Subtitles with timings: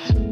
[0.00, 0.29] Добрый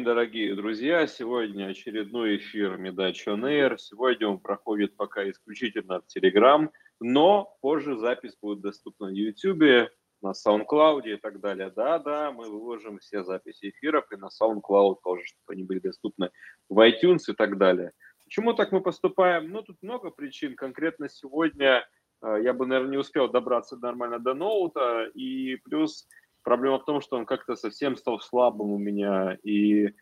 [0.00, 1.06] день, дорогие друзья!
[1.06, 3.76] Сегодня очередной эфир Медача Air.
[3.76, 9.90] Сегодня он проходит пока исключительно в Telegram, но позже запись будет доступна на YouTube,
[10.22, 11.70] на SoundCloud и так далее.
[11.76, 16.30] Да-да, мы выложим все записи эфиров и на SoundCloud тоже, чтобы они были доступны
[16.70, 17.92] в iTunes и так далее.
[18.24, 19.50] Почему так мы поступаем?
[19.50, 20.56] Ну, тут много причин.
[20.56, 21.86] Конкретно сегодня
[22.22, 26.06] э, я бы, наверное, не успел добраться нормально до ноута, и плюс
[26.42, 29.92] Проблема в том, что он как-то совсем стал слабым у меня, и э,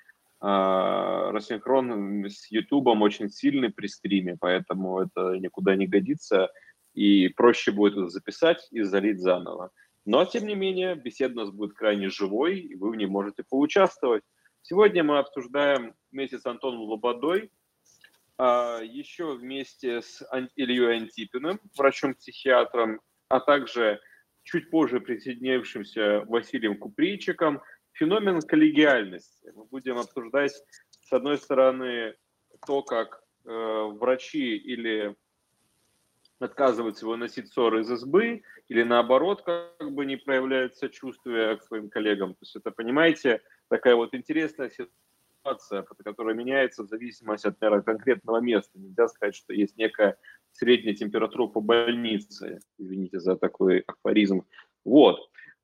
[0.41, 6.51] рассинхрон с Ютубом очень сильный при стриме, поэтому это никуда не годится,
[6.95, 9.71] и проще будет это записать и залить заново.
[10.05, 13.43] Но, тем не менее, беседа у нас будет крайне живой, и вы в ней можете
[13.43, 14.23] поучаствовать.
[14.63, 17.51] Сегодня мы обсуждаем вместе с Антоном Лободой,
[18.39, 20.23] а, еще вместе с
[20.57, 24.01] Ильей Антипиным, врачом-психиатром, а также
[24.49, 27.61] чуть позже присоединившимся Василием Куприйчиком,
[27.93, 29.53] феномен коллегиальности.
[29.55, 30.53] Мы будем обсуждать,
[31.03, 32.15] с одной стороны,
[32.67, 35.15] то, как э, врачи или
[36.39, 42.33] отказываются выносить ссоры из избы, или наоборот, как бы не проявляют сочувствия к своим коллегам.
[42.33, 48.41] То есть это, понимаете, такая вот интересная ситуация, которая меняется в зависимости от наверное, конкретного
[48.41, 48.79] места.
[48.79, 50.17] Нельзя сказать, что есть некая
[50.59, 54.43] средняя температура по больнице, извините за такой афоризм.
[54.85, 55.21] Вот.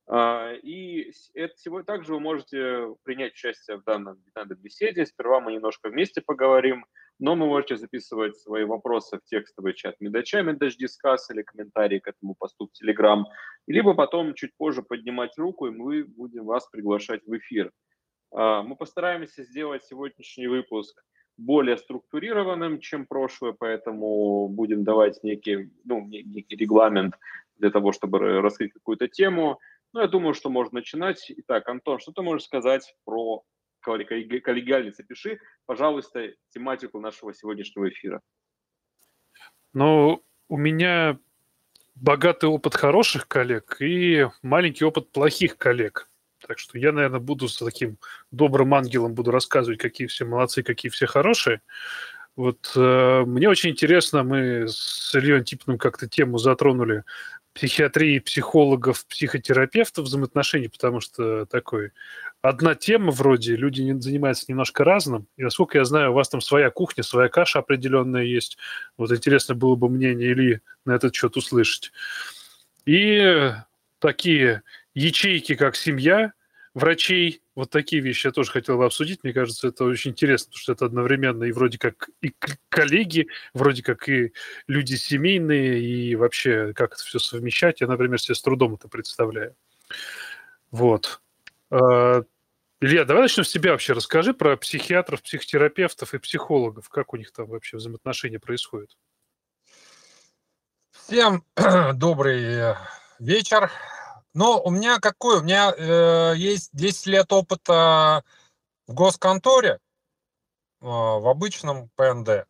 [0.06, 5.04] А, и это сегодня также вы можете принять участие в данном, в беседе.
[5.04, 6.84] Сперва мы немножко вместе поговорим,
[7.18, 12.08] но вы можете записывать свои вопросы в текстовый чат Медача, Медач Дискас или комментарии к
[12.08, 13.26] этому посту в Телеграм,
[13.66, 17.72] либо потом чуть позже поднимать руку, и мы будем вас приглашать в эфир.
[18.30, 21.02] А, мы постараемся сделать сегодняшний выпуск
[21.36, 27.14] более структурированным, чем прошлое, поэтому будем давать некий, ну, некий регламент
[27.58, 29.58] для того, чтобы раскрыть какую-то тему.
[29.92, 31.32] Ну, я думаю, что можно начинать.
[31.36, 33.44] Итак, Антон, что ты можешь сказать про
[33.80, 35.00] коллегиальность?
[35.00, 38.20] Опиши, пожалуйста, тематику нашего сегодняшнего эфира.
[39.72, 41.18] Ну, у меня
[41.94, 46.08] богатый опыт хороших коллег и маленький опыт плохих коллег.
[46.46, 47.98] Так что я, наверное, буду с таким
[48.30, 51.60] добрым ангелом буду рассказывать, какие все молодцы, какие все хорошие.
[52.36, 57.04] Вот э, мне очень интересно, мы с Ильей Антипиным как-то тему затронули
[57.54, 61.92] психиатрии, психологов, психотерапевтов взаимоотношений, потому что такой
[62.42, 66.70] одна тема вроде, люди занимаются немножко разным, и насколько я знаю, у вас там своя
[66.70, 68.58] кухня, своя каша определенная есть.
[68.98, 71.92] Вот интересно было бы мнение Ильи на этот счет услышать.
[72.84, 73.52] И
[74.00, 74.62] такие
[74.94, 76.32] ячейки, как семья,
[76.74, 79.22] врачей, вот такие вещи я тоже хотел бы обсудить.
[79.22, 82.34] Мне кажется, это очень интересно, потому что это одновременно и вроде как и
[82.68, 84.32] коллеги, вроде как и
[84.66, 87.80] люди семейные, и вообще как это все совмещать.
[87.80, 89.54] Я, например, себе с трудом это представляю.
[90.70, 91.20] Вот.
[91.70, 92.22] А,
[92.80, 93.92] Илья, давай начнем с тебя вообще.
[93.92, 96.88] Расскажи про психиатров, психотерапевтов и психологов.
[96.88, 98.96] Как у них там вообще взаимоотношения происходят?
[100.90, 101.44] Всем
[101.94, 102.74] добрый
[103.20, 103.70] вечер.
[104.34, 105.38] Ну, у меня какой?
[105.38, 108.24] У меня э, есть 10 лет опыта
[108.88, 109.78] в госконторе, э,
[110.80, 112.46] в обычном ПНД.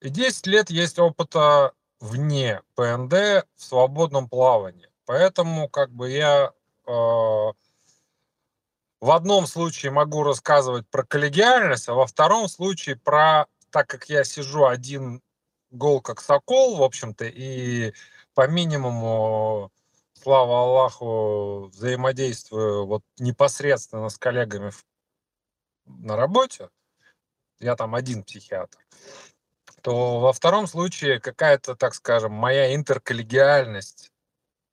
[0.00, 4.88] И 10 лет есть опыта вне ПНД в свободном плавании.
[5.04, 6.52] Поэтому как бы я
[6.84, 7.54] э, в
[9.10, 14.66] одном случае могу рассказывать про коллегиальность, а во втором случае про, так как я сижу
[14.66, 15.22] один
[15.70, 17.92] гол как сокол, в общем-то, и
[18.34, 19.70] по минимуму
[20.26, 24.72] слава Аллаху, взаимодействую вот непосредственно с коллегами
[25.84, 26.68] на работе,
[27.60, 28.76] я там один психиатр,
[29.82, 34.10] то во втором случае какая-то, так скажем, моя интерколлегиальность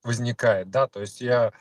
[0.01, 1.53] возникает, да, то есть я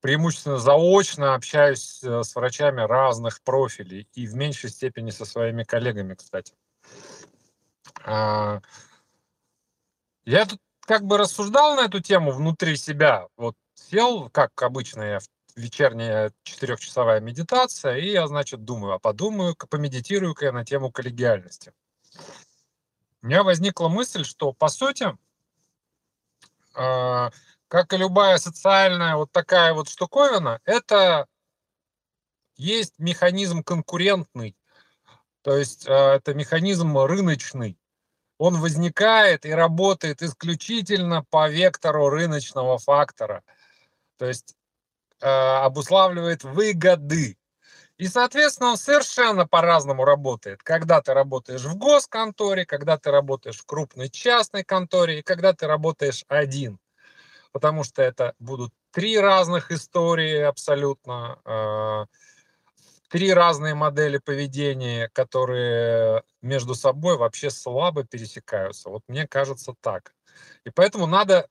[0.00, 6.14] преимущественно заочно общаюсь э, с врачами разных профилей и в меньшей степени со своими коллегами,
[6.14, 6.54] кстати.
[8.04, 8.62] А,
[10.24, 13.28] я тут как бы рассуждал на эту тему внутри себя.
[13.36, 15.18] Вот сел, как обычно, я
[15.54, 21.74] вечерняя четырехчасовая медитация, и я, значит, думаю, а подумаю, помедитирую-ка я на тему коллегиальности.
[23.20, 25.14] У меня возникла мысль, что, по сути,
[26.74, 27.30] э,
[27.68, 31.26] как и любая социальная вот такая вот штуковина, это
[32.56, 34.56] есть механизм конкурентный,
[35.42, 37.76] то есть э, это механизм рыночный.
[38.38, 43.42] Он возникает и работает исключительно по вектору рыночного фактора.
[44.16, 44.56] То есть
[45.20, 47.36] э, обуславливает выгоды.
[47.98, 50.62] И, соответственно, он совершенно по-разному работает.
[50.62, 55.66] Когда ты работаешь в госконторе, когда ты работаешь в крупной частной конторе и когда ты
[55.66, 56.78] работаешь один.
[57.50, 62.06] Потому что это будут три разных истории абсолютно, э,
[63.08, 68.90] три разные модели поведения, которые между собой вообще слабо пересекаются.
[68.90, 70.14] Вот мне кажется так.
[70.64, 71.48] И поэтому надо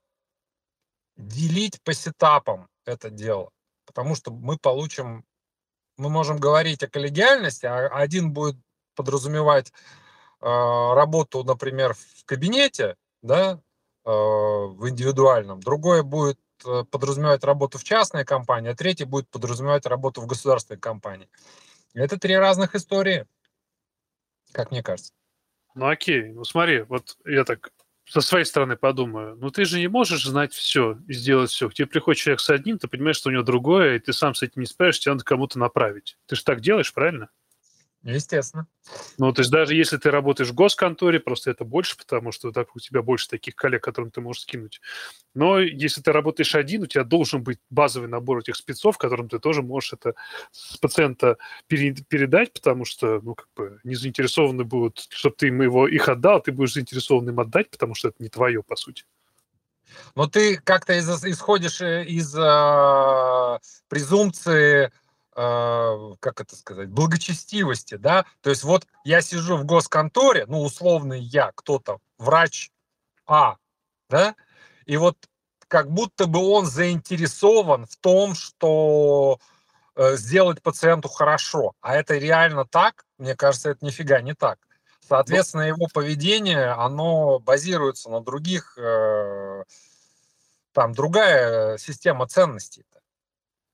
[1.17, 3.51] делить по сетапам это дело,
[3.85, 5.25] потому что мы получим,
[5.97, 8.55] мы можем говорить о коллегиальности, а один будет
[8.95, 9.71] подразумевать
[10.41, 13.59] э, работу, например, в кабинете, да,
[14.05, 16.39] э, в индивидуальном, другое будет
[16.91, 21.29] подразумевать работу в частной компании, а третий будет подразумевать работу в государственной компании.
[21.93, 23.25] Это три разных истории,
[24.51, 25.13] как мне кажется.
[25.75, 27.69] Ну окей, ну смотри, вот я так
[28.05, 31.69] со своей стороны подумаю, ну ты же не можешь знать все и сделать все.
[31.69, 34.33] К тебе приходит человек с одним, ты понимаешь, что у него другое, и ты сам
[34.33, 36.17] с этим не справишься, тебе надо кому-то направить.
[36.25, 37.29] Ты же так делаешь, правильно?
[38.07, 38.67] Естественно.
[39.17, 42.73] Ну, то есть даже если ты работаешь в госконторе, просто это больше, потому что так,
[42.73, 44.79] у тебя больше таких коллег, которым ты можешь скинуть.
[45.35, 49.39] Но если ты работаешь один, у тебя должен быть базовый набор этих спецов, которым ты
[49.39, 50.15] тоже можешь это
[50.51, 51.37] с пациента
[51.67, 56.41] передать, потому что, ну, как бы, не заинтересованы будут, чтобы ты им его, их отдал,
[56.41, 59.03] ты будешь заинтересован им отдать, потому что это не твое, по сути.
[60.15, 63.59] Но ты как-то из, исходишь э, из э,
[63.89, 64.91] презумпции а,
[65.37, 71.51] как это сказать, благочестивости, да, то есть вот я сижу в госконторе, ну, условный я,
[71.53, 72.71] кто-то, врач
[73.27, 73.57] А,
[74.09, 74.35] да,
[74.87, 75.15] и вот
[75.67, 79.37] как будто бы он заинтересован в том, что
[79.95, 84.57] э, сделать пациенту хорошо, а это реально так, мне кажется, это нифига не так.
[85.07, 89.63] Соответственно, его поведение, оно базируется на других, э,
[90.73, 92.85] там другая система ценностей.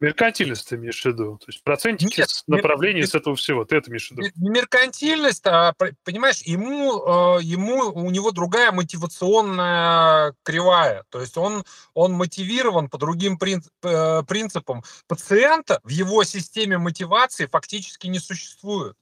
[0.03, 1.37] Меркантильность ты имеешь в виду?
[1.37, 3.07] То есть процентики Нет, направления мер...
[3.07, 4.23] с этого всего, ты это имеешь в виду?
[4.35, 5.73] Не меркантильность, а,
[6.03, 11.05] понимаешь, ему, э, ему, у него другая мотивационная кривая.
[11.09, 11.63] То есть он,
[11.93, 14.83] он мотивирован по другим э, принципам.
[15.07, 18.97] Пациента в его системе мотивации фактически не существует.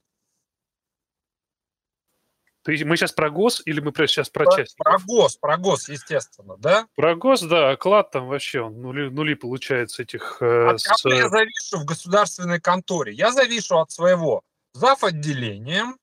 [2.64, 4.76] Ты, мы сейчас про ГОС или мы сейчас про, про часть?
[4.76, 6.86] Про ГОС, про ГОС, естественно, да?
[6.94, 10.38] Про ГОС, да, оклад там вообще нули, нули получается этих...
[10.40, 11.02] Э, от с...
[11.02, 13.12] кого я завишу в государственной конторе?
[13.12, 14.42] Я завишу от своего
[14.74, 15.02] зав.
[15.02, 15.98] отделением,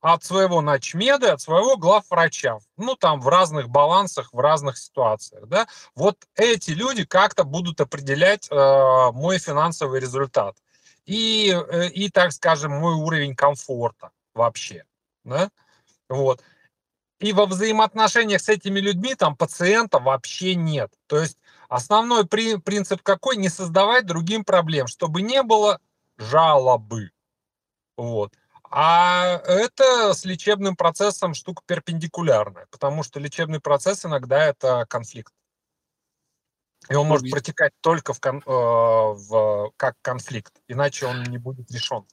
[0.00, 2.58] от своего начмеда, от своего главврача.
[2.78, 5.68] Ну, там в разных балансах, в разных ситуациях, да?
[5.94, 8.54] Вот эти люди как-то будут определять э,
[9.12, 10.56] мой финансовый результат.
[11.04, 14.84] И, э, и, так скажем, мой уровень комфорта вообще,
[15.24, 15.50] да?
[16.12, 16.42] Вот.
[17.20, 20.92] И во взаимоотношениях с этими людьми там пациента вообще нет.
[21.06, 21.38] То есть
[21.68, 23.36] основной при, принцип какой?
[23.36, 25.80] Не создавать другим проблем, чтобы не было
[26.18, 27.12] жалобы.
[27.96, 28.32] Вот.
[28.64, 35.32] А это с лечебным процессом штука перпендикулярная, потому что лечебный процесс иногда это конфликт.
[36.88, 42.04] И он может протекать только в, э, в, как конфликт, иначе он не будет решен.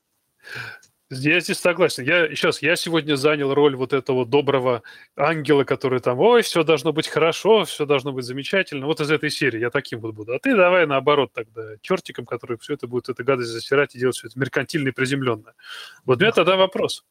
[1.11, 2.03] Я здесь согласен.
[2.03, 4.83] Я сейчас я сегодня занял роль вот этого доброго
[5.15, 8.85] ангела, который там, ой, все должно быть хорошо, все должно быть замечательно.
[8.85, 10.33] Вот из этой серии я таким вот буду.
[10.35, 14.17] А ты давай наоборот тогда чертиком, который все это будет, эта гадость засирать и делать
[14.17, 15.55] все это меркантильно и приземленно.
[16.05, 17.03] Вот у меня тогда вопрос.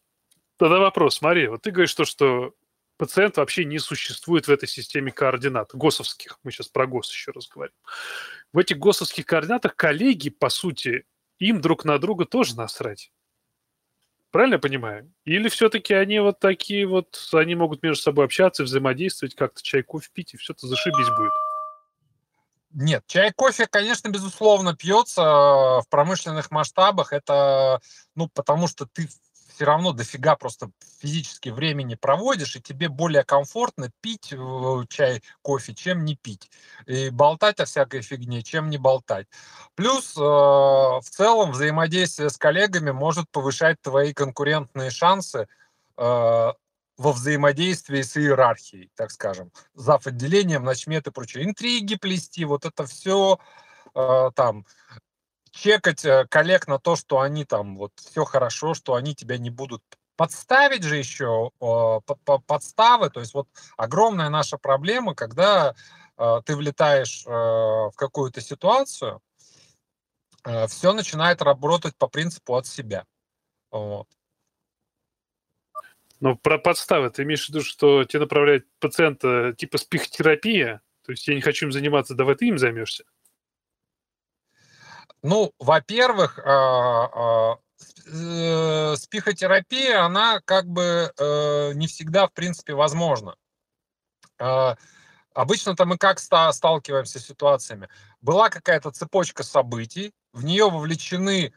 [0.58, 1.16] Тогда вопрос.
[1.16, 2.54] Смотри, вот ты говоришь то, что
[2.98, 6.38] пациент вообще не существует в этой системе координат, ГОСовских.
[6.44, 7.74] Мы сейчас про ГОС еще раз говорим.
[8.52, 11.04] В этих ГОСовских координатах коллеги, по сути,
[11.40, 13.10] им друг на друга тоже насрать.
[14.38, 15.12] Правильно я понимаю?
[15.24, 20.10] Или все-таки они вот такие вот, они могут между собой общаться, взаимодействовать, как-то чай, кофе
[20.12, 21.32] пить, и все это зашибись будет?
[22.70, 27.12] Нет, чай, кофе, конечно, безусловно, пьется в промышленных масштабах.
[27.12, 27.80] Это,
[28.14, 29.08] ну, потому что ты
[29.58, 35.74] все равно дофига просто физически времени проводишь, и тебе более комфортно пить э, чай, кофе,
[35.74, 36.48] чем не пить.
[36.86, 39.26] И болтать о всякой фигне, чем не болтать.
[39.74, 45.48] Плюс э, в целом взаимодействие с коллегами может повышать твои конкурентные шансы
[45.96, 46.54] э, во
[47.12, 50.06] взаимодействии с иерархией, так скажем, зав.
[50.06, 51.46] отделением, начмет и прочее.
[51.46, 53.40] Интриги плести, вот это все
[53.92, 54.64] там
[55.50, 59.50] чекать э, коллег на то, что они там вот все хорошо, что они тебя не
[59.50, 59.82] будут
[60.16, 61.50] подставить же еще
[62.46, 63.10] подставы.
[63.10, 65.74] То есть вот огромная наша проблема, когда
[66.16, 69.20] э, ты влетаешь э, в какую-то ситуацию,
[70.68, 73.04] все начинает работать по принципу от себя.
[73.70, 74.06] Вот.
[76.20, 81.26] Но про подставы ты имеешь в виду, что тебе направляет пациента типа спихотерапия, то есть
[81.28, 83.04] я не хочу им заниматься, давай ты им займешься?
[85.22, 87.58] Ну, во-первых, а, а,
[88.06, 93.36] э, спихотерапия, она как бы э, не всегда, в принципе, возможна.
[95.34, 97.88] Обычно-то мы как сталкиваемся с ситуациями?
[98.20, 101.52] Была какая-то цепочка событий, в нее вовлечены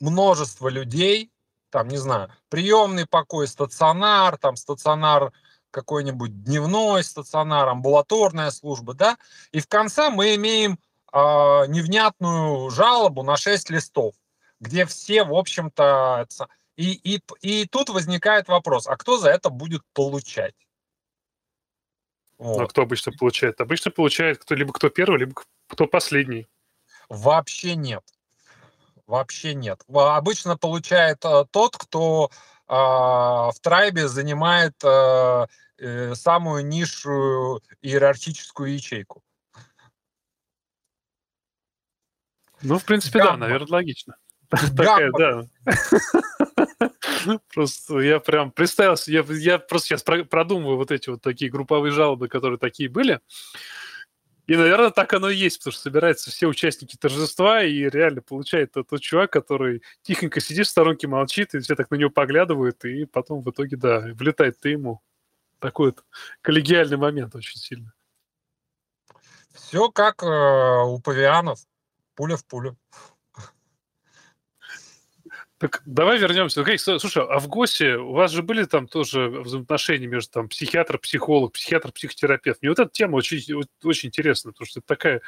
[0.00, 1.32] множество людей,
[1.70, 5.32] там, не знаю, приемный покой, стационар, там, стационар
[5.70, 9.18] какой-нибудь дневной стационар, амбулаторная служба, да,
[9.52, 10.78] и в конце мы имеем
[11.16, 14.14] э, невнятную жалобу на 6 листов,
[14.60, 16.26] где все, в общем-то,
[16.76, 20.54] и, и, и тут возникает вопрос, а кто за это будет получать?
[22.38, 22.60] Ну, вот.
[22.60, 23.60] А кто обычно получает?
[23.60, 25.34] Обычно получает кто либо кто первый, либо
[25.68, 26.46] кто последний.
[27.08, 28.02] Вообще нет.
[29.06, 29.82] Вообще нет.
[29.88, 32.30] Обычно получает э, тот, кто
[32.68, 35.46] э, в трайбе занимает э,
[35.78, 39.22] э, самую низшую иерархическую ячейку.
[42.62, 43.32] Ну, в принципе, Гамма.
[43.32, 44.16] да, наверное, логично.
[44.48, 45.44] Такая, да.
[47.52, 52.28] Просто я прям представился, я, я просто сейчас продумываю вот эти вот такие групповые жалобы,
[52.28, 53.20] которые такие были.
[54.46, 58.72] И, наверное, так оно и есть, потому что собираются все участники торжества, и реально получает
[58.72, 62.84] тот, тот чувак, который тихонько сидит в сторонке, молчит, и все так на него поглядывают,
[62.84, 65.02] и потом в итоге, да, влетает ты ему.
[65.58, 66.04] Такой вот
[66.42, 67.92] коллегиальный момент очень сильно.
[69.52, 71.58] Все как э, у павианов,
[72.16, 72.76] пуля в пулю.
[75.58, 76.62] Так давай вернемся.
[76.98, 81.52] Слушай, а в ГОСе у вас же были там тоже взаимоотношения между там психиатр, психолог,
[81.52, 82.60] психиатр, психотерапевт.
[82.60, 85.22] Мне вот эта тема очень, очень интересна, потому что это такая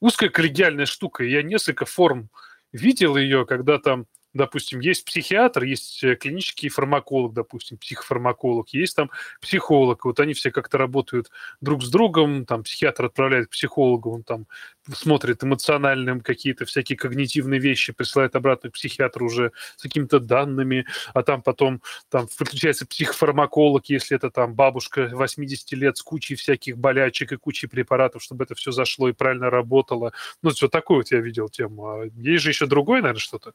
[0.00, 1.22] узкая коллегиальная штука.
[1.22, 2.28] Я несколько форм
[2.72, 9.10] видел ее, когда там допустим, есть психиатр, есть э, клинический фармаколог, допустим, психофармаколог, есть там
[9.40, 11.30] психолог, вот они все как-то работают
[11.60, 14.46] друг с другом, там психиатр отправляет к психологу, он там
[14.92, 21.22] смотрит эмоциональным какие-то всякие когнитивные вещи, присылает обратно к психиатру уже с какими-то данными, а
[21.22, 27.32] там потом там подключается психофармаколог, если это там бабушка 80 лет с кучей всяких болячек
[27.32, 30.12] и кучей препаратов, чтобы это все зашло и правильно работало.
[30.42, 31.86] Ну, вот такую вот я видел тему.
[31.86, 33.52] А есть же еще другое, наверное, что-то?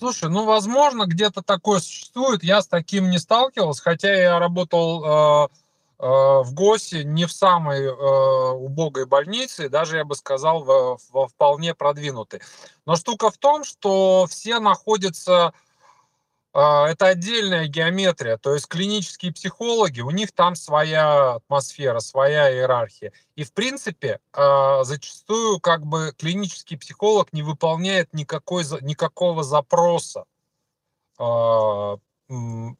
[0.00, 2.42] Слушай, ну, возможно, где-то такое существует.
[2.42, 5.48] Я с таким не сталкивался, хотя я работал э,
[5.98, 11.28] э, в ГОСе не в самой э, убогой больнице, даже, я бы сказал, во, во
[11.28, 12.40] вполне продвинутой.
[12.86, 15.52] Но штука в том, что все находятся
[16.52, 23.12] это отдельная геометрия, то есть клинические психологи, у них там своя атмосфера, своя иерархия.
[23.36, 30.24] И в принципе а, зачастую как бы клинический психолог не выполняет никакой, никакого запроса
[31.18, 31.98] а,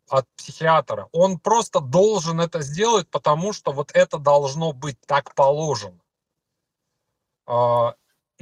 [0.08, 1.08] от психиатра.
[1.12, 6.00] Он просто должен это сделать, потому что вот это должно быть так положено.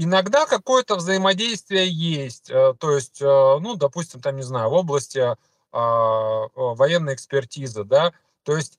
[0.00, 5.36] Иногда какое-то взаимодействие есть, э, то есть, э, ну, допустим, там, не знаю, в области
[5.70, 8.78] а, военной экспертизы, да, то есть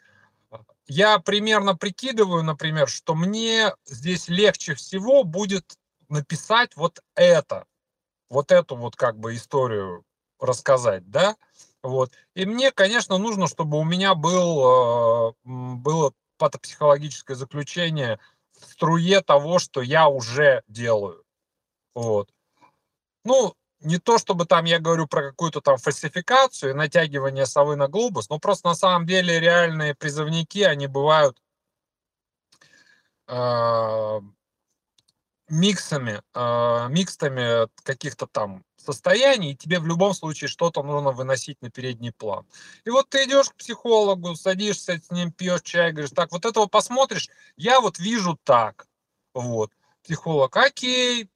[0.87, 5.77] я примерно прикидываю, например, что мне здесь легче всего будет
[6.09, 7.65] написать вот это,
[8.29, 10.03] вот эту вот как бы историю
[10.39, 11.35] рассказать, да,
[11.83, 12.11] вот.
[12.33, 18.19] И мне, конечно, нужно, чтобы у меня был, э, было патопсихологическое заключение
[18.61, 21.23] струе того, что я уже делаю.
[21.95, 22.29] Вот.
[23.23, 27.87] Ну, не то чтобы там я говорю про какую-то там фальсификацию и натягивание совы на
[27.87, 31.41] глобус, но просто на самом деле реальные призывники, они бывают
[33.27, 34.21] э,
[35.49, 41.69] миксами, э, микстами каких-то там состояний, и тебе в любом случае что-то нужно выносить на
[41.69, 42.45] передний план.
[42.85, 46.67] И вот ты идешь к психологу, садишься с ним, пьешь чай, говоришь, так, вот этого
[46.67, 48.87] посмотришь, я вот вижу так.
[49.33, 49.71] Вот.
[50.03, 51.29] Психолог, окей,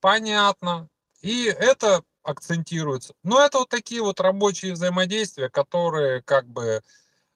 [0.00, 0.88] понятно.
[1.20, 3.14] И это акцентируется.
[3.22, 6.82] Но это вот такие вот рабочие взаимодействия, которые как бы,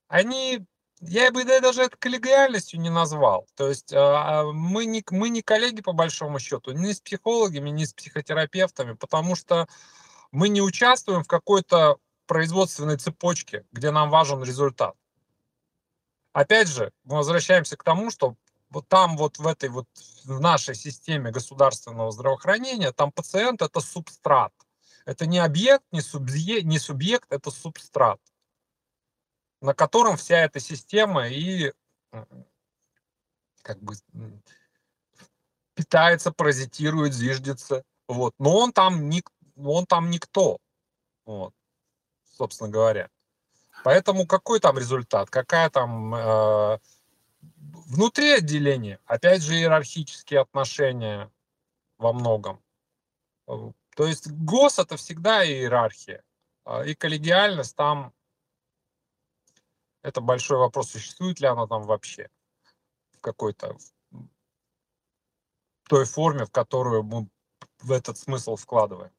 [0.08, 0.64] они
[1.02, 3.46] я бы даже это коллегиальностью не назвал.
[3.56, 7.70] То есть а, а, мы не, мы не коллеги по большому счету, ни с психологами,
[7.70, 9.66] ни с психотерапевтами, потому что
[10.30, 14.94] мы не участвуем в какой-то производственной цепочке, где нам важен результат.
[16.32, 18.36] Опять же, мы возвращаемся к тому, что
[18.70, 19.88] вот там вот в этой вот
[20.24, 24.52] в нашей системе государственного здравоохранения, там пациент это субстрат.
[25.04, 28.20] Это не объект, не субъект, не субъект, это субстрат
[29.62, 31.72] на котором вся эта система и
[33.62, 33.94] как бы
[35.74, 37.84] питается, паразитирует, зиждется.
[38.08, 38.34] Вот.
[38.38, 39.22] Но он там, не,
[39.56, 40.58] он там никто.
[41.24, 41.54] Вот.
[42.24, 43.08] Собственно говоря.
[43.84, 45.30] Поэтому какой там результат?
[45.30, 46.78] Какая там э,
[47.40, 48.98] внутри отделения?
[49.06, 51.30] Опять же, иерархические отношения
[51.98, 52.60] во многом.
[53.46, 56.22] То есть ГОС это всегда иерархия.
[56.64, 58.12] А, и коллегиальность там
[60.02, 62.28] это большой вопрос, существует ли она там вообще
[63.12, 63.76] в какой-то
[65.88, 67.28] той форме, в которую мы
[67.80, 69.12] в этот смысл вкладываем.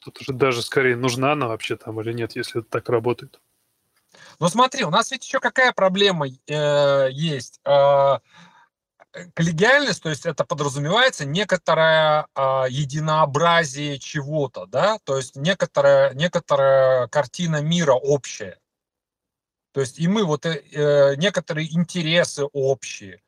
[0.00, 3.40] Тут уже даже скорее нужна она вообще там или нет, если это так работает.
[4.40, 7.60] Ну смотри, у нас ведь еще какая проблема э, есть.
[7.64, 8.18] Э,
[9.34, 17.62] коллегиальность, то есть это подразумевается некоторое э, единообразие чего-то, да, то есть некоторая, некоторая картина
[17.62, 18.58] мира общая.
[19.72, 23.22] То есть и мы вот э, некоторые интересы общие.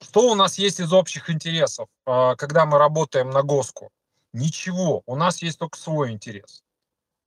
[0.00, 3.90] Что у нас есть из общих интересов, э, когда мы работаем на ГОСКу?
[4.32, 5.02] Ничего.
[5.06, 6.62] У нас есть только свой интерес,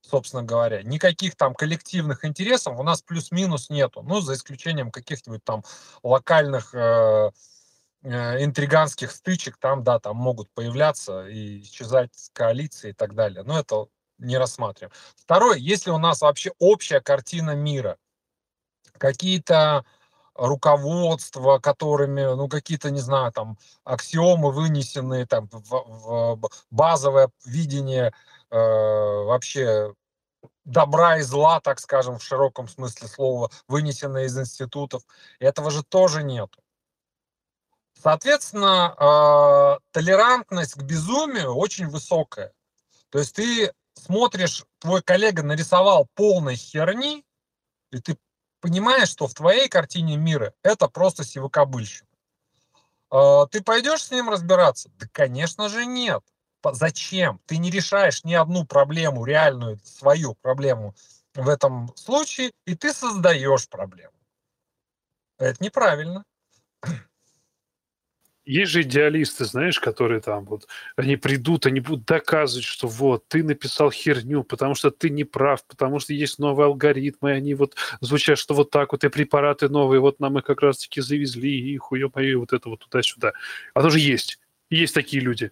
[0.02, 0.84] собственно говоря.
[0.84, 4.02] Никаких там коллективных интересов у нас плюс-минус нету.
[4.02, 5.64] Ну, за исключением каких-нибудь там
[6.02, 7.32] локальных э,
[8.04, 13.44] э, интриганских стычек, там, да, там могут появляться и исчезать коалиции и так далее.
[13.44, 13.86] Но это
[14.18, 14.92] не рассматриваем.
[15.16, 17.98] Второе, если у нас вообще общая картина мира,
[18.98, 19.86] какие-то
[20.36, 28.14] руководства, которыми, ну, какие-то, не знаю, там, аксиомы вынесенные, там, в, в базовое видение
[28.52, 29.94] э, вообще
[30.64, 35.04] добра и зла, так скажем, в широком смысле слова, вынесенные из институтов.
[35.40, 36.54] Этого же тоже нет.
[38.00, 42.54] Соответственно, э, толерантность к безумию очень высокая.
[43.10, 47.26] То есть ты смотришь, твой коллега нарисовал полной херни,
[47.92, 48.18] и ты
[48.68, 52.10] понимаешь, что в твоей картине мира это просто сивокобыльщина.
[53.10, 54.90] А, ты пойдешь с ним разбираться?
[55.00, 56.22] Да, конечно же, нет.
[56.74, 57.40] Зачем?
[57.46, 60.96] Ты не решаешь ни одну проблему, реальную свою проблему
[61.34, 64.12] в этом случае, и ты создаешь проблему.
[65.38, 66.26] Это неправильно.
[68.48, 73.44] Есть же идеалисты, знаешь, которые там вот, они придут, они будут доказывать, что вот, ты
[73.44, 77.76] написал херню, потому что ты не прав, потому что есть новые алгоритмы, и они вот
[78.00, 81.76] звучат, что вот так вот, и препараты новые, вот нам их как раз-таки завезли, и
[81.78, 83.34] хуё мое, вот это вот туда-сюда.
[83.74, 84.40] Оно же есть.
[84.70, 85.52] Есть такие люди.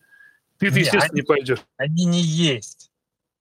[0.58, 1.60] Ты, ты естественно, они, не пойдешь.
[1.76, 2.92] Они не есть.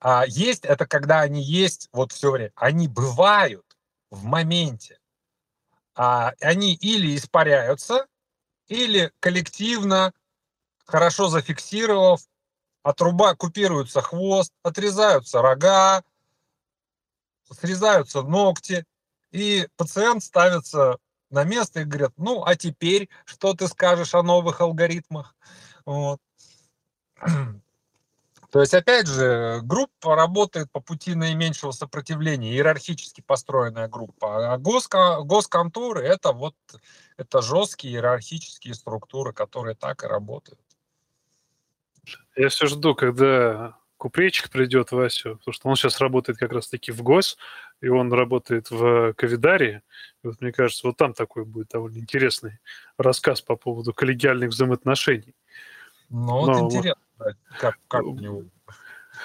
[0.01, 2.51] А есть это когда они есть вот все время.
[2.57, 3.65] Они бывают
[4.11, 4.99] в моменте.
[5.95, 8.07] А, они или испаряются,
[8.69, 10.13] или коллективно,
[10.85, 12.21] хорошо зафиксировав,
[12.83, 16.03] отруба, купируется хвост, отрезаются рога,
[17.51, 18.85] срезаются ногти,
[19.31, 20.99] и пациент ставится
[21.31, 25.35] на место и говорят, ну, а теперь что ты скажешь о новых алгоритмах?
[25.85, 26.21] Вот.
[28.55, 34.55] То есть, опять же, группа работает по пути наименьшего сопротивления, иерархически построенная группа.
[34.55, 36.55] А госконторы– это вот
[37.17, 40.61] это жесткие иерархические структуры, которые так и работают.
[42.37, 47.03] Я все жду, когда купречик придет Васю, потому что он сейчас работает как раз-таки в
[47.03, 47.37] ГОС,
[47.81, 49.83] и он работает в Ковидаре.
[50.23, 52.61] И вот мне кажется, вот там такой будет довольно интересный
[52.99, 55.35] рассказ по поводу коллегиальных взаимоотношений.
[56.09, 57.04] Ну, вот Но, интересно
[57.59, 58.45] как, как, у него,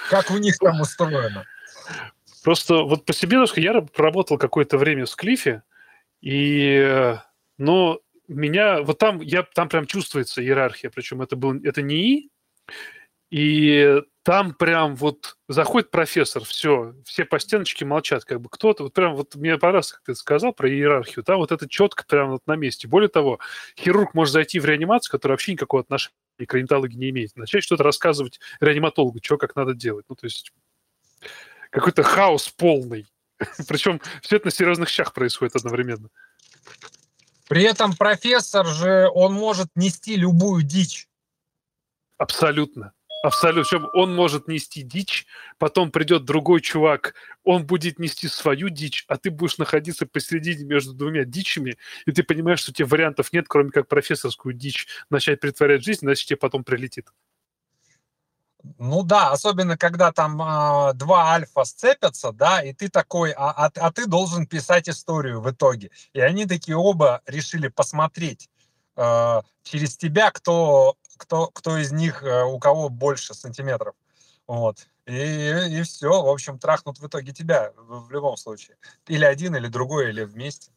[0.09, 1.45] как у них там устроено.
[2.43, 5.63] Просто вот по себе, я проработал какое-то время в Склифе,
[6.21, 7.15] и,
[7.57, 12.29] но меня, вот там, я, там прям чувствуется иерархия, причем это был, это не
[13.29, 18.93] и там прям вот заходит профессор, все, все по стеночке молчат, как бы кто-то, вот
[18.93, 22.45] прям вот мне понравилось, как ты сказал про иерархию, там вот это четко прям вот
[22.45, 22.87] на месте.
[22.87, 23.39] Более того,
[23.77, 26.13] хирург может зайти в реанимацию, которая вообще никакого отношения
[26.45, 30.05] к реаниматологии не имеет, начать что-то рассказывать реаниматологу, что как надо делать.
[30.09, 30.51] Ну, то есть
[31.69, 33.07] какой-то хаос полный.
[33.67, 36.09] Причем все это на серьезных щах происходит одновременно.
[37.47, 41.07] При этом профессор же, он может нести любую дичь.
[42.17, 42.93] Абсолютно.
[43.21, 43.63] Абсолютно.
[43.63, 45.25] Причем он может нести дичь,
[45.57, 50.93] потом придет другой чувак, он будет нести свою дичь, а ты будешь находиться посередине между
[50.93, 55.41] двумя дичами, и ты понимаешь, что у тебя вариантов нет, кроме как профессорскую дичь начать
[55.41, 57.07] притворять жизнь, иначе тебе потом прилетит.
[58.77, 63.71] Ну да, особенно когда там э, два альфа сцепятся, да, и ты такой, а, а,
[63.73, 65.91] а ты должен писать историю в итоге.
[66.11, 68.49] И они такие оба решили посмотреть
[68.97, 73.93] э, через тебя, кто кто, кто из них, э, у кого больше сантиметров.
[74.47, 74.87] Вот.
[75.05, 78.77] И, и все, в общем, трахнут в итоге тебя в, в любом случае.
[79.07, 80.71] Или один, или другой, или вместе.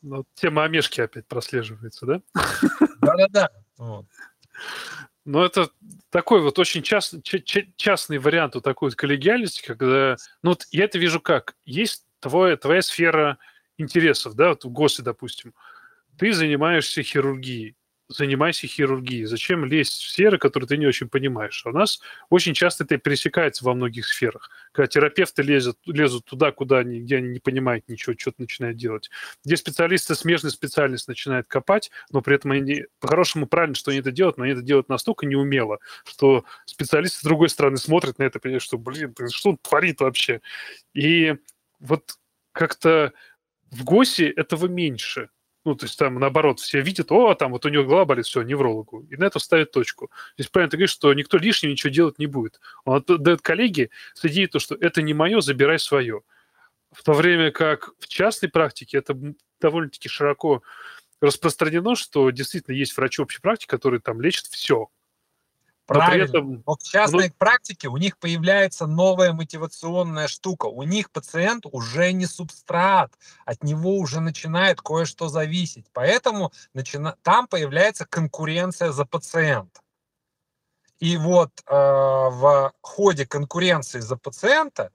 [0.00, 2.22] Ну, тема омешки опять прослеживается, да?
[3.00, 3.50] Да-да-да.
[3.78, 4.06] Вот.
[5.24, 5.70] Ну, это
[6.10, 7.14] такой вот очень част,
[7.76, 10.16] частный вариант вот такой вот коллегиальности, когда...
[10.42, 11.56] Ну, вот я это вижу как.
[11.64, 13.38] Есть твоя, твоя сфера
[13.78, 15.54] интересов, да, вот в ГОСе, допустим.
[16.18, 17.76] Ты занимаешься хирургией
[18.12, 19.24] занимайся хирургией.
[19.24, 21.62] Зачем лезть в сферы, которые ты не очень понимаешь?
[21.64, 24.50] А у нас очень часто это пересекается во многих сферах.
[24.72, 29.10] Когда терапевты лезут, лезут туда, куда они, где они не понимают ничего, что-то начинают делать.
[29.44, 34.12] Где специалисты смежной специальность начинают копать, но при этом они по-хорошему правильно, что они это
[34.12, 38.38] делают, но они это делают настолько неумело, что специалисты с другой стороны смотрят на это,
[38.38, 40.40] понимают, что, блин, что он творит вообще?
[40.94, 41.36] И
[41.80, 42.14] вот
[42.52, 43.12] как-то
[43.70, 45.30] в ГОСе этого меньше.
[45.64, 48.42] Ну, то есть там, наоборот, все видят, о, там вот у него голова болит, все,
[48.42, 49.06] неврологу.
[49.10, 50.10] И на это ставят точку.
[50.36, 52.60] Здесь правильно ты говоришь, что никто лишнего ничего делать не будет.
[52.84, 56.22] Он дает коллеге с идеей то, что это не мое, забирай свое.
[56.90, 59.16] В то время как в частной практике это
[59.60, 60.62] довольно-таки широко
[61.20, 64.88] распространено, что действительно есть врачи общей практики, которые там лечат все,
[65.86, 66.24] Правильно.
[66.24, 66.62] этом...
[66.66, 67.34] Но в частной ну...
[67.38, 70.66] практике у них появляется новая мотивационная штука.
[70.66, 73.12] У них пациент уже не субстрат,
[73.44, 75.86] от него уже начинает кое-что зависеть.
[75.92, 77.16] Поэтому начина...
[77.22, 79.80] там появляется конкуренция за пациента.
[80.98, 84.92] И вот э, в ходе конкуренции за пациента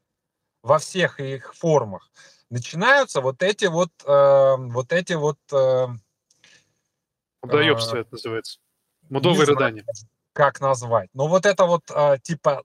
[0.63, 2.09] во всех их формах
[2.49, 5.87] начинаются вот эти вот э, вот эти вот э,
[7.41, 8.59] Мудоебство э, это называется.
[9.09, 9.85] Мудовые рыдания
[10.37, 11.09] как назвать.
[11.13, 12.63] Но вот это вот э, типа,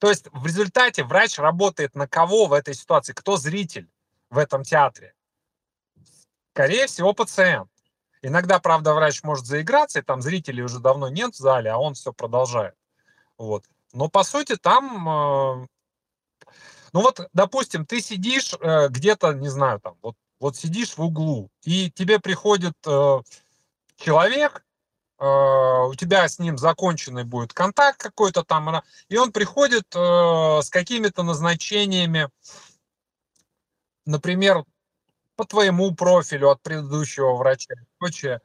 [0.00, 3.12] то есть в результате врач работает на кого в этой ситуации?
[3.12, 3.90] Кто зритель
[4.30, 5.12] в этом театре?
[6.54, 7.70] Скорее всего, пациент.
[8.22, 11.92] Иногда, правда, врач может заиграться, и там зрителей уже давно нет в зале, а он
[11.92, 12.74] все продолжает.
[13.36, 13.66] Вот.
[13.92, 15.66] Но по сути там, э,
[16.94, 21.50] ну вот, допустим, ты сидишь э, где-то, не знаю, там, вот, вот сидишь в углу,
[21.64, 23.20] и тебе приходит э,
[23.98, 24.65] человек,
[25.18, 31.22] у тебя с ним законченный будет контакт какой-то там, и он приходит э, с какими-то
[31.22, 32.28] назначениями,
[34.04, 34.64] например,
[35.36, 38.40] по твоему профилю от предыдущего врача и прочее,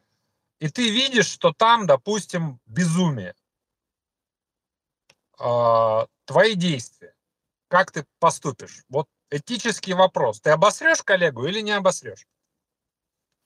[0.59, 3.35] и ты видишь, что там, допустим, безумие.
[5.39, 7.13] Э, твои действия.
[7.67, 8.83] Как ты поступишь?
[8.89, 10.39] Вот этический вопрос.
[10.39, 12.27] Ты обосрешь коллегу или не обосрешь?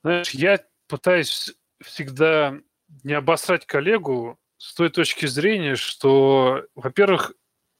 [0.03, 2.59] Знаешь, я пытаюсь всегда
[3.03, 7.33] не обосрать коллегу с той точки зрения, что, во-первых,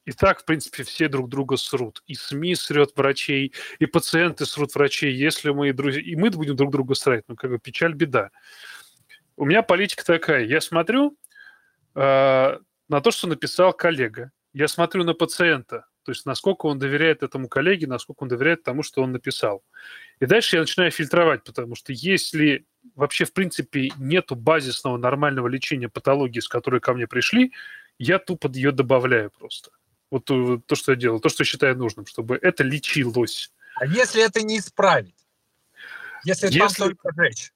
[0.06, 2.02] и так, в принципе, все друг друга срут.
[2.06, 5.12] И СМИ срет врачей, и пациенты срут врачей.
[5.12, 6.00] Если мы друзья...
[6.00, 8.30] И мы будем друг друга срать, ну, как бы печаль, беда.
[9.36, 10.44] У меня политика такая.
[10.44, 11.18] Я смотрю
[11.96, 14.30] э, на то, что написал коллега.
[14.52, 15.86] Я смотрю на пациента.
[16.04, 19.64] То есть насколько он доверяет этому коллеге, насколько он доверяет тому, что он написал.
[20.20, 25.88] И дальше я начинаю фильтровать, потому что если вообще, в принципе, нету базисного нормального лечения
[25.88, 27.52] патологии, с которой ко мне пришли,
[27.98, 29.70] я тупо ее добавляю просто.
[30.10, 33.52] Вот то, то, что я делал, то, что считаю нужным, чтобы это лечилось.
[33.74, 35.14] А если это не исправить?
[36.24, 36.58] Если, если...
[36.58, 37.52] там только жечь?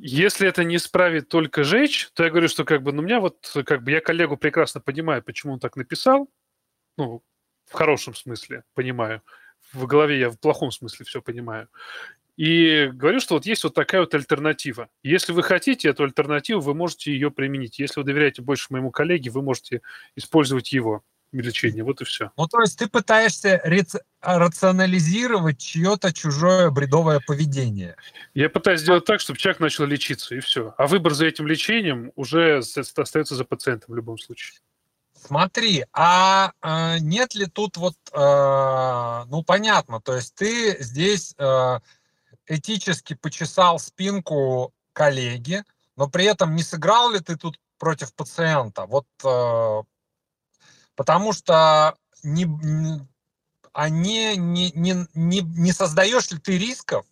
[0.00, 3.20] Если это не исправит только жечь, то я говорю, что как бы, ну, у меня
[3.20, 6.28] вот, как бы, я коллегу прекрасно понимаю, почему он так написал,
[6.96, 7.22] ну,
[7.66, 9.22] в хорошем смысле понимаю.
[9.72, 11.68] В голове я в плохом смысле все понимаю.
[12.38, 14.88] И говорю, что вот есть вот такая вот альтернатива.
[15.02, 17.80] Если вы хотите эту альтернативу, вы можете ее применить.
[17.80, 19.82] Если вы доверяете больше моему коллеге, вы можете
[20.14, 21.82] использовать его лечение.
[21.82, 22.30] Вот и все.
[22.36, 23.60] Ну, то есть ты пытаешься
[24.20, 27.96] рационализировать чье-то чужое бредовое поведение.
[28.34, 30.74] Я пытаюсь сделать так, чтобы человек начал лечиться, и все.
[30.78, 34.60] А выбор за этим лечением уже остается за пациентом в любом случае.
[35.26, 41.80] Смотри, а э, нет ли тут вот, э, ну понятно, то есть ты здесь э,
[42.48, 45.64] этически почесал спинку коллеги,
[45.96, 48.86] но при этом не сыграл ли ты тут против пациента?
[48.86, 49.82] Вот э,
[50.94, 53.06] потому что не, не,
[53.72, 57.06] а не, не, не, не, не создаешь ли ты рисков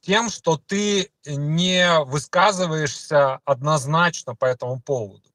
[0.00, 5.34] тем, что ты не высказываешься однозначно по этому поводу?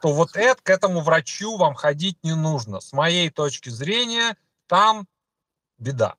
[0.00, 2.80] что вот это, к этому врачу вам ходить не нужно.
[2.80, 5.06] С моей точки зрения, там
[5.78, 6.16] беда.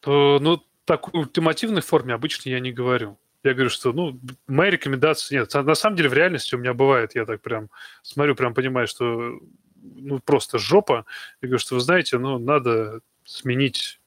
[0.00, 3.18] То, ну, так в ультимативной форме обычно я не говорю.
[3.44, 5.52] Я говорю, что, ну, моя рекомендация нет.
[5.54, 7.70] На самом деле в реальности у меня бывает, я так прям
[8.02, 9.38] смотрю, прям понимаю, что
[9.76, 11.06] ну, просто жопа.
[11.40, 14.00] Я говорю, что вы знаете, ну, надо сменить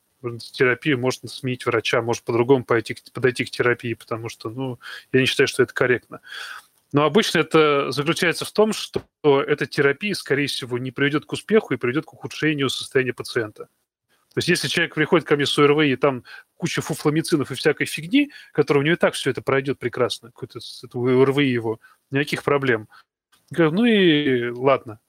[0.54, 4.80] терапию, можно сменить врача, может по-другому пойти, подойти к терапии, потому что, ну,
[5.12, 6.22] я не считаю, что это корректно.
[6.94, 11.74] Но обычно это заключается в том, что эта терапия, скорее всего, не приведет к успеху
[11.74, 13.70] и приведет к ухудшению состояния пациента.
[14.34, 16.24] То есть если человек приходит ко мне с ОРВИ, и там
[16.56, 20.60] куча фуфламицинов и всякой фигни, которая у него и так все это пройдет прекрасно, какой-то
[20.94, 21.80] РВИ его,
[22.12, 22.88] никаких проблем.
[23.50, 25.00] Ну и ладно,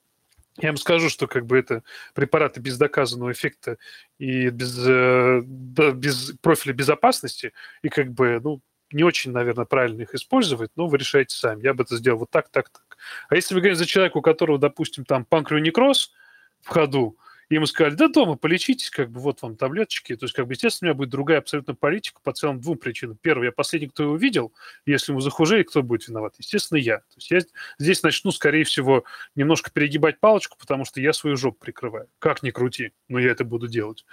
[0.59, 1.83] я вам скажу, что как бы это
[2.15, 3.79] препараты без доказанного эффекта
[4.19, 10.15] и без, э, без профиля безопасности, и как бы, ну, не очень, наверное, правильно их
[10.15, 11.63] использовать, но вы решаете сами.
[11.63, 12.99] Я бы это сделал вот так, так, так.
[13.29, 16.13] А если вы говорите за человека, у которого, допустим, там панкреонекроз
[16.61, 17.17] в ходу,
[17.53, 20.17] и ему сказали, да дома полечитесь, как бы вот вам таблеточки.
[20.17, 23.19] То есть, как бы, естественно, у меня будет другая абсолютно политика по целым двум причинам.
[23.21, 24.55] Первое, я последний, кто его видел.
[24.87, 26.35] Если ему захужели, кто будет виноват?
[26.39, 27.01] Естественно, я.
[27.01, 27.41] То есть я
[27.79, 32.09] здесь начну, скорее всего, немножко перегибать палочку, потому что я свою жопу прикрываю.
[32.21, 34.07] Как ни крути, но я это буду делать.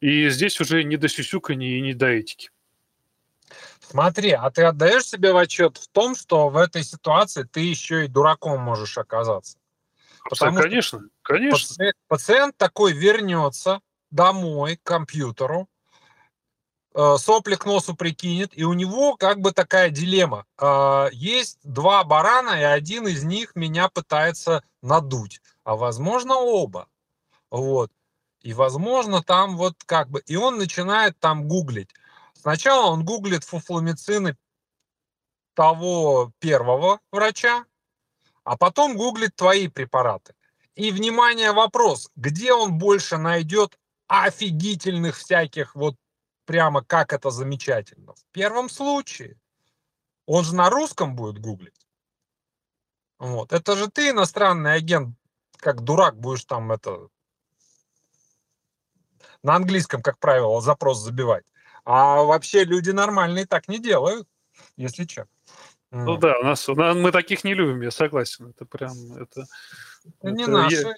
[0.00, 2.48] И здесь уже не до сюсюканья и не до этики.
[3.80, 8.06] Смотри, а ты отдаешь себе в отчет в том, что в этой ситуации ты еще
[8.06, 9.58] и дураком можешь оказаться?
[10.28, 11.68] Потому конечно, что конечно.
[11.68, 13.80] Пациент, пациент такой вернется
[14.10, 15.68] домой к компьютеру,
[16.94, 20.46] э, сопли к носу прикинет, и у него как бы такая дилемма.
[20.60, 26.88] Э, есть два барана, и один из них меня пытается надуть, а возможно оба.
[27.50, 27.90] Вот.
[28.42, 30.20] И возможно там вот как бы...
[30.26, 31.90] И он начинает там гуглить.
[32.34, 34.36] Сначала он гуглит фуфломицины
[35.54, 37.64] того первого врача,
[38.44, 40.34] а потом гуглит твои препараты.
[40.74, 45.96] И, внимание, вопрос, где он больше найдет офигительных всяких вот
[46.44, 48.14] прямо как это замечательно.
[48.14, 49.38] В первом случае
[50.26, 51.86] он же на русском будет гуглить.
[53.18, 53.52] Вот.
[53.52, 55.16] Это же ты, иностранный агент,
[55.58, 57.08] как дурак будешь там это
[59.42, 61.44] на английском, как правило, запрос забивать.
[61.84, 64.28] А вообще люди нормальные так не делают,
[64.76, 65.26] если что.
[65.92, 68.48] Ну да, у нас, у нас мы таких не любим, я согласен.
[68.48, 69.44] Это прям это.
[70.20, 70.94] Это, не наши.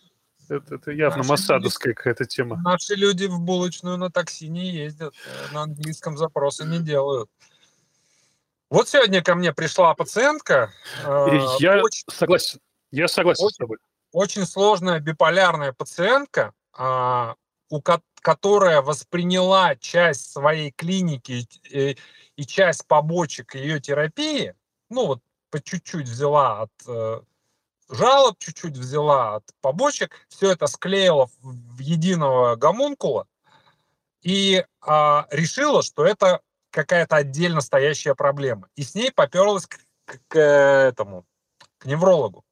[0.49, 2.61] Это, это явно наши массадовская какая-то тема.
[2.63, 7.29] Наши люди в булочную на такси не ездят, э, на английском запросы не делают.
[8.71, 10.73] Вот сегодня ко мне пришла пациентка.
[11.05, 11.27] Э,
[11.59, 12.61] я очень, согласен.
[12.93, 13.79] Я согласен очень, с тобой.
[14.13, 17.35] Очень сложная биполярная пациентка, а,
[17.69, 17.83] у
[18.21, 21.97] которая восприняла часть своей клиники и,
[22.37, 24.55] и часть побочек ее терапии
[24.91, 25.21] ну вот
[25.51, 27.21] по чуть-чуть взяла от э,
[27.89, 33.27] жалоб, чуть-чуть взяла от побочек, все это склеила в единого гомункула
[34.23, 34.65] и э,
[35.31, 38.69] решила, что это какая-то отдельно стоящая проблема.
[38.75, 41.25] И с ней поперлась к, к, к этому,
[41.79, 42.45] к неврологу.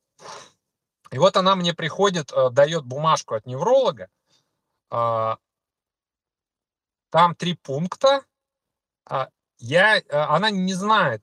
[1.11, 4.09] И вот она мне приходит, э, дает бумажку от невролога,
[4.90, 5.37] э,
[7.11, 8.25] там три пункта,
[9.05, 11.23] а я, э, она не знает,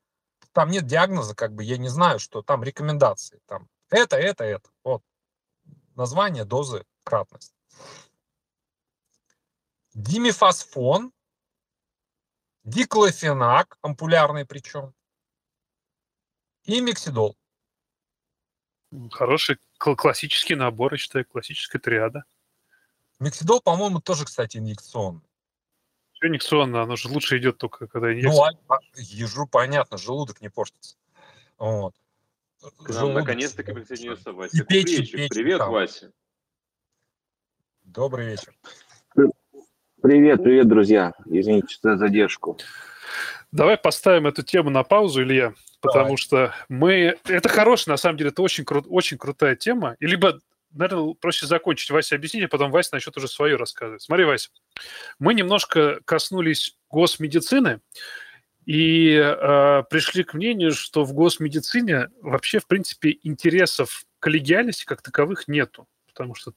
[0.54, 3.42] там нет диагноза, как бы я не знаю, что там рекомендации.
[3.46, 4.70] Там это, это, это.
[4.84, 5.04] Вот.
[5.96, 7.54] Название, дозы, кратность.
[9.94, 11.12] Димифосфон,
[12.64, 14.94] диклофенак, ампулярный причем,
[16.64, 17.36] и мексидол.
[19.12, 22.24] Хороший классический набор, я считаю, классическая триада.
[23.20, 25.29] Мексидол, по-моему, тоже, кстати, инъекционный.
[26.20, 28.34] Все инъекционно, оно же лучше идет только когда инъекция.
[28.34, 30.98] Ну, а, а ежу понятно, желудок не портится.
[31.58, 31.96] Вот.
[32.84, 34.58] К нам наконец-таки присоединился Вася.
[34.58, 35.72] И печень, печень, Привет, там.
[35.72, 36.12] Вася.
[37.84, 38.54] Добрый вечер.
[40.02, 41.14] Привет, привет, друзья.
[41.26, 42.58] Извините за задержку.
[43.54, 46.18] Давай поставим эту тему на паузу, Илья, потому Давай.
[46.18, 47.18] что мы...
[47.26, 48.82] Это хорошая, на самом деле, это очень, кру...
[48.90, 49.96] очень крутая тема.
[50.00, 50.40] И либо
[50.72, 54.02] наверное, проще закончить Вася объяснить, а потом Вася начнет уже свое рассказывать.
[54.02, 54.50] Смотри, Вася,
[55.20, 57.82] мы немножко коснулись госмедицины
[58.66, 65.48] и э, пришли к мнению, что в госмедицине вообще, в принципе, интересов коллегиальности как таковых
[65.48, 66.54] нету, потому что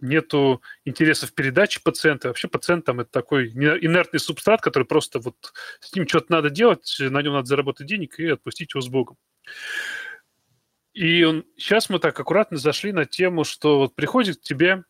[0.00, 2.28] нету интересов передачи пациента.
[2.28, 5.36] Вообще пациент там это такой инертный субстрат, который просто вот
[5.80, 9.16] с ним что-то надо делать, на нем надо заработать денег и отпустить его с Богом.
[10.96, 14.82] И он, сейчас мы так аккуратно зашли на тему, что вот приходит к тебе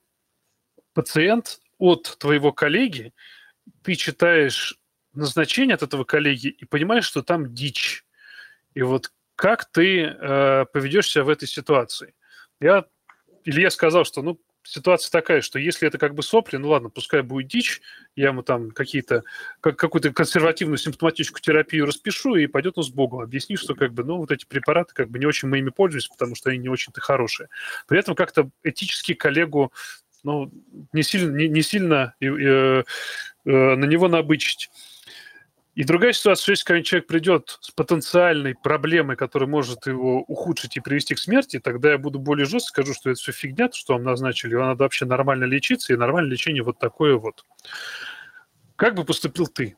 [0.94, 3.12] пациент от твоего коллеги,
[3.82, 4.78] ты читаешь
[5.14, 8.06] назначение от этого коллеги и понимаешь, что там дичь.
[8.74, 12.14] И вот как ты э, поведешь себя в этой ситуации?
[12.60, 12.84] Я,
[13.44, 17.22] Илья сказал, что ну, ситуация такая, что если это как бы сопли, ну ладно, пускай
[17.22, 17.80] будет дичь,
[18.14, 19.22] я ему там какие-то,
[19.60, 24.04] как, какую-то консервативную симптоматическую терапию распишу, и пойдет он с Богом, объяснишь, что как бы,
[24.04, 26.68] ну, вот эти препараты как бы не очень мы ими пользуемся, потому что они не
[26.68, 27.48] очень-то хорошие.
[27.86, 29.72] При этом как-то этически коллегу,
[30.24, 30.50] ну,
[30.92, 32.82] не сильно, не, не сильно э, э,
[33.44, 34.70] на него набычить.
[35.76, 40.80] И другая ситуация, если когда человек придет с потенциальной проблемой, которая может его ухудшить и
[40.80, 44.02] привести к смерти, тогда я буду более жестко, скажу, что это все фигня, что вам
[44.02, 47.44] назначили, его надо вообще нормально лечиться, и нормальное лечение вот такое вот.
[48.76, 49.76] Как бы поступил ты?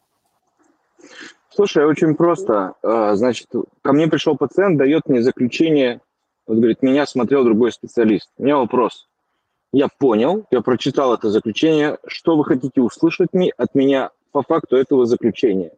[1.51, 2.75] Слушай, очень просто.
[2.85, 3.49] А, значит,
[3.83, 6.01] ко мне пришел пациент, дает мне заключение,
[6.47, 8.31] вот говорит, меня смотрел другой специалист.
[8.37, 9.09] У меня вопрос.
[9.73, 11.99] Я понял, я прочитал это заключение.
[12.07, 15.73] Что вы хотите услышать от меня по факту этого заключения?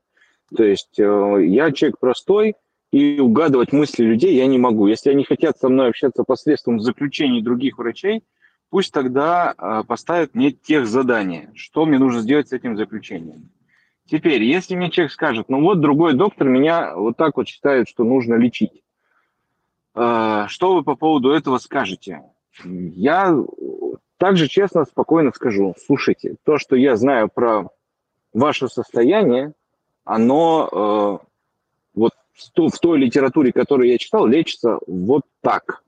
[0.57, 2.55] То есть э, я человек простой,
[2.93, 4.87] и угадывать мысли людей я не могу.
[4.89, 8.25] Если они хотят со мной общаться посредством заключений других врачей,
[8.69, 13.51] пусть тогда э, поставят мне тех задания, что мне нужно сделать с этим заключением.
[14.07, 18.03] Теперь, если мне человек скажет, ну вот другой доктор меня вот так вот считает, что
[18.03, 18.83] нужно лечить,
[19.95, 22.23] э, что вы по поводу этого скажете?
[22.65, 23.37] Я
[24.17, 27.69] также честно, спокойно скажу, слушайте, то, что я знаю про
[28.35, 29.55] ваше состояние,
[30.05, 30.69] оно
[31.23, 31.27] э,
[31.95, 32.13] вот
[32.57, 35.83] в той литературе, которую я читал, лечится вот так.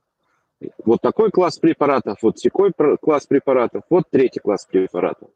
[0.85, 5.29] Вот такой класс препаратов, вот такой класс препаратов, вот третий класс препаратов.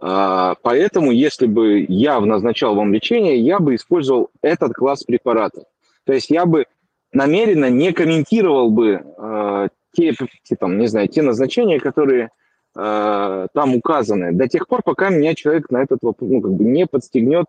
[0.00, 5.64] А, поэтому, если бы я назначал вам лечение, я бы использовал этот класс препаратов.
[6.04, 6.66] То есть я бы
[7.12, 12.30] намеренно не комментировал бы э, те, те, там, не знаю, те назначения, которые
[12.76, 16.64] э, там указаны, до тех пор, пока меня человек на этот вопрос ну, как бы
[16.64, 17.46] не подстегнет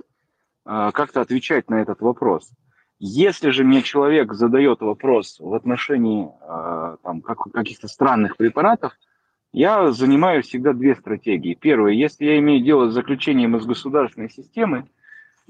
[0.94, 2.52] как-то отвечать на этот вопрос.
[3.00, 8.94] Если же мне человек задает вопрос в отношении э, там, как, каких-то странных препаратов,
[9.54, 11.58] я занимаю всегда две стратегии.
[11.60, 14.86] Первое, если я имею дело с заключением из государственной системы,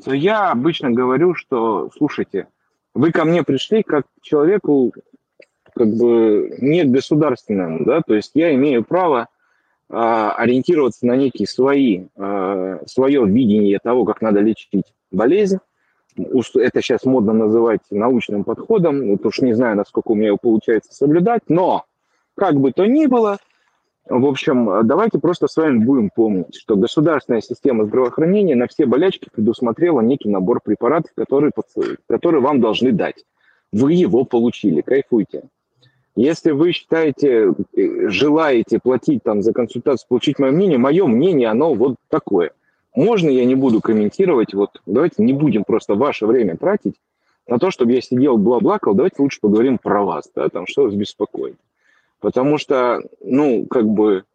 [0.03, 2.47] то я обычно говорю, что, слушайте,
[2.93, 4.93] вы ко мне пришли как к человеку,
[5.75, 9.27] как бы не государственному, да, то есть я имею право а,
[9.89, 15.59] ориентироваться на некие свои, а, свое видение того, как надо лечить болезнь.
[16.15, 20.93] Это сейчас модно называть научным подходом, вот уж не знаю, насколько у меня его получается
[20.93, 21.85] соблюдать, но
[22.35, 23.37] как бы то ни было,
[24.05, 29.29] в общем, давайте просто с вами будем помнить, что государственная система здравоохранения на все болячки
[29.31, 31.51] предусмотрела некий набор препаратов, которые,
[32.07, 33.23] которые вам должны дать.
[33.71, 35.43] Вы его получили, кайфуйте.
[36.19, 41.73] Если вы считаете, э, желаете платить там за консультацию, получить мое мнение, мое мнение, оно
[41.73, 42.51] вот такое.
[42.93, 46.95] Можно я не буду комментировать, вот давайте не будем просто ваше время тратить
[47.47, 50.93] на то, чтобы я сидел бла-блакал, давайте лучше поговорим про вас, да, там, что вас
[50.93, 51.55] беспокоит.
[52.19, 54.25] Потому что, ну, как бы,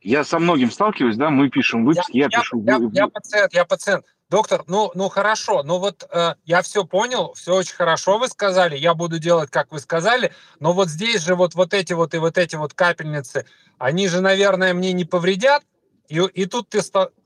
[0.00, 2.62] я со многим сталкиваюсь, да, мы пишем выписки, я, я, я пишу...
[2.62, 4.06] Я, я пациент, я пациент.
[4.30, 8.76] Доктор, ну, ну хорошо, ну вот э, я все понял, все очень хорошо вы сказали,
[8.76, 12.18] я буду делать, как вы сказали, но вот здесь же вот, вот эти вот и
[12.18, 13.44] вот эти вот капельницы,
[13.78, 15.64] они же, наверное, мне не повредят,
[16.08, 16.78] и, и, тут ты,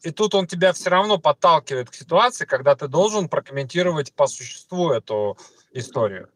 [0.03, 4.91] и тут он тебя все равно подталкивает к ситуации, когда ты должен прокомментировать по существу
[4.91, 5.37] эту
[5.73, 6.31] историю.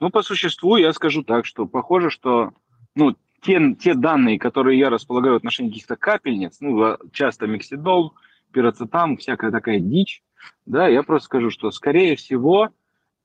[0.00, 2.52] Ну, по существу я скажу так, что похоже, что
[2.94, 8.14] ну, те, те данные, которые я располагаю в отношении каких-то капельниц, ну, часто миксидол,
[8.54, 10.22] пироцетам, всякая такая дичь,
[10.64, 12.70] да, я просто скажу, что, скорее всего,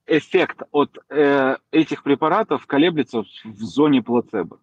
[0.08, 4.58] эффект от э, этих препаратов колеблется в, в зоне плацебо.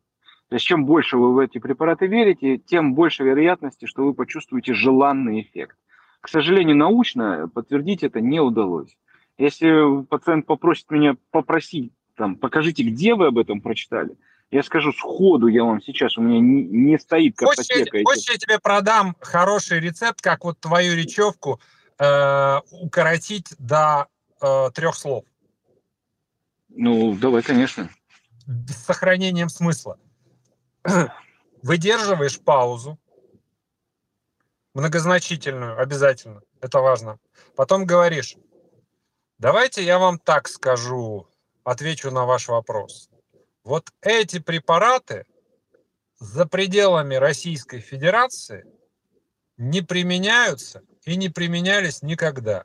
[0.49, 4.75] То есть чем больше вы в эти препараты верите, тем больше вероятности, что вы почувствуете
[4.75, 5.77] желанный эффект.
[6.21, 8.97] К сожалению, научно подтвердить это не удалось.
[9.39, 14.17] Если пациент попросит меня попросить, там, покажите, где вы об этом прочитали,
[14.51, 17.99] я скажу сходу, я вам сейчас, у меня не, не стоит картотека.
[18.05, 21.61] Хочешь, я тебе продам хороший рецепт, как вот твою речевку
[21.99, 24.07] э, укоротить до
[24.41, 25.25] э, трех слов?
[26.69, 27.91] Ну, давай, конечно.
[28.47, 29.99] С сохранением смысла.
[31.63, 32.99] Выдерживаешь паузу,
[34.75, 37.19] многозначительную, обязательно, это важно.
[37.57, 38.37] Потом говоришь,
[39.39, 41.27] давайте я вам так скажу,
[41.65, 43.11] отвечу на ваш вопрос.
[43.67, 45.27] Вот эти препараты
[46.21, 48.65] за пределами Российской Федерации
[49.57, 52.65] не применяются и не применялись никогда.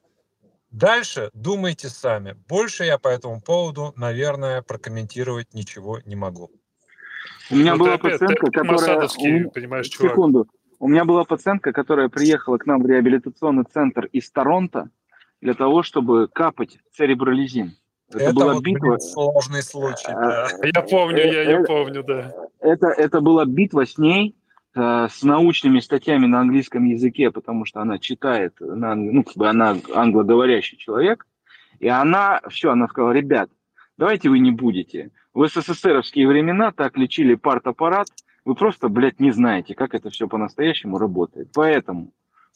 [0.70, 2.36] Дальше думайте сами.
[2.48, 6.52] Больше я по этому поводу, наверное, прокомментировать ничего не могу.
[7.50, 9.08] У меня была пациентка, которая...
[9.50, 10.12] понимаешь, чувак.
[10.12, 10.48] Секунду.
[10.78, 14.92] У меня была пациентка, которая приехала к нам в реабилитационный центр из Торонто
[15.42, 17.76] для того, чтобы капать церебролизин.
[18.14, 18.98] Это, это была вот, битва.
[19.00, 20.12] Сложный случай.
[20.12, 20.48] Да.
[20.76, 22.34] Я помню, я, я помню, да.
[22.60, 24.36] Это, это была битва с ней,
[24.76, 29.48] э, с научными статьями на английском языке, потому что она читает, на, ну, как бы
[29.48, 31.26] она англоговорящий человек,
[31.80, 33.50] и она, все, она сказала, ребят,
[33.98, 35.12] давайте вы не будете.
[35.34, 38.08] В СССРовские времена так лечили партаппарат,
[38.44, 41.50] вы просто, блядь, не знаете, как это все по-настоящему работает.
[41.54, 42.12] Поэтому,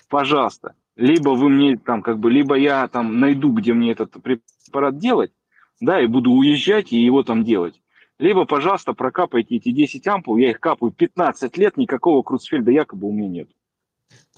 [0.09, 4.97] пожалуйста, либо вы мне там, как бы, либо я там найду, где мне этот препарат
[4.97, 5.31] делать,
[5.85, 7.79] да, и буду уезжать и его там делать.
[8.17, 13.11] Либо, пожалуйста, прокапайте эти 10 ампул, я их капаю 15 лет, никакого Крузфельда якобы у
[13.11, 13.49] меня нет.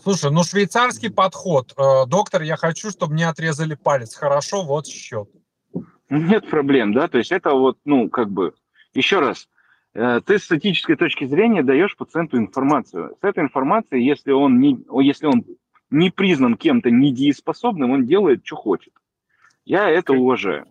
[0.03, 1.73] Слушай, ну швейцарский подход.
[1.77, 4.15] Э, доктор, я хочу, чтобы мне отрезали палец.
[4.15, 5.29] Хорошо, вот счет.
[6.09, 8.53] Нет проблем, да, то есть это вот, ну, как бы,
[8.93, 9.49] еще раз,
[9.93, 13.15] э, ты с статической точки зрения даешь пациенту информацию.
[13.21, 15.43] С этой информацией, если он не, если он
[15.89, 18.93] не признан кем-то недееспособным, он делает, что хочет.
[19.65, 20.65] Я это уважаю.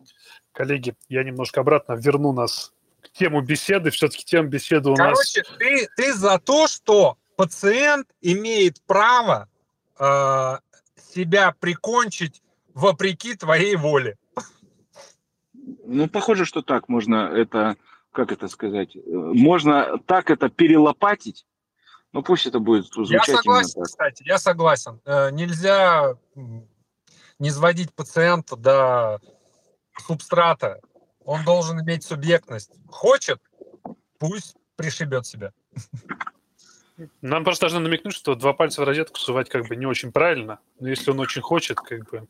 [0.57, 3.91] Коллеги, я немножко обратно верну нас к тему беседы.
[3.91, 5.33] Все-таки тема беседы у Короче, нас...
[5.35, 9.51] Короче, ты, ты за то, что пациент имеет право
[9.99, 10.59] э,
[11.13, 12.43] себя прикончить
[12.73, 14.17] вопреки твоей воле.
[15.85, 17.77] Ну, похоже, что так можно это,
[18.11, 21.47] как это сказать, можно так это перелопатить,
[22.15, 25.01] но пусть это будет звучать Я согласен, кстати, я согласен.
[25.05, 26.17] Э, нельзя
[27.39, 29.21] не сводить пациента до
[30.01, 30.81] субстрата.
[31.25, 32.73] Он должен иметь субъектность.
[32.89, 33.41] Хочет,
[34.19, 35.53] пусть пришибет себя.
[37.21, 40.61] Нам просто должны намекнуть, что два пальца в розетку сувать как бы не очень правильно.
[40.81, 42.27] Но если он очень хочет, как бы...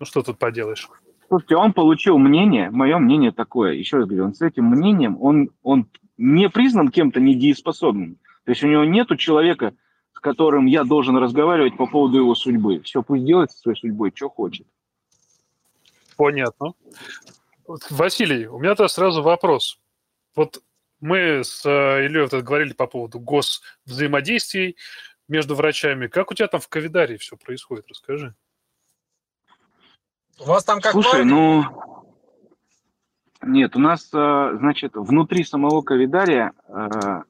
[0.00, 0.88] Ну что тут поделаешь?
[1.28, 5.50] Слушайте, он получил мнение, мое мнение такое, еще раз говорю, он с этим мнением, он,
[5.62, 5.86] он
[6.16, 8.16] не признан кем-то недееспособным.
[8.44, 9.74] То есть у него нету человека,
[10.14, 12.80] с которым я должен разговаривать по поводу его судьбы.
[12.80, 14.66] Все, пусть делает со своей судьбой, что хочет.
[16.18, 16.74] Понятно.
[17.90, 19.78] Василий, у меня то сразу вопрос.
[20.34, 20.60] Вот
[20.98, 24.76] мы с э, Ильей вот говорили по поводу гос взаимодействий
[25.28, 26.08] между врачами.
[26.08, 27.86] Как у тебя там в Ковидарии все происходит?
[27.88, 28.34] Расскажи.
[30.40, 31.64] У вас там как Слушай, ну...
[33.40, 37.22] Нет, у нас, э, значит, внутри самого Ковидария э,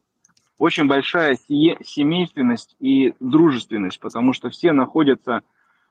[0.56, 5.42] очень большая семейственность и дружественность, потому что все находятся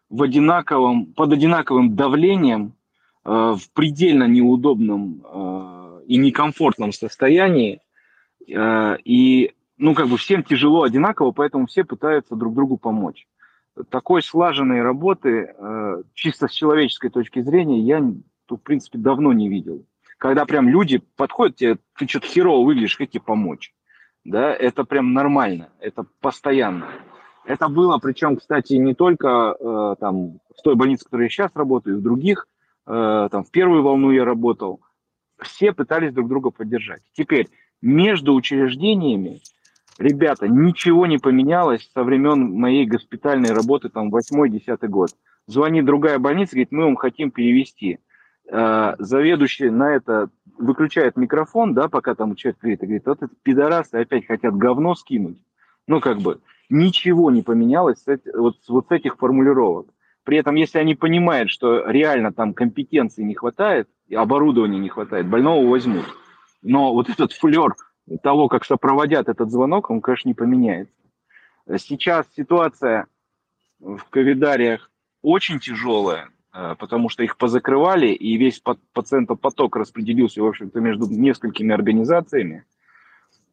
[0.09, 2.73] в одинаковом, под одинаковым давлением,
[3.27, 5.21] в предельно неудобном
[6.07, 7.81] и некомфортном состоянии,
[8.47, 13.27] э, и, ну, как бы всем тяжело одинаково, поэтому все пытаются друг другу помочь.
[13.89, 19.85] Такой слаженной работы, э, чисто с человеческой точки зрения, я, в принципе, давно не видел.
[20.17, 23.73] Когда прям люди подходят тебе, ты что-то херово выглядишь, как тебе помочь?
[24.23, 26.87] Да, это прям нормально, это постоянно.
[27.45, 31.51] Это было, причем, кстати, не только э, там в той больнице, в которой я сейчас
[31.53, 32.47] работаю, и в других.
[32.87, 34.81] Э, там в первую волну я работал
[35.41, 37.01] все пытались друг друга поддержать.
[37.13, 37.49] Теперь
[37.81, 39.41] между учреждениями,
[39.97, 45.11] ребята, ничего не поменялось со времен моей госпитальной работы, там, 8-10 год.
[45.45, 47.99] Звонит другая больница, говорит, мы вам хотим перевести.
[48.49, 53.33] Э, заведующий на это выключает микрофон, да, пока там человек говорит, и говорит, вот это
[53.43, 55.37] пидорасы опять хотят говно скинуть.
[55.87, 59.87] Ну, как бы, ничего не поменялось с, вот, вот с этих формулировок.
[60.27, 65.65] При этом, если они понимают, что реально там компетенции не хватает, оборудования не хватает, больного
[65.65, 66.03] возьмут.
[66.61, 67.75] Но вот этот флер
[68.21, 70.93] того, как сопроводят этот звонок, он, конечно, не поменяется.
[71.77, 73.07] Сейчас ситуация
[73.79, 78.61] в ковидариях очень тяжелая, э, потому что их позакрывали, и весь
[78.91, 82.65] пациентопоток распределился, в общем-то, между несколькими организациями.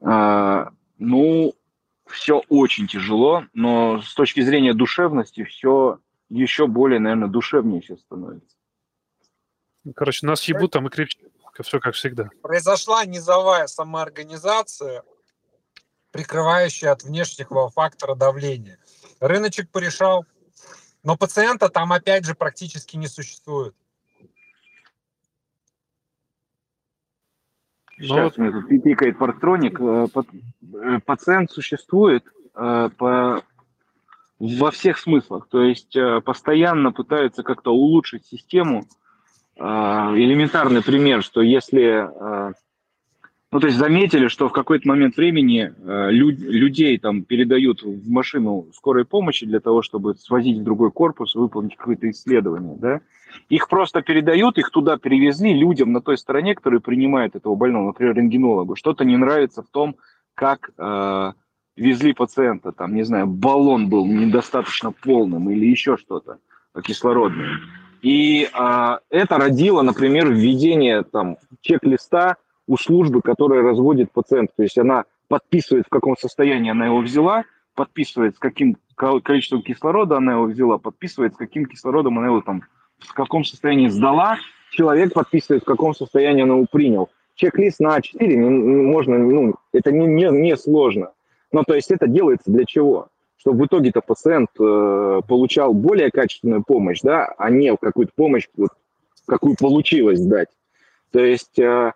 [0.00, 1.54] Э, ну,
[2.08, 8.56] все очень тяжело, но с точки зрения душевности все еще более, наверное, душевнее сейчас становится.
[9.94, 11.20] Короче, нас ебут, там и кричат.
[11.62, 12.30] Все как всегда.
[12.42, 15.04] Произошла низовая самоорганизация,
[16.10, 18.78] прикрывающая от внешнего фактора давления.
[19.20, 20.24] Рыночек порешал,
[21.04, 23.74] но пациента там опять же практически не существует.
[27.98, 29.80] Сейчас ну, мне тут пикает парктроник.
[29.80, 32.24] Э, э, пациент существует
[32.56, 33.44] э, по,
[34.38, 35.48] во всех смыслах.
[35.48, 38.84] То есть постоянно пытаются как-то улучшить систему,
[39.58, 42.52] а, элементарный пример, что если, а,
[43.52, 45.72] ну то есть заметили, что в какой-то момент времени
[46.10, 51.36] люд, людей там передают в машину скорой помощи для того, чтобы свозить в другой корпус,
[51.36, 53.00] выполнить какое-то исследование, да,
[53.48, 58.16] их просто передают, их туда перевезли людям на той стороне, которые принимают этого больного, например,
[58.16, 58.74] рентгенологу.
[58.74, 59.96] Что-то не нравится в том,
[60.34, 61.32] как э,
[61.76, 66.38] везли пациента, там, не знаю, баллон был недостаточно полным или еще что-то
[66.82, 67.60] кислородное.
[68.02, 74.52] И а, это родило, например, введение там чек-листа у службы, которая разводит пациента.
[74.56, 77.44] То есть она подписывает, в каком состоянии она его взяла,
[77.74, 82.62] подписывает, с каким количеством кислорода она его взяла, подписывает, с каким кислородом она его там,
[82.98, 84.38] в каком состоянии сдала,
[84.70, 87.10] человек подписывает, в каком состоянии она его принял.
[87.36, 91.10] Чек-лист на А4 можно, ну, это не, не, не сложно.
[91.54, 93.08] Но то есть это делается для чего?
[93.36, 98.70] чтобы в итоге-то пациент э, получал более качественную помощь, да, а не какую-то помощь, вот,
[99.26, 100.48] какую получилось дать.
[101.12, 101.92] То есть, э,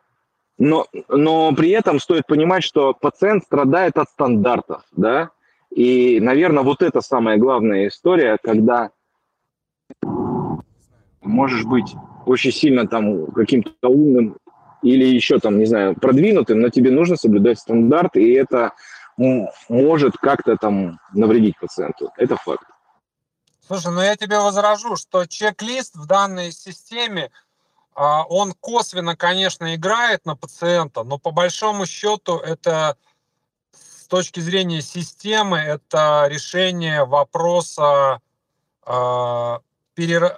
[0.58, 5.30] но, но при этом стоит понимать, что пациент страдает от стандартов, да,
[5.74, 8.90] И, наверное, вот это самая главная история, когда
[11.22, 11.94] можешь быть
[12.26, 14.36] очень сильно там каким-то умным
[14.82, 18.72] или еще там, не знаю, продвинутым, но тебе нужно соблюдать стандарт, и это
[19.18, 22.10] может как-то там навредить пациенту.
[22.16, 22.64] Это факт.
[23.66, 27.30] Слушай, ну я тебе возражу, что чек-лист в данной системе,
[27.94, 32.96] а, он косвенно, конечно, играет на пациента, но по большому счету это
[33.72, 38.20] с точки зрения системы, это решение вопроса
[38.86, 39.60] а,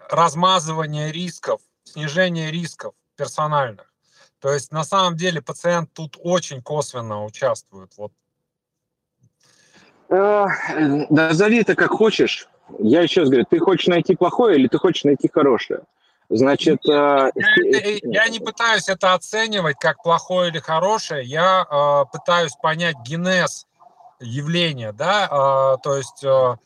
[0.08, 3.92] размазывания рисков, снижения рисков персональных.
[4.40, 7.92] То есть на самом деле пациент тут очень косвенно участвует.
[7.98, 8.12] Вот.
[10.10, 10.46] Э,
[11.08, 12.48] назови это как хочешь.
[12.78, 15.80] Я еще раз говорю, ты хочешь найти плохое или ты хочешь найти хорошее?
[16.28, 17.40] Значит, я, э,
[18.02, 21.24] я, я не пытаюсь это оценивать как плохое или хорошее.
[21.24, 23.66] Я э, пытаюсь понять генез
[24.20, 26.24] явления, да, э, то есть.
[26.24, 26.56] Э,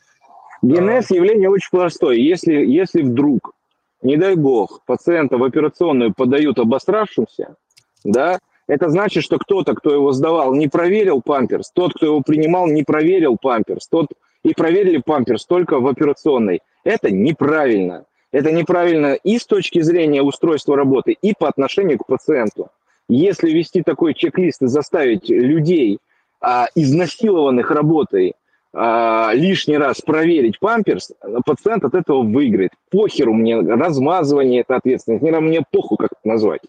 [0.61, 2.21] генез э, явления очень простой.
[2.21, 3.53] Если если вдруг,
[4.01, 7.55] не дай бог, пациента в операционную подают обостравшимся,
[8.03, 12.67] да, это значит, что кто-то, кто его сдавал, не проверил памперс, тот, кто его принимал,
[12.67, 14.07] не проверил памперс, тот
[14.43, 16.61] и проверили памперс только в операционной.
[16.83, 18.05] Это неправильно.
[18.31, 22.69] Это неправильно и с точки зрения устройства работы, и по отношению к пациенту.
[23.07, 25.99] Если вести такой чек-лист и заставить людей,
[26.41, 28.33] а, изнасилованных работой,
[28.73, 31.13] а, лишний раз проверить памперс,
[31.45, 32.71] пациент от этого выиграет.
[32.91, 35.23] Похеру мне размазывание, это ответственность.
[35.23, 36.61] Мне похуй, как это назвать.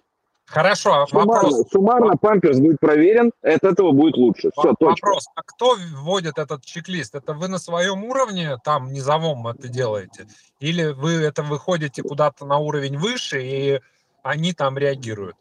[0.46, 1.68] Хорошо, суммарно, вопрос.
[1.70, 4.50] Суммарно памперс будет проверен, от этого будет лучше.
[4.56, 5.06] Все, точка.
[5.06, 7.16] Вопрос, а кто вводит этот чек-лист?
[7.16, 10.26] Это вы на своем уровне, там, низовом это делаете?
[10.60, 13.80] Или вы это выходите куда-то на уровень выше, и
[14.22, 15.36] они там реагируют?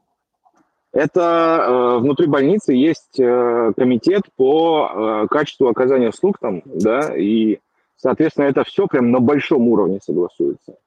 [0.92, 7.60] Это э, внутри больницы есть э, комитет по э, качеству оказания услуг там, да, и,
[7.98, 10.78] соответственно, это все прям на большом уровне согласуется.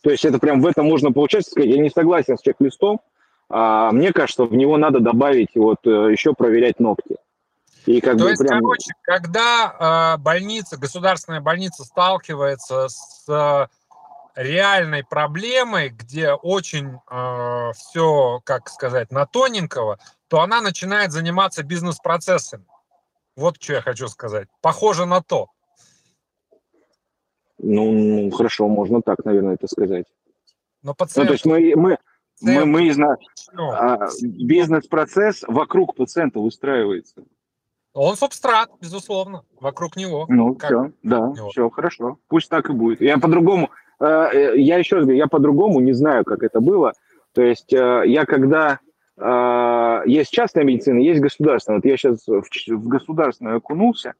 [0.00, 3.00] То есть это прям в этом можно получать, сказать, я не согласен с чек-листом,
[3.48, 7.16] а мне кажется, в него надо добавить вот э, еще проверять ногти.
[7.86, 8.60] И как То бы есть, прям...
[8.60, 13.66] короче, когда э, больница, государственная больница сталкивается с э,
[14.34, 22.66] реальной проблемой, где очень э, все, как сказать, на тоненького, то она начинает заниматься бизнес-процессами.
[23.36, 24.48] Вот что я хочу сказать.
[24.60, 25.48] Похоже на то.
[27.58, 30.06] Ну, ну хорошо, можно так, наверное, это сказать.
[30.82, 31.24] Но пациент...
[31.24, 31.98] Ну, то есть мы, мы,
[32.40, 33.16] мы, мы зна...
[33.56, 37.24] а, бизнес-процесс вокруг пациента выстраивается.
[37.94, 40.26] Он субстрат, безусловно, вокруг него.
[40.28, 41.48] Ну, как все, да, него.
[41.48, 42.18] все, хорошо.
[42.28, 43.00] Пусть так и будет.
[43.00, 43.70] Я по-другому,
[44.00, 46.92] э, э, я еще раз говорю, я по-другому не знаю, как это было.
[47.32, 48.80] То есть э, я когда...
[49.16, 51.78] Э, есть частная медицина, есть государственная.
[51.78, 54.12] Вот я сейчас в, в государственную окунулся.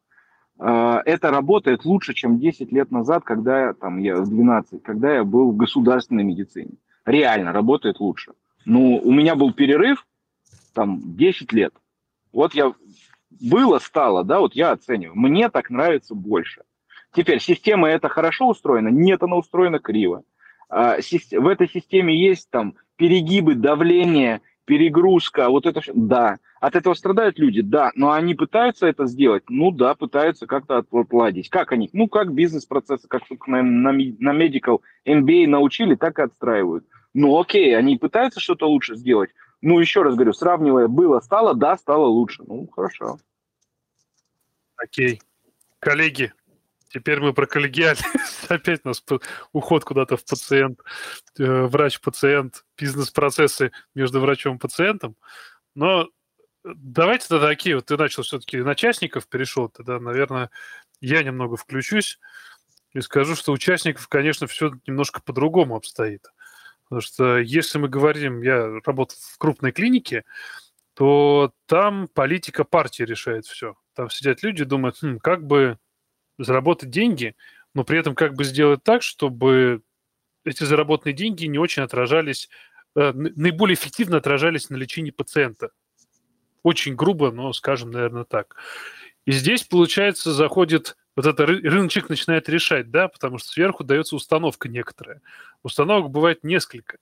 [0.58, 5.24] Э, это работает лучше, чем 10 лет назад, когда там, я в 12, когда я
[5.24, 8.32] был в государственной медицине реально работает лучше.
[8.64, 10.06] Ну, у меня был перерыв,
[10.74, 11.72] там, 10 лет.
[12.32, 12.74] Вот я,
[13.30, 15.16] было, стало, да, вот я оцениваю.
[15.16, 16.62] Мне так нравится больше.
[17.14, 18.88] Теперь, система это хорошо устроена?
[18.88, 20.24] Нет, она устроена криво.
[20.68, 26.38] А, в этой системе есть там перегибы, давление, перегрузка, вот это да.
[26.60, 31.48] От этого страдают люди, да, но они пытаются это сделать, ну да, пытаются как-то отладить.
[31.48, 31.88] Как они?
[31.92, 36.84] Ну, как бизнес-процессы, как на, на, на Medical MBA научили, так и отстраивают.
[37.14, 39.30] Ну окей, они пытаются что-то лучше сделать.
[39.62, 42.42] Ну, еще раз говорю, сравнивая, было, стало, да, стало лучше.
[42.46, 43.18] Ну, хорошо.
[44.76, 45.20] Окей.
[45.78, 46.32] Коллеги,
[46.96, 48.06] теперь мы про коллегиальность.
[48.48, 49.04] Опять у нас
[49.52, 50.80] уход куда-то в пациент,
[51.38, 55.14] э, врач-пациент, бизнес-процессы между врачом и пациентом.
[55.74, 56.08] Но
[56.64, 60.50] давайте тогда такие, вот ты начал все-таки на частников перешел, тогда, наверное,
[61.02, 62.18] я немного включусь
[62.94, 66.22] и скажу, что участников, конечно, все немножко по-другому обстоит.
[66.84, 70.24] Потому что если мы говорим, я работал в крупной клинике,
[70.94, 73.74] то там политика партии решает все.
[73.94, 75.78] Там сидят люди, думают, хм, как бы
[76.38, 77.34] заработать деньги,
[77.74, 79.82] но при этом как бы сделать так, чтобы
[80.44, 82.48] эти заработанные деньги не очень отражались,
[82.94, 85.70] э, наиболее эффективно отражались на лечении пациента.
[86.62, 88.56] Очень грубо, но скажем, наверное, так.
[89.24, 94.68] И здесь, получается, заходит вот это рыночек начинает решать, да, потому что сверху дается установка
[94.68, 95.22] некоторая.
[95.62, 96.98] Установок бывает несколько.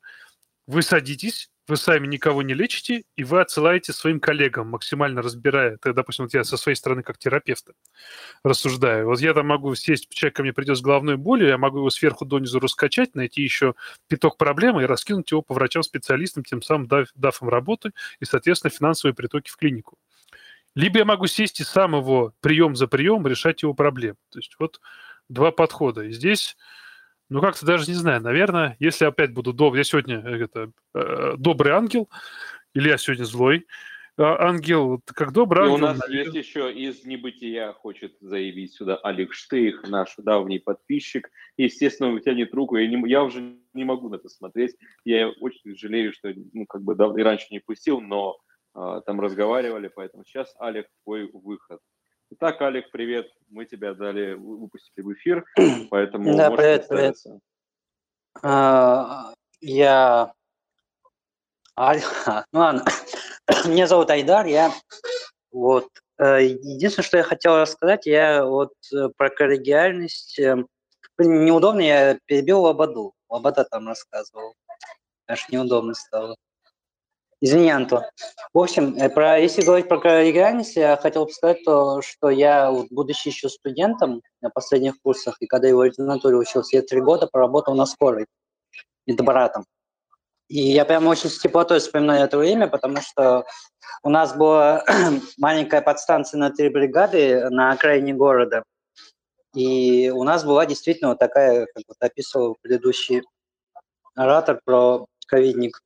[0.66, 5.74] Вы садитесь, вы сами никого не лечите, и вы отсылаете своим коллегам, максимально разбирая.
[5.74, 7.74] Это, допустим, вот я со своей стороны как терапевта
[8.42, 9.06] рассуждаю.
[9.06, 11.90] Вот я там могу сесть, человек ко мне придет с головной болью, я могу его
[11.90, 13.74] сверху донизу раскачать, найти еще
[14.08, 17.90] пяток проблем и раскинуть его по врачам-специалистам, тем самым дав, дав им работу
[18.20, 19.98] и, соответственно, финансовые притоки в клинику.
[20.74, 24.16] либо я могу сесть и сам его прием за прием решать его проблемы.
[24.30, 24.80] То есть вот
[25.28, 26.02] два подхода.
[26.02, 26.56] И здесь,
[27.28, 31.34] ну как-то даже не знаю, наверное, если опять буду добрый, я сегодня э, это, э,
[31.36, 32.08] добрый ангел,
[32.74, 33.66] или я сегодня злой,
[34.16, 35.76] а, ангел, как добрый ангел.
[35.76, 36.32] И у нас наверное...
[36.32, 41.30] есть еще из небытия хочет заявить сюда Олег Штейх, наш давний подписчик.
[41.56, 44.76] Естественно, он тянет руку, я, не, я уже не могу на это смотреть.
[45.04, 48.38] Я очень жалею, что ну, как бы и раньше не пустил, но
[48.72, 51.80] а, там разговаривали, поэтому сейчас, Олег, твой выход.
[52.36, 53.30] Итак, Олег, привет.
[53.48, 55.44] Мы тебя дали, выпустили в эфир,
[55.90, 57.14] поэтому да, привет, привет.
[58.42, 60.32] А, я...
[61.76, 61.94] А,
[62.52, 62.84] ну ладно.
[63.66, 64.72] Меня зовут Айдар, я
[65.52, 70.36] вот э, единственное, что я хотел рассказать, я вот э, про коллегиальность.
[70.40, 70.56] Э,
[71.18, 73.14] неудобно, я перебил Лободу.
[73.28, 74.54] Лобода там рассказывал.
[75.28, 76.34] Аж неудобно стало.
[77.40, 78.02] Извини, Антон.
[78.52, 82.72] В общем, э, про, если говорить про коллегиальность, я хотел бы сказать то, что я,
[82.90, 87.26] будучи еще студентом на последних курсах, и когда я в ординатуре учился, я три года
[87.26, 88.26] проработал на скорой
[89.06, 89.64] медбратом.
[90.48, 93.44] И я прям очень с теплотой вспоминаю это время, потому что
[94.02, 94.84] у нас была
[95.38, 98.62] маленькая подстанция на три бригады на окраине города.
[99.54, 103.22] И у нас была действительно вот такая, как вот описывал предыдущий
[104.14, 105.80] оратор про ковидник,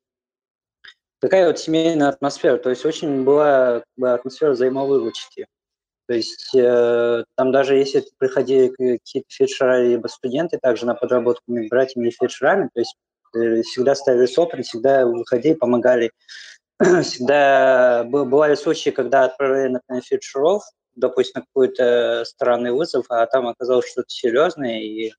[1.20, 5.46] такая вот семейная атмосфера, то есть очень была как бы, атмосфера взаимовыручки.
[6.06, 12.08] То есть э, там даже если приходили какие-то фельдшера либо студенты также на подработку братьями
[12.08, 12.96] и фельдшерами, то есть
[13.34, 16.10] э, всегда ставили сопли, всегда выходили, помогали.
[17.02, 20.62] всегда бывали случаи, когда отправляли, например, фельдшеров,
[20.94, 25.12] допустим, на какой-то странный вызов, а там оказалось что-то серьезное, и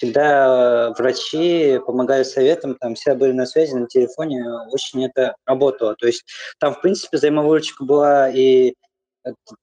[0.00, 5.94] всегда э, врачи помогали советам, там все были на связи, на телефоне, очень это работало.
[5.96, 6.24] То есть
[6.58, 8.74] там, в принципе, взаимовыручка была и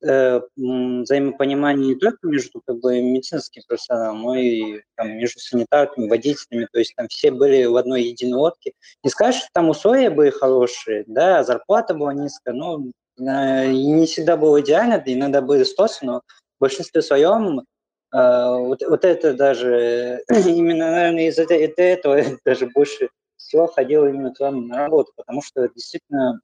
[0.04, 6.68] э, взаимопонимание не только между как бы, медицинским персоналом, но и там, между санитарами, водителями,
[6.72, 8.74] то есть там все были в одной единой лодке.
[9.04, 12.84] Не скажешь, что там условия были хорошие, да, зарплата была низкая, но
[13.18, 16.22] э, не всегда было идеально, иногда были стосы, но
[16.58, 17.64] в большинстве своем
[18.12, 24.78] вот, вот это даже, именно, наверное, из-за этого даже больше всего ходил именно туда на
[24.78, 26.40] работу, потому что действительно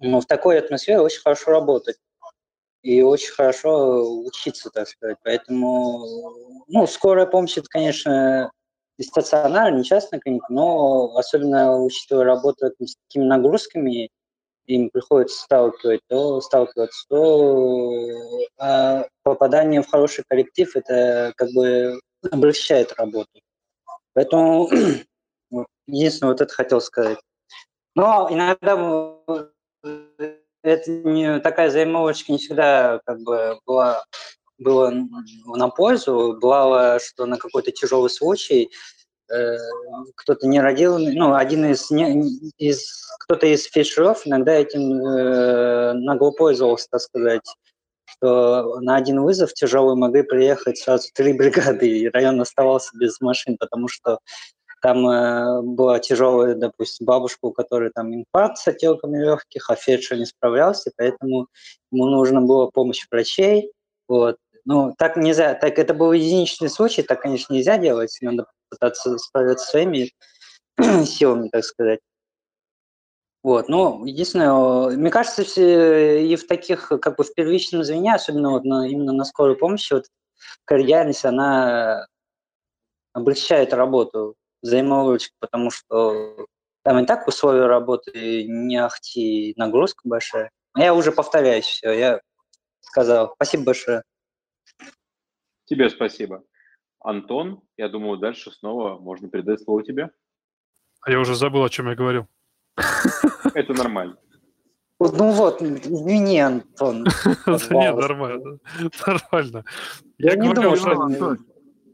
[0.00, 1.96] ну, в такой атмосфере очень хорошо работать
[2.82, 5.16] и очень хорошо учиться, так сказать.
[5.24, 6.06] Поэтому,
[6.68, 8.52] ну, скорая помощь, это, конечно,
[8.98, 14.10] и стационар, не частная клиника, но особенно учитывая работу с такими нагрузками,
[14.66, 18.00] им приходится сталкивать, то сталкиваться, то
[18.58, 22.00] а попадание в хороший коллектив это как бы
[22.30, 23.40] облегчает работу.
[24.14, 24.70] Поэтому
[25.86, 27.18] единственное, вот это хотел сказать.
[27.94, 28.74] Но иногда
[30.62, 34.04] это не, такая взаимовочка не всегда как бы была,
[34.58, 34.92] была
[35.46, 36.38] на пользу.
[36.40, 38.70] Бывало, что на какой-то тяжелый случай
[40.16, 46.30] кто-то не родил, ну, один из, не, из кто-то из фишеров иногда этим э, нагло
[46.30, 47.42] пользовался, так сказать,
[48.04, 53.56] что на один вызов тяжелый могли приехать сразу три бригады, и район оставался без машин,
[53.58, 54.18] потому что
[54.82, 60.18] там э, была тяжелая, допустим, бабушка, у которой там инфаркт с отеками легких, а фельдшер
[60.18, 61.46] не справлялся, поэтому
[61.90, 63.72] ему нужна была помощь врачей.
[64.06, 64.36] Вот.
[64.66, 69.66] Ну, так нельзя, так это был единичный случай, так, конечно, нельзя делать, надо пытаться справиться
[69.66, 70.12] своими
[71.04, 72.00] силами, так сказать.
[73.42, 78.64] Вот, ну, единственное, мне кажется, и в таких, как бы в первичном звене, особенно вот
[78.64, 80.06] на, именно на скорой помощи, вот
[80.64, 82.06] коллегиальность, она
[83.12, 86.46] облегчает работу, взаимовыручку, потому что
[86.82, 90.50] там и так условия работы не ахти, нагрузка большая.
[90.76, 92.20] Я уже повторяюсь, все, я
[92.80, 93.32] сказал.
[93.34, 94.02] Спасибо большое.
[95.66, 96.44] Тебе спасибо.
[97.04, 100.10] Антон, я думаю, дальше снова можно передать слово тебе.
[101.02, 102.26] А я уже забыл, о чем я говорил.
[103.54, 104.16] Это нормально.
[104.98, 107.04] Ну вот, извини, Антон.
[107.46, 108.58] Нет, нормально.
[109.06, 109.64] Нормально.
[110.18, 111.36] Я не думаю, что...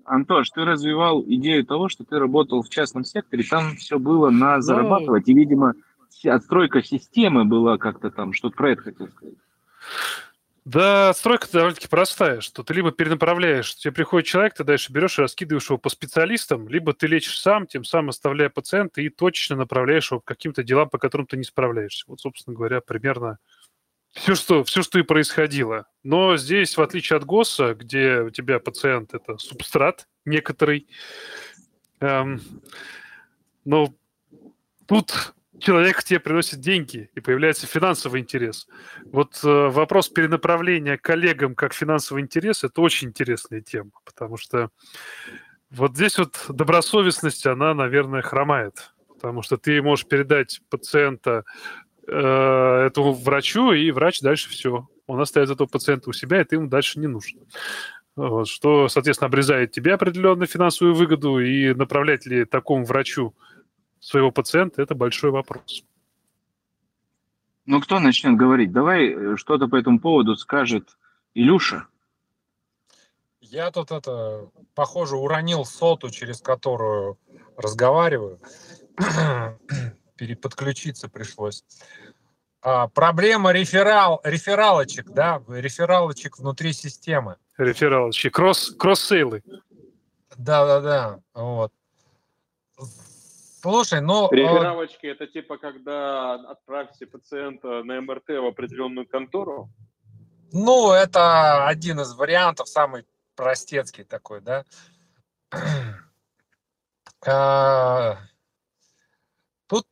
[0.05, 4.57] Антош, ты развивал идею того, что ты работал в частном секторе, там все было на
[4.57, 5.75] ну, зарабатывать, и, видимо,
[6.25, 9.35] отстройка системы была как-то там, что про это хотел сказать.
[10.67, 15.23] Да, стройка довольно-таки простая, что ты либо перенаправляешь, тебе приходит человек, ты дальше берешь и
[15.23, 20.11] раскидываешь его по специалистам, либо ты лечишь сам, тем самым оставляя пациента и точечно направляешь
[20.11, 22.05] его к каким-то делам, по которым ты не справляешься.
[22.09, 23.39] Вот, собственно говоря, примерно
[24.13, 25.87] все, что, все, что и происходило.
[26.03, 30.89] Но здесь, в отличие от ГОСа, где у тебя пациент– это субстрат некоторый,
[32.01, 32.41] эм,
[33.65, 33.95] но
[34.87, 38.67] тут человек тебе приносит деньги, и появляется финансовый интерес.
[39.05, 44.71] Вот э, вопрос перенаправления коллегам как финансовый интерес– это очень интересная тема, потому что
[45.71, 51.45] вот здесь вот добросовестность, она, наверное, хромает, потому что ты можешь передать пациента
[52.09, 54.89] э, этому врачу, и врач дальше все.
[55.07, 57.39] Он оставит этого пациента у себя, и ты ему дальше не нужен.
[58.17, 63.35] Вот, что, соответственно, обрезает тебе определенную финансовую выгоду, и направлять ли такому врачу
[64.01, 65.85] своего пациента, это большой вопрос.
[67.67, 68.73] Ну, кто начнет говорить?
[68.73, 70.97] Давай э, что-то по этому поводу скажет
[71.35, 71.87] Илюша.
[73.41, 77.19] Я тут это, похоже, уронил соту, через которую
[77.57, 78.41] разговариваю.
[80.17, 81.65] Переподключиться пришлось.
[82.63, 87.37] А, проблема реферал, рефералочек, да, рефералочек внутри системы.
[87.57, 89.43] Рефералочки, кросс, кросс-сейлы.
[90.37, 91.73] Да-да-да, вот.
[93.61, 94.27] Слушай, ну...
[94.27, 99.71] А, Реферавочки– это типа, когда отправьте пациента на МРТ в определенную контору?
[100.53, 103.05] Ну, это один из вариантов, самый
[103.37, 104.65] простецкий такой, да.
[107.27, 108.17] А,
[109.67, 109.87] тут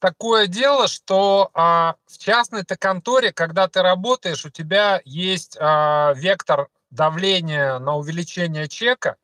[0.00, 7.78] такое дело, что а, в частной-то конторе, когда ты работаешь, у тебя есть вектор давления
[7.78, 9.16] на увеличение чека,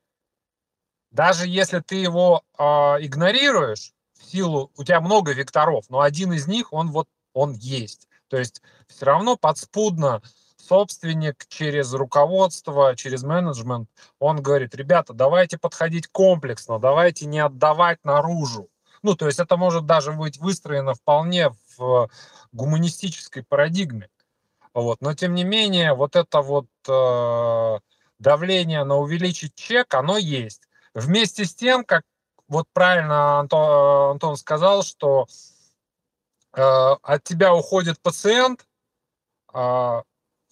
[1.10, 6.46] даже если ты его э, игнорируешь, в силу, у тебя много векторов, но один из
[6.46, 8.08] них, он вот, он есть.
[8.28, 10.22] То есть все равно подспудно
[10.56, 13.88] собственник через руководство, через менеджмент,
[14.18, 18.68] он говорит, ребята, давайте подходить комплексно, давайте не отдавать наружу.
[19.02, 22.10] Ну, то есть это может даже быть выстроено вполне в
[22.52, 24.10] гуманистической парадигме.
[24.74, 25.00] Вот.
[25.00, 27.78] Но тем не менее, вот это вот э,
[28.18, 30.67] давление на увеличить чек, оно есть.
[30.94, 32.02] Вместе с тем, как
[32.48, 35.26] вот правильно Антон, Антон сказал, что
[36.54, 38.66] э, от тебя уходит пациент,
[39.52, 40.02] э,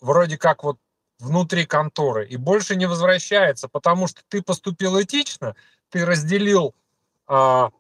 [0.01, 0.79] вроде как вот
[1.19, 5.57] внутри конторы, и больше не возвращается, потому что ты поступил этично,
[5.89, 6.75] ты разделил
[7.29, 7.71] э,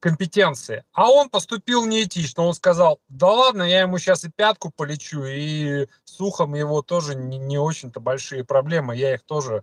[0.00, 5.24] компетенции, а он поступил неэтично, он сказал, да ладно, я ему сейчас и пятку полечу,
[5.24, 9.62] и с ухом его тоже не, не очень-то большие проблемы, я их тоже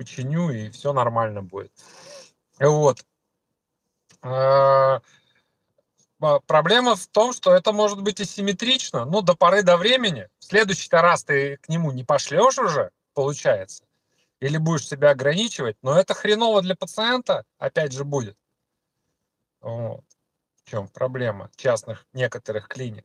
[0.00, 1.70] починю, и все нормально будет.
[2.58, 3.04] Вот.
[4.22, 5.02] А,
[6.46, 10.30] проблема в том, что это может быть асимметрично, ну, до поры до времени.
[10.38, 13.84] В следующий раз ты к нему не пошлешь уже, получается,
[14.40, 18.38] или будешь себя ограничивать, но это хреново для пациента, опять же, будет.
[19.60, 20.04] Вот.
[20.64, 23.04] В чем проблема частных некоторых клиник.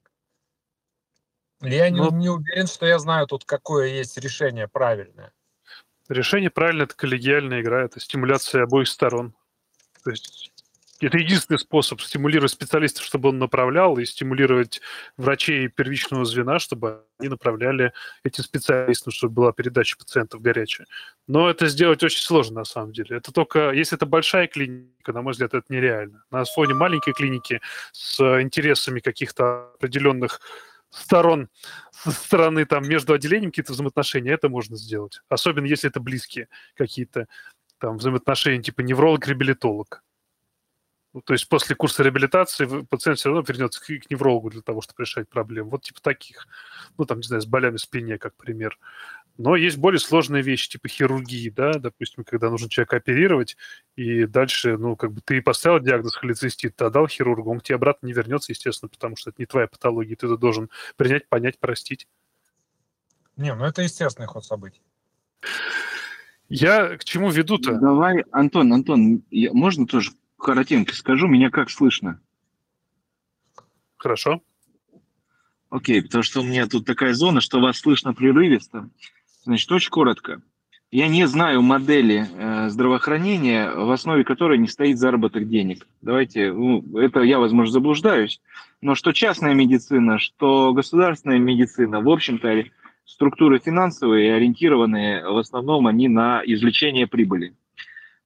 [1.60, 5.34] Я не, ну не уверен, что я знаю тут, какое есть решение правильное.
[6.10, 9.34] Решение правильно, это коллегиальная игра, это стимуляция обоих сторон.
[10.04, 10.52] То есть
[11.02, 14.82] это единственный способ стимулировать специалиста, чтобы он направлял, и стимулировать
[15.18, 17.92] врачей первичного звена, чтобы они направляли
[18.24, 20.88] этим специалистам, чтобы была передача пациентов горячая.
[21.28, 23.18] Но это сделать очень сложно на самом деле.
[23.18, 26.24] Это только, если это большая клиника, на мой взгляд, это нереально.
[26.32, 30.40] На фоне маленькой клиники с интересами каких-то определенных
[30.96, 31.50] сторон
[31.92, 35.22] со стороны там между отделением какие-то взаимоотношения, это можно сделать.
[35.30, 37.28] Особенно если это близкие какие-то
[37.78, 40.02] там взаимоотношения, типа невролог-реабилитолог.
[41.14, 44.82] Ну, то есть после курса реабилитации пациент все равно вернется к, к неврологу для того,
[44.82, 45.70] чтобы решать проблемы.
[45.70, 46.46] Вот типа таких.
[46.98, 48.78] Ну, там, не знаю, с болями в спине, как пример.
[49.38, 53.58] Но есть более сложные вещи, типа хирургии, да, допустим, когда нужно человека оперировать,
[53.98, 57.76] и дальше, ну, как бы ты поставил диагноз холецистит, ты отдал хирургу, он к тебе
[57.76, 61.60] обратно не вернется, естественно, потому что это не твоя патология, ты это должен принять, понять,
[61.60, 62.08] простить.
[63.36, 64.82] Не, ну это естественный ход событий.
[66.48, 67.78] Я к чему веду-то?
[67.78, 72.22] Давай, Антон, Антон, я, можно тоже коротенько скажу, меня как слышно?
[73.98, 74.42] Хорошо.
[75.70, 78.90] Окей, потому что у меня тут такая зона, что вас слышно прерывисто.
[79.46, 80.42] Значит, очень коротко.
[80.92, 85.86] Я не знаю модели э, здравоохранения, в основе которой не стоит заработок денег.
[86.02, 88.42] Давайте, ну, это я, возможно, заблуждаюсь,
[88.82, 92.64] но что частная медицина, что государственная медицина, в общем-то,
[93.06, 97.54] структуры финансовые, ориентированные в основном они на извлечение прибыли.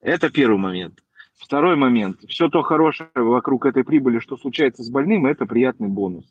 [0.00, 1.02] Это первый момент.
[1.36, 2.20] Второй момент.
[2.28, 6.24] Все то хорошее вокруг этой прибыли, что случается с больным, это приятный бонус.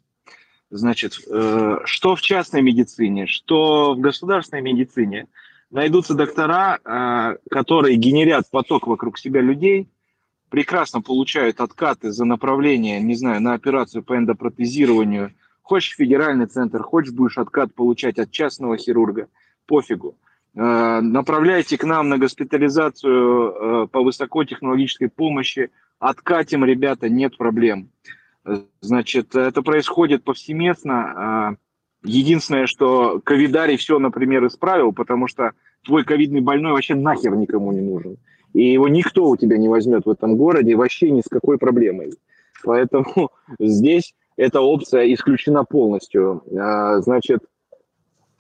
[0.72, 5.28] Значит, э, что в частной медицине, что в государственной медицине
[5.72, 9.89] найдутся доктора, э, которые генерят поток вокруг себя людей,
[10.49, 15.34] прекрасно получают откаты за направление, не знаю, на операцию по эндопротезированию.
[15.63, 19.28] Хочешь федеральный центр, хочешь будешь откат получать от частного хирурга,
[19.65, 20.17] пофигу.
[20.53, 27.89] Э, направляйте к нам на госпитализацию по высокотехнологической помощи, откатим, ребята, нет проблем.
[28.82, 30.94] Значит, это происходит повсеместно.
[30.94, 31.56] А,
[32.04, 35.52] единственное, что ковидарий все, например, исправил, потому что
[35.84, 38.18] твой ковидный больной вообще нахер никому не нужен.
[38.54, 42.14] И его никто у тебя не возьмет в этом городе вообще ни с какой проблемой.
[42.64, 46.44] Поэтому здесь эта опция исключена полностью.
[46.58, 47.42] А, значит,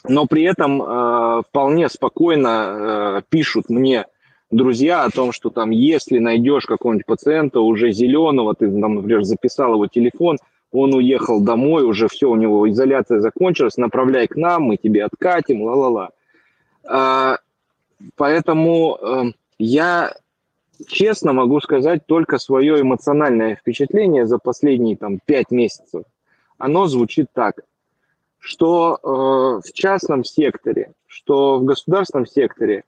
[0.07, 4.05] но при этом э, вполне спокойно пишут мне
[4.51, 9.73] друзья о том, что там, если найдешь какого-нибудь пациента уже зеленого, ты там, например, записал
[9.73, 10.37] его телефон,
[10.71, 15.63] он уехал домой, уже все, у него изоляция закончилась, направляй к нам, мы тебе откатим,
[15.63, 16.09] ла-ла-ла.
[16.83, 17.37] А,
[18.15, 19.23] поэтому э,
[19.57, 20.13] я
[20.87, 26.03] честно могу сказать только свое эмоциональное впечатление за последние там пять месяцев.
[26.57, 27.61] Оно звучит так
[28.39, 32.85] что э, в частном секторе, что в государственном секторе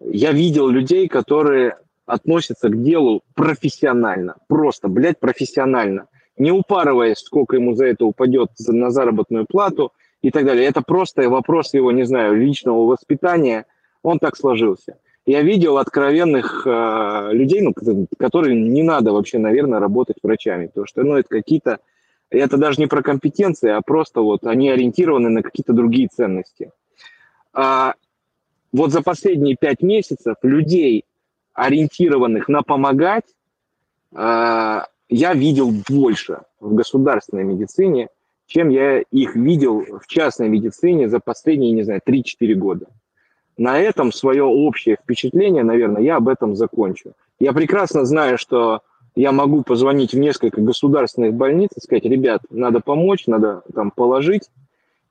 [0.00, 1.76] я видел людей, которые
[2.06, 8.90] относятся к делу профессионально, просто, блядь, профессионально, не упарываясь, сколько ему за это упадет на
[8.90, 9.92] заработную плату
[10.22, 10.66] и так далее.
[10.66, 13.66] Это просто вопрос его, не знаю, личного воспитания,
[14.02, 14.96] он так сложился.
[15.26, 17.74] Я видел откровенных э, людей, ну,
[18.18, 21.78] которые не надо вообще, наверное, работать врачами, потому что, ну, это какие-то
[22.30, 26.70] это даже не про компетенции, а просто вот они ориентированы на какие-то другие ценности.
[27.52, 27.94] А
[28.72, 31.04] вот за последние пять месяцев людей,
[31.54, 33.24] ориентированных на помогать,
[34.14, 38.08] а, я видел больше в государственной медицине,
[38.46, 42.86] чем я их видел в частной медицине за последние, не знаю, 3-4 года.
[43.56, 47.12] На этом свое общее впечатление, наверное, я об этом закончу.
[47.38, 48.80] Я прекрасно знаю, что
[49.14, 54.48] я могу позвонить в несколько государственных больниц и сказать, ребят, надо помочь, надо там положить,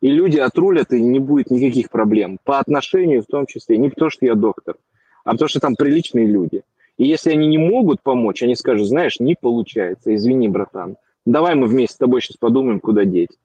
[0.02, 2.40] и люди отрулят, и не будет никаких проблем.
[2.44, 4.76] По отношению в том числе, не потому что я доктор,
[5.24, 6.64] а потому что там приличные люди.
[6.98, 11.68] И если они не могут помочь, они скажут, знаешь, не получается, извини, братан, давай мы
[11.68, 13.38] вместе с тобой сейчас подумаем, куда деть.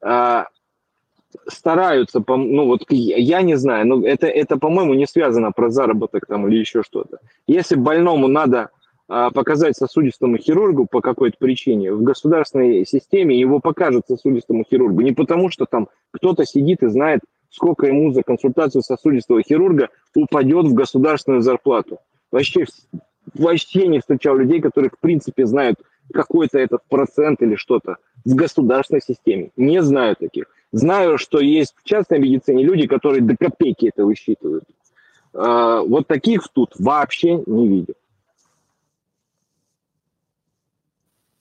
[0.00, 0.46] А,
[1.48, 6.46] стараются, ну вот я не знаю, но это, это по-моему, не связано про заработок там
[6.48, 7.18] или еще что-то.
[7.46, 8.70] Если больному надо
[9.06, 15.00] показать сосудистому хирургу по какой-то причине, в государственной системе его покажут сосудистому хирургу.
[15.00, 20.66] Не потому, что там кто-то сидит и знает, сколько ему за консультацию сосудистого хирурга упадет
[20.66, 21.98] в государственную зарплату.
[22.32, 22.66] Вообще,
[23.34, 25.76] вообще не встречал людей, которые в принципе знают
[26.12, 29.50] какой-то этот процент или что-то в государственной системе.
[29.56, 30.46] Не знаю таких.
[30.72, 34.64] Знаю, что есть в частной медицине люди, которые до копейки это высчитывают.
[35.32, 37.94] А, вот таких тут вообще не видел.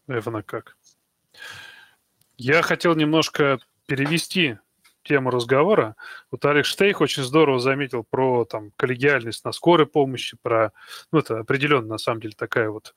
[0.08, 0.78] Эвана как.
[2.38, 4.58] Я хотел немножко перевести
[5.04, 5.96] тему разговора.
[6.32, 10.72] Вот Алекс Штейх очень здорово заметил про там, коллегиальность на скорой помощи, про...
[11.12, 12.96] Ну, это определенно, на самом деле, такая вот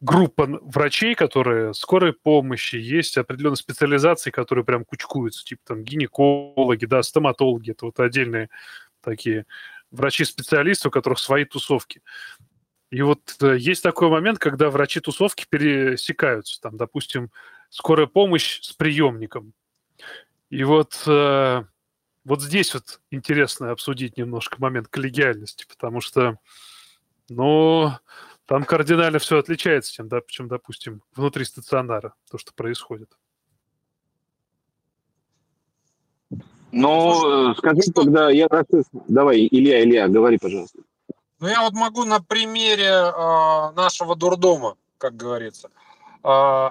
[0.00, 7.02] группа врачей, которые скорой помощи, есть определенные специализации, которые прям кучкуются, типа там гинекологи, да,
[7.02, 8.48] стоматологи, это вот отдельные
[9.00, 9.46] такие
[9.90, 12.02] врачи-специалисты, у которых свои тусовки.
[12.92, 16.60] И вот э, есть такой момент, когда врачи тусовки пересекаются.
[16.60, 17.30] Там, допустим,
[17.70, 19.54] скорая помощь с приемником.
[20.50, 21.64] И вот, э,
[22.26, 26.36] вот здесь вот интересно обсудить немножко момент коллегиальности, потому что,
[27.30, 27.92] ну,
[28.44, 33.08] там кардинально все отличается, чем, да, чем, допустим, внутри стационара, то, что происходит.
[36.72, 38.48] Ну, скажи тогда, я.
[39.08, 40.82] Давай, Илья, Илья, говори, пожалуйста.
[41.42, 45.70] Ну, я вот могу на примере э, нашего дурдома, как говорится.
[46.22, 46.70] Э,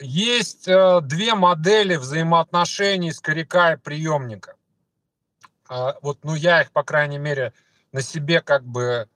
[0.00, 4.56] есть э, две модели взаимоотношений скоряка и приемника.
[5.70, 7.52] Э, вот, ну, я их, по крайней мере,
[7.92, 9.06] на себе как бы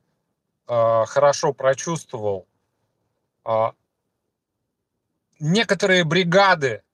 [0.69, 2.47] э, хорошо прочувствовал.
[3.45, 3.73] Э,
[5.41, 6.85] некоторые бригады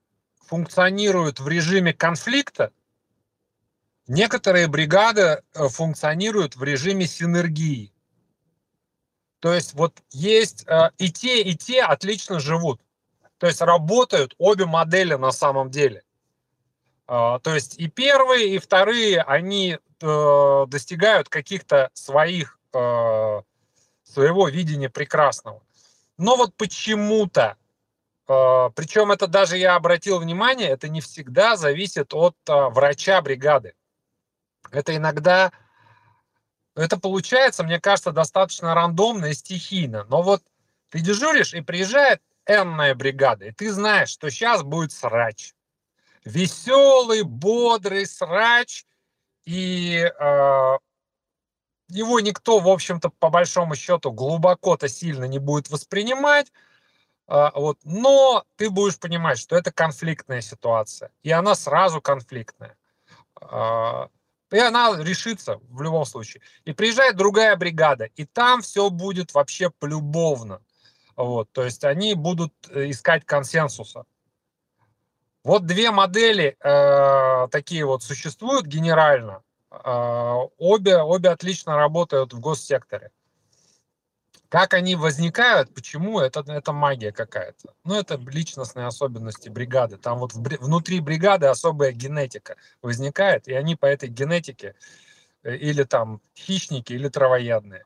[0.47, 2.73] функционируют в режиме конфликта,
[4.13, 5.21] Некоторые бригады
[5.55, 7.93] э, функционируют в режиме синергии.
[9.39, 12.81] То есть вот есть э, и те, и те отлично живут.
[13.39, 16.03] То есть работают обе модели на самом деле.
[17.07, 25.63] А, то есть и первые, и вторые, они э, достигают каких-то своих, своего видения прекрасного.
[26.19, 27.57] Но вот почему-то,
[28.27, 33.75] причем это даже я обратил внимание, это не всегда зависит от врача бригады.
[34.71, 35.53] Это иногда,
[36.75, 40.05] это получается, мне кажется, достаточно рандомно и стихийно.
[40.09, 40.43] Но вот
[40.91, 45.55] ты дежуришь, и приезжает энная бригада, и ты знаешь, что сейчас будет срач.
[46.25, 48.85] Веселый, бодрый срач,
[49.45, 50.79] и э,
[51.89, 56.53] его никто, в общем-то, по большому счету, глубоко-то сильно не будет воспринимать,
[57.27, 62.77] а, вот, но ты будешь понимать, что это конфликтная ситуация, и она сразу конфликтная.
[63.41, 64.09] А,
[64.51, 66.43] и она решится в любом случае.
[66.65, 70.61] И приезжает другая бригада, и там все будет вообще полюбовно.
[71.17, 74.05] Вот, то есть они будут э, искать консенсуса.
[75.45, 79.43] Вот две модели э, такие вот существуют генерально.
[79.71, 83.11] Э, обе, обе отлично работают в госсекторе.
[84.51, 87.73] Как они возникают, почему, это, это магия какая-то.
[87.85, 89.97] Ну, это личностные особенности бригады.
[89.97, 94.75] Там вот в, внутри бригады особая генетика возникает, и они по этой генетике
[95.45, 97.85] э, или там хищники, или травоядные.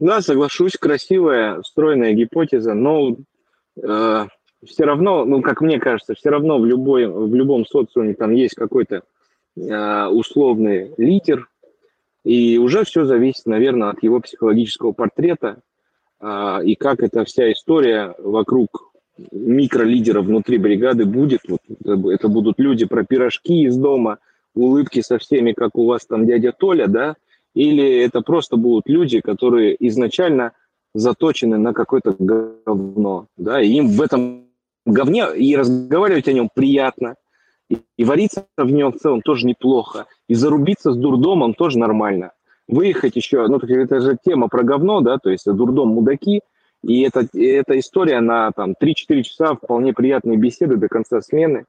[0.00, 3.16] Да, соглашусь, красивая, стройная гипотеза, но
[3.80, 4.26] э,
[4.66, 8.56] все равно, ну, как мне кажется, все равно в, любой, в любом социуме там есть
[8.56, 9.04] какой-то
[9.56, 11.48] э, условный лидер,
[12.24, 15.60] и уже все зависит, наверное, от его психологического портрета
[16.20, 18.92] а, и как эта вся история вокруг
[19.30, 21.40] микролидера внутри бригады будет.
[21.48, 24.18] Вот это будут люди про пирожки из дома,
[24.54, 27.16] улыбки со всеми, как у вас там дядя Толя, да?
[27.54, 30.52] Или это просто будут люди, которые изначально
[30.94, 34.46] заточены на какое-то говно, да, и им в этом
[34.86, 37.16] говне и разговаривать о нем приятно,
[37.74, 40.06] и, и вариться в нем в целом тоже неплохо.
[40.28, 42.32] И зарубиться с дурдомом тоже нормально.
[42.66, 46.40] Выехать еще, ну, это же тема про говно, да, то есть дурдом мудаки,
[46.82, 51.64] и это, эта история на там 3-4 часа вполне приятные беседы до конца смены.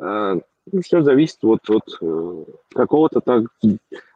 [0.00, 0.34] А,
[0.72, 2.44] ну, все зависит вот от э,
[2.74, 3.44] какого-то так...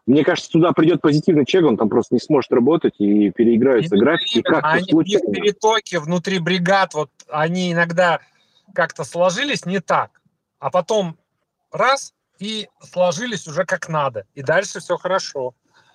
[0.07, 3.99] Мне кажется, туда придет позитивный человек, он там просто не сможет работать и переиграются и
[3.99, 4.41] графики.
[4.41, 5.35] Как они, случайно.
[5.35, 8.21] перетоки внутри бригад, вот они иногда
[8.73, 10.19] как-то сложились не так
[10.59, 11.17] а потом
[11.71, 15.55] раз и сложились уже как надо, и дальше все хорошо.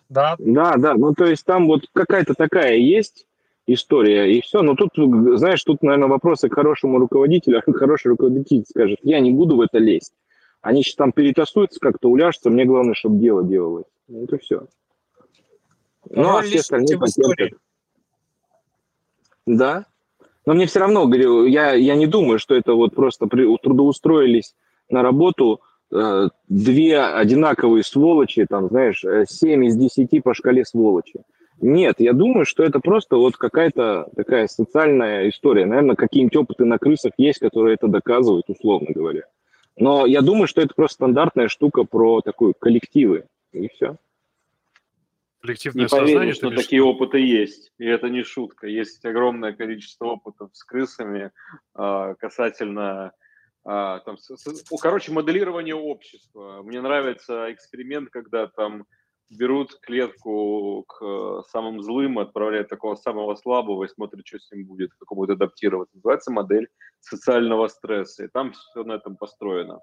[0.10, 0.94] Да, да, да.
[0.96, 3.26] Ну, то есть там вот какая-то такая есть
[3.66, 4.62] история, и все.
[4.62, 4.92] Но тут,
[5.38, 7.62] знаешь, тут, наверное, вопросы к хорошему руководителю.
[7.74, 10.14] Хороший руководитель скажет, я не буду в это лезть.
[10.62, 13.86] Они сейчас там перетасуются, как-то уляжутся, мне главное, чтобы дело делалось.
[14.08, 14.68] Ну, это все.
[16.10, 17.58] Ну, а все остальные потерпят.
[19.46, 19.86] Да,
[20.46, 24.56] но мне все равно, говорю, я, я не думаю, что это вот просто при, трудоустроились
[24.90, 25.62] на работу
[25.92, 31.22] э, две одинаковые сволочи, там, знаешь, 7 э, из 10 по шкале сволочи.
[31.62, 35.66] Нет, я думаю, что это просто вот какая-то такая социальная история.
[35.66, 39.24] Наверное, какие-нибудь опыты на крысах есть, которые это доказывают, условно говоря.
[39.78, 43.98] Но я думаю, что это просто стандартная штука про такую коллективы, и все
[45.44, 46.16] коллективное не сознание.
[46.16, 48.68] Поверишь, что такие опыты есть, и это не шутка.
[48.68, 51.32] Есть огромное количество опытов с крысами
[51.76, 53.23] э, касательно э,
[53.64, 56.62] там, с, с, короче, моделирования общества.
[56.64, 58.86] Мне нравится эксперимент, когда там
[59.30, 64.94] берут клетку к самым злым, отправляют такого самого слабого и смотрят, что с ним будет,
[65.00, 65.96] как он будет адаптироваться.
[65.96, 66.68] Называется модель
[67.00, 69.80] социального стресса, и там все на этом построено.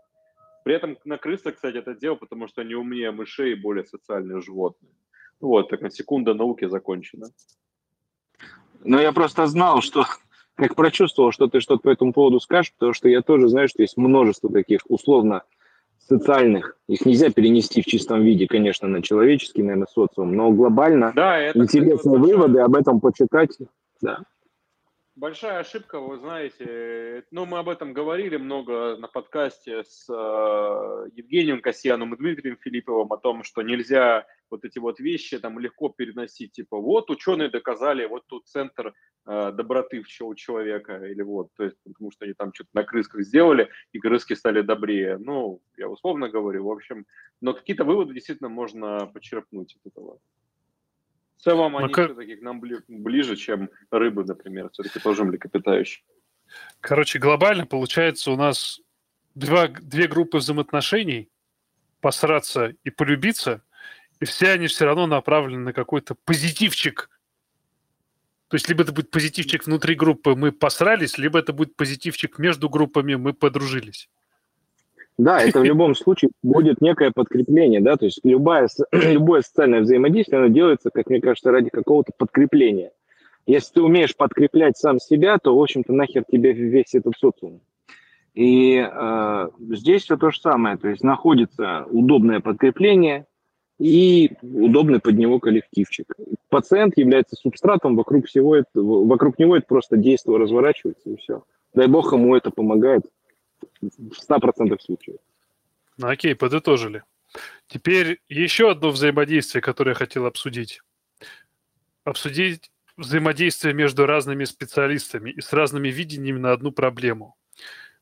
[0.64, 4.42] При этом на крысах, кстати, это дело, потому что они умнее мышей и более социальные
[4.42, 4.92] животные.
[5.40, 7.28] Вот, так на секунда науки закончена.
[8.84, 10.04] Но я просто знал, что
[10.60, 13.82] как прочувствовал, что ты что-то по этому поводу скажешь, потому что я тоже знаю, что
[13.82, 15.42] есть множество таких условно
[15.98, 21.38] социальных, их нельзя перенести в чистом виде, конечно, на человеческий, наверное, социум, но глобально да,
[21.38, 23.56] это, интересные кстати, выводы об этом почитать.
[24.02, 24.20] Да.
[25.20, 30.12] Большая ошибка, вы знаете, ну, мы об этом говорили много на подкасте с э,
[31.14, 35.90] Евгением Касьяном и Дмитрием Филипповым о том, что нельзя вот эти вот вещи там легко
[35.90, 38.94] переносить, типа вот ученые доказали, вот тут центр
[39.26, 43.20] э, доброты у человека, или вот, то есть потому что они там что-то на крысках
[43.20, 45.18] сделали, и крыски стали добрее.
[45.18, 47.04] Ну, я условно говорю, в общем,
[47.42, 50.18] но какие-то выводы действительно можно почерпнуть от этого.
[51.40, 52.10] В целом они как...
[52.10, 56.04] все-таки к нам ближе, чем рыбы, например, все-таки тоже млекопитающие.
[56.80, 58.82] Короче, глобально получается у нас
[59.34, 61.30] два, две группы взаимоотношений,
[62.02, 63.62] посраться и полюбиться,
[64.20, 67.08] и все они все равно направлены на какой-то позитивчик.
[68.48, 72.68] То есть либо это будет позитивчик внутри группы, мы посрались, либо это будет позитивчик между
[72.68, 74.10] группами, мы подружились.
[75.18, 80.40] Да, это в любом случае будет некое подкрепление, да, то есть любая, любое социальное взаимодействие,
[80.40, 82.92] оно делается, как мне кажется, ради какого-то подкрепления.
[83.46, 87.60] Если ты умеешь подкреплять сам себя, то, в общем-то, нахер тебе весь этот социум.
[88.34, 93.26] И э, здесь все то же самое, то есть находится удобное подкрепление,
[93.80, 96.14] и удобный под него коллективчик.
[96.50, 101.44] Пациент является субстратом, вокруг всего этого, вокруг него это просто действие разворачивается, и все.
[101.72, 103.02] Дай бог ему это помогает
[103.80, 105.18] в 100% случаев.
[105.96, 107.02] Ну окей, подытожили.
[107.68, 110.80] Теперь еще одно взаимодействие, которое я хотел обсудить.
[112.04, 117.36] Обсудить взаимодействие между разными специалистами и с разными видениями на одну проблему.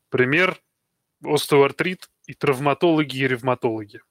[0.09, 0.61] Пример–
[1.23, 4.01] остеоартрит и травматологи и ревматологи.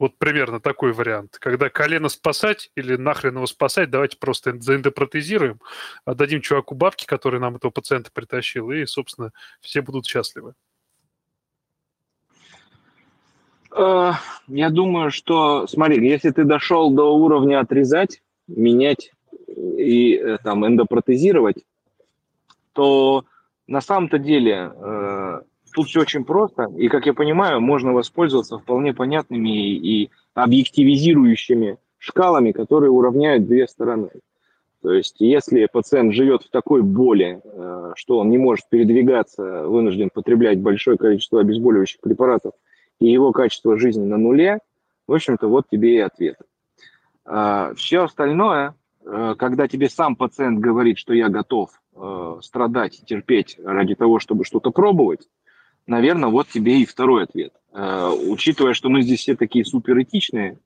[0.00, 1.36] Вот примерно такой вариант.
[1.38, 5.60] Когда колено спасать или нахрен его спасать, давайте просто заэндопротезируем,
[6.06, 9.30] отдадим чуваку бабки, который нам этого пациента притащил, и, собственно,
[9.60, 10.54] все будут счастливы.
[13.76, 14.12] Э,
[14.48, 19.12] я думаю, что, смотри, если ты дошел до уровня отрезать, менять
[19.46, 21.62] и э, там эндопротезировать,
[22.72, 23.26] то
[23.66, 25.42] на самом-то деле э,
[25.72, 32.52] Тут все очень просто, и, как я понимаю, можно воспользоваться вполне понятными и объективизирующими шкалами,
[32.52, 34.10] которые уравняют две стороны.
[34.82, 40.08] То есть, если пациент живет в такой боли, э, что он не может передвигаться, вынужден
[40.12, 42.54] потреблять большое количество обезболивающих препаратов,
[42.98, 44.60] и его качество жизни на нуле,
[45.06, 46.36] в общем-то, вот тебе и ответ.
[47.26, 53.58] А, все остальное, э, когда тебе сам пациент говорит, что я готов э, страдать, терпеть
[53.62, 55.28] ради того, чтобы что-то пробовать,
[55.90, 57.52] наверное, вот тебе и второй ответ.
[57.72, 60.58] Э, учитывая, что мы здесь все такие суперэтичные,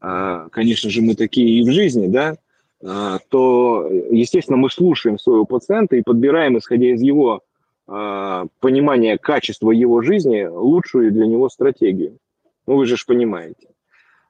[0.00, 2.36] э, конечно же, мы такие и в жизни, да,
[2.80, 7.42] э, то, естественно, мы слушаем своего пациента и подбираем, исходя из его
[7.86, 12.18] понимания качества его жизни, лучшую для него стратегию.
[12.66, 13.68] Ну, вы же ж понимаете.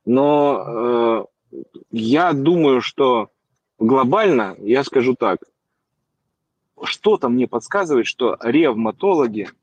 [0.06, 1.26] Но
[1.90, 3.30] я думаю, что
[3.80, 5.40] глобально, я скажу так,
[6.84, 9.57] что-то мне подсказывает, что ревматологи Э,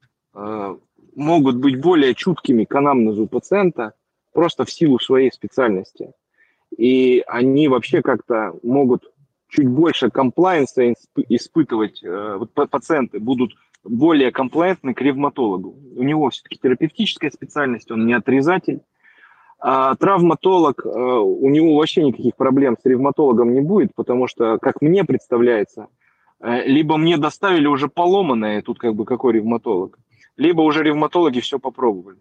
[1.16, 3.94] могут быть более чуткими к анамнезу пациента
[4.34, 6.12] просто в силу своей специальности.
[6.78, 9.10] И они вообще как-то могут
[9.48, 10.94] чуть больше комплайенса
[11.30, 15.76] испытывать, э, вот пациенты будут более комплайентны к ревматологу.
[15.96, 18.82] У него все-таки терапевтическая специальность, он не отрезатель.
[19.60, 24.82] А травматолог, э, у него вообще никаких проблем с ревматологом не будет, потому что, как
[24.82, 25.88] мне представляется,
[26.42, 29.98] либо мне доставили уже поломанное, тут как бы какой ревматолог,
[30.38, 32.18] либо уже ревматологи все попробовали.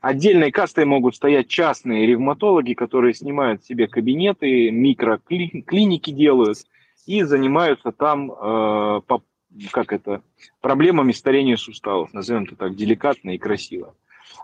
[0.00, 6.58] Отдельной кастой могут стоять частные ревматологи, которые снимают себе кабинеты, микроклиники делают
[7.06, 9.22] и занимаются там э, по,
[9.70, 10.22] как это,
[10.60, 13.94] проблемами старения суставов, назовем это так деликатно и красиво.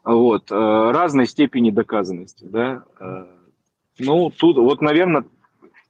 [0.04, 2.44] Вот, э, разной степени доказанности.
[2.44, 2.84] Да?
[3.00, 3.26] Э,
[3.98, 5.24] ну, тут вот, наверное,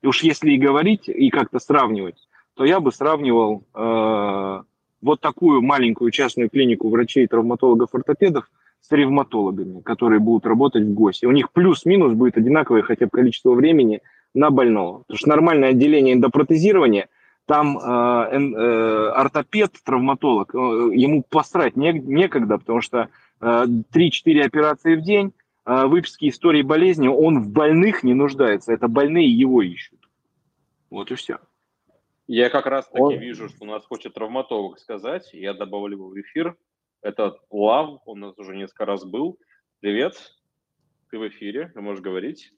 [0.03, 2.17] уж если и говорить, и как-то сравнивать,
[2.55, 4.63] то я бы сравнивал э,
[5.01, 11.27] вот такую маленькую частную клинику врачей, травматологов, ортопедов с ревматологами, которые будут работать в ГОСе.
[11.27, 14.01] У них плюс-минус будет одинаковое хотя бы количество времени
[14.35, 15.01] на больного.
[15.01, 17.09] Потому что нормальное отделение эндопротезирования,
[17.47, 23.09] там э, э, ортопед, травматолог, э, ему посрать не, некогда, потому что
[23.41, 25.33] э, 3-4 операции в день,
[25.65, 29.99] э, выписки истории болезни, он в больных не нуждается, это больные его ищут.
[30.91, 31.39] Вот и все.
[32.29, 33.15] Я как раз таки он...
[33.17, 35.31] вижу, что у нас хочет травматолог сказать.
[35.33, 36.57] Я добавлю его в эфир.
[37.01, 39.39] Это Лав, он у нас уже несколько раз был.
[39.81, 40.15] Привет,
[41.11, 42.53] ты в эфире, ты можешь говорить.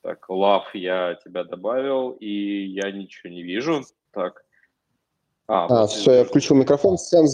[0.00, 3.84] Так, Лав, я тебя добавил, и я ничего не вижу.
[4.10, 4.44] Так.
[5.46, 6.96] А, а все, я включил микрофон.
[6.96, 7.28] Всем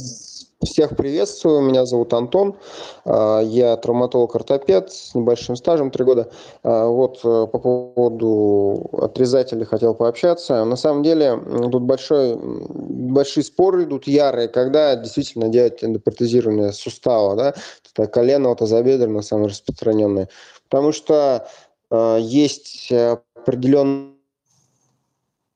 [0.65, 2.57] всех приветствую, меня зовут Антон,
[3.05, 6.31] а, я травматолог-ортопед с небольшим стажем, три года.
[6.65, 10.65] А, вот э, по поводу отрезателей хотел пообщаться.
[10.65, 11.41] На самом деле
[11.71, 17.55] тут большой, большие споры идут ярые, когда действительно делать эндопротезирование сустава, да,
[17.95, 20.29] это колено, тазобедренное, самое распространенное.
[20.69, 21.49] Потому что
[21.91, 24.17] э, есть определенные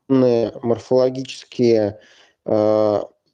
[0.08, 1.98] морфологические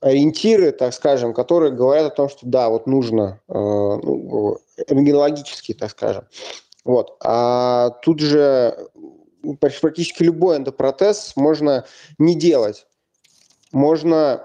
[0.01, 5.91] ориентиры, так скажем, которые говорят о том, что да, вот нужно, э, ну, рентгенологически, так
[5.91, 6.25] скажем.
[6.85, 7.16] Вот.
[7.23, 8.89] А тут же
[9.61, 11.85] практически любой эндопротез можно
[12.19, 12.87] не делать.
[13.73, 14.45] Можно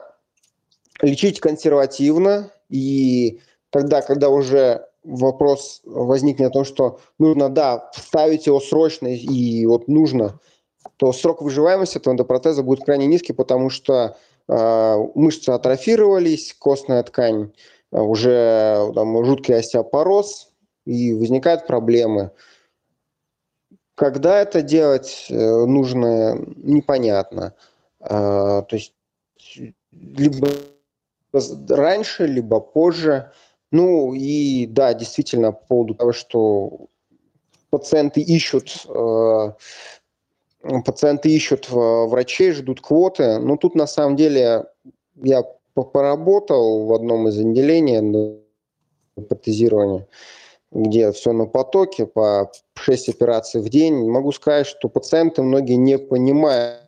[1.01, 8.59] лечить консервативно, и тогда, когда уже вопрос возникнет о том, что нужно, да, ставить его
[8.59, 10.39] срочно и вот нужно,
[10.97, 14.17] то срок выживаемости этого эндопротеза будет крайне низкий, потому что
[14.47, 17.53] мышцы атрофировались, костная ткань
[17.91, 20.51] а, уже там, жуткий остеопороз,
[20.85, 22.31] и возникают проблемы.
[23.95, 27.53] Когда это делать э, нужно, непонятно.
[27.99, 28.93] А, то есть
[29.91, 30.47] либо
[31.69, 33.31] раньше, либо позже.
[33.71, 36.87] Ну и да, действительно, по поводу того, что
[37.69, 38.85] пациенты ищут
[40.85, 43.39] пациенты ищут врачей, ждут квоты.
[43.39, 44.65] Но тут на самом деле
[45.15, 48.39] я поработал в одном из отделений
[49.15, 50.07] протезирования,
[50.71, 54.09] где все на потоке, по 6 операций в день.
[54.09, 56.79] Могу сказать, что пациенты многие не понимают,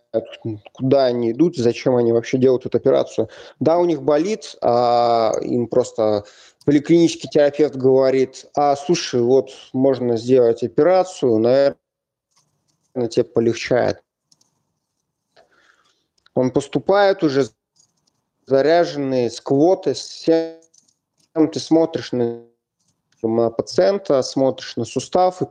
[0.73, 3.29] куда они идут, зачем они вообще делают эту операцию.
[3.59, 6.23] Да, у них болит, а им просто
[6.65, 11.75] поликлинический терапевт говорит, а слушай, вот можно сделать операцию, наверное,
[13.07, 14.01] тебе полегчает.
[16.33, 17.49] Он поступает уже
[18.45, 20.61] заряженный с с всем
[21.51, 22.43] ты смотришь на,
[23.21, 25.45] на пациента, смотришь на сустав и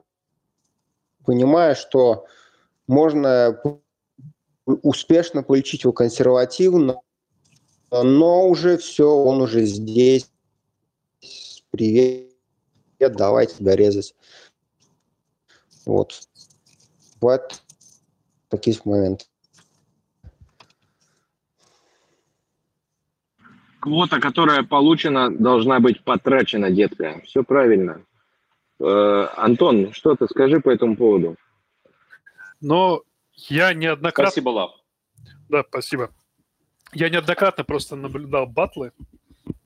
[1.24, 2.26] понимаешь, что
[2.86, 3.60] можно
[4.66, 7.00] успешно полечить его консервативно,
[7.90, 10.30] но уже все, он уже здесь.
[11.70, 12.30] Привет,
[12.98, 14.14] давай тебя резать.
[15.84, 16.28] Вот.
[17.24, 17.62] Вот
[18.50, 19.24] такие моменты.
[23.80, 27.22] Квота, которая получена, должна быть потрачена, детка.
[27.24, 28.04] Все правильно.
[28.78, 31.36] Э, Антон, что ты скажи по этому поводу?
[32.60, 33.00] Но
[33.36, 34.30] я неоднократно...
[34.30, 34.72] Спасибо, Лав.
[35.48, 36.10] Да, спасибо.
[36.92, 38.92] Я неоднократно просто наблюдал батлы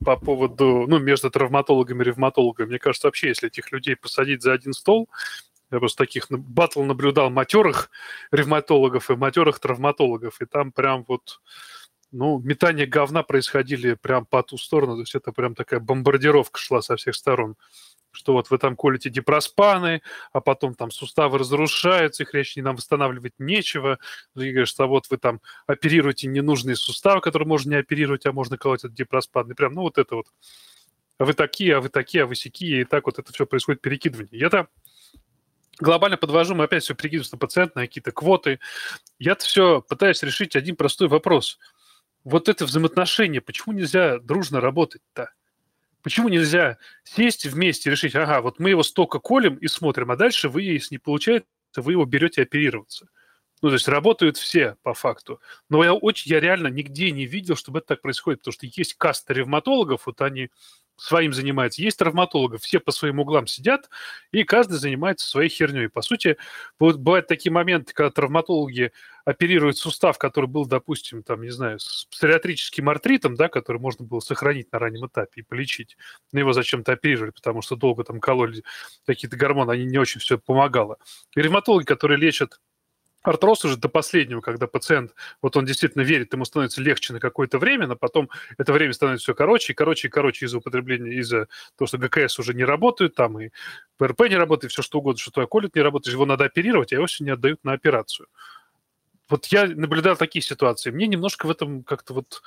[0.05, 2.69] по поводу, ну, между травматологами и ревматологами.
[2.69, 5.09] Мне кажется, вообще, если этих людей посадить за один стол,
[5.71, 7.89] я просто таких батл наблюдал матерых
[8.31, 11.41] ревматологов и матерых травматологов, и там прям вот,
[12.11, 16.81] ну, метание говна происходили прям по ту сторону, то есть это прям такая бомбардировка шла
[16.81, 17.55] со всех сторон
[18.11, 20.01] что вот вы там колите дипроспаны,
[20.31, 23.99] а потом там суставы разрушаются, их речь нам восстанавливать нечего.
[24.35, 28.57] И говоришь, что вот вы там оперируете ненужные суставы, которые можно не оперировать, а можно
[28.57, 29.53] колоть этот дипроспан.
[29.55, 30.27] Прям, ну вот это вот.
[31.17, 33.81] А вы такие, а вы такие, а вы сякие, и так вот это все происходит
[33.81, 34.39] перекидывание.
[34.39, 34.67] И это
[35.79, 38.59] глобально подвожу, мы опять все перекидываем на пациент, на какие-то квоты.
[39.17, 41.59] Я-то все пытаюсь решить один простой вопрос.
[42.23, 45.31] Вот это взаимоотношение, почему нельзя дружно работать-то?
[46.01, 50.15] Почему нельзя сесть вместе и решить, ага, вот мы его столько колем и смотрим, а
[50.15, 53.09] дальше вы, если не получается, вы его берете оперироваться.
[53.61, 55.41] Ну, то есть работают все по факту.
[55.67, 58.93] Но я, очень, я реально нигде не видел, чтобы это так происходит, потому что есть
[58.93, 60.49] каста ревматологов, вот они
[60.99, 61.81] своим занимается.
[61.81, 63.89] Есть травматологов, все по своим углам сидят,
[64.31, 65.89] и каждый занимается своей херней.
[65.89, 66.37] По сути,
[66.79, 68.91] бывают такие моменты, когда травматологи
[69.25, 74.19] оперируют сустав, который был, допустим, там, не знаю, с псориатрическим артритом, да, который можно было
[74.19, 75.97] сохранить на раннем этапе и полечить.
[76.31, 78.63] Но его зачем-то оперировали, потому что долго там кололи
[79.05, 80.97] какие-то гормоны, они не очень все помогало.
[81.35, 82.59] И ревматологи, которые лечат
[83.21, 87.59] Артроз уже до последнего, когда пациент, вот он действительно верит, ему становится легче на какое-то
[87.59, 91.47] время, но потом это время становится все короче и короче и короче из-за употребления, из-за
[91.77, 93.49] того, что ГКС уже не работает, там и
[93.97, 96.95] ПРП не работает, все что угодно, что твой колит не работает, его надо оперировать, а
[96.95, 98.27] его все не отдают на операцию.
[99.27, 100.89] Вот я наблюдал такие ситуации.
[100.89, 102.41] Мне немножко в этом как-то вот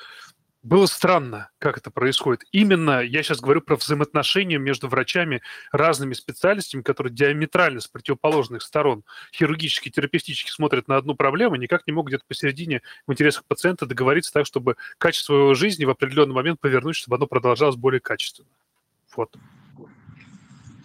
[0.63, 2.45] было странно, как это происходит.
[2.53, 9.03] Именно я сейчас говорю про взаимоотношения между врачами, разными специальностями, которые диаметрально с противоположных сторон
[9.35, 14.33] хирургически, терапевтически смотрят на одну проблему, никак не могут где-то посередине в интересах пациента договориться
[14.33, 18.49] так, чтобы качество его жизни в определенный момент повернуть, чтобы оно продолжалось более качественно.
[19.17, 19.35] Вот.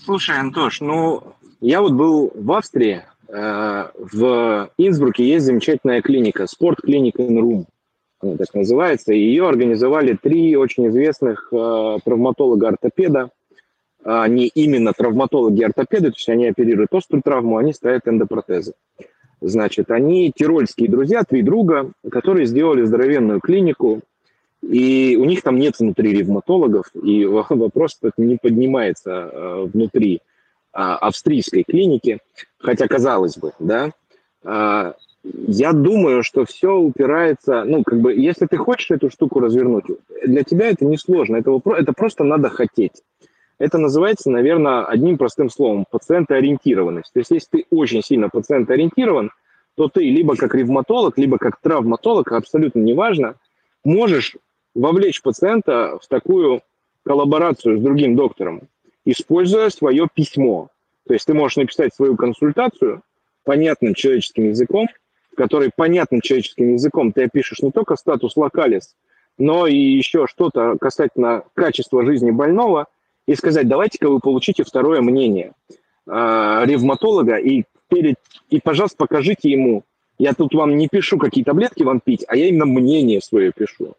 [0.04, 7.26] Слушай, Антош, ну, я вот был в Австрии, э, в Инсбруке есть замечательная клиника, спорт-клиника
[7.28, 7.68] Инрум
[8.20, 9.14] она так называется.
[9.14, 13.30] Ее организовали три очень известных э, травматолога-ортопеда.
[14.04, 18.74] Они именно травматологи-ортопеды, то есть они оперируют острую травму, они ставят эндопротезы.
[19.42, 24.02] Значит, они тирольские друзья, три друга, которые сделали здоровенную клинику,
[24.62, 30.22] и у них там нет внутри ревматологов, и вопрос не поднимается э, внутри
[30.74, 32.20] а, австрийской клиники,
[32.60, 33.92] хотя казалось бы, да,
[34.44, 34.94] а,
[35.48, 39.86] я думаю, что все упирается, ну, как бы, если ты хочешь эту штуку развернуть,
[40.26, 43.04] для тебя это несложно, это, это просто надо хотеть.
[43.60, 47.12] Это называется, наверное, одним простым словом– пациентоориентированность.
[47.14, 49.32] То есть, если ты очень сильно пациентоориентирован,
[49.76, 53.36] то ты либо как ревматолог, либо как травматолог, абсолютно неважно,
[53.84, 54.36] можешь
[54.76, 56.62] вовлечь пациента в такую
[57.04, 58.62] коллаборацию с другим доктором,
[59.06, 60.70] используя свое письмо.
[61.08, 63.02] То есть ты можешь написать свою консультацию
[63.44, 64.88] понятным человеческим языком,
[65.38, 68.96] который понятным человеческим языком ты опишешь не только статус локалис,
[69.38, 72.88] но и еще что-то касательно качества жизни больного,
[73.28, 75.54] и сказать, давайте-ка вы получите второе мнение
[76.08, 76.12] э,
[76.66, 78.16] ревматолога, и, перед,
[78.50, 79.84] и, пожалуйста, покажите ему,
[80.18, 83.94] я тут вам не пишу, какие таблетки вам пить, а я именно мнение свое пишу.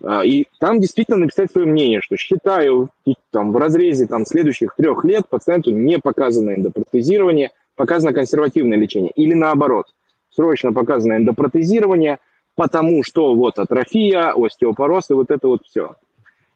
[0.00, 2.88] Э, и там действительно написать свое мнение, что считаю
[3.30, 9.10] там, в разрезе там, следующих трех лет пациенту не показано эндопротезирование, показано консервативное лечение.
[9.10, 9.88] Или наоборот–
[10.38, 12.18] срочно показано эндопротезирование,
[12.54, 15.96] потому что вот атрофия, остеопороз и вот это вот все.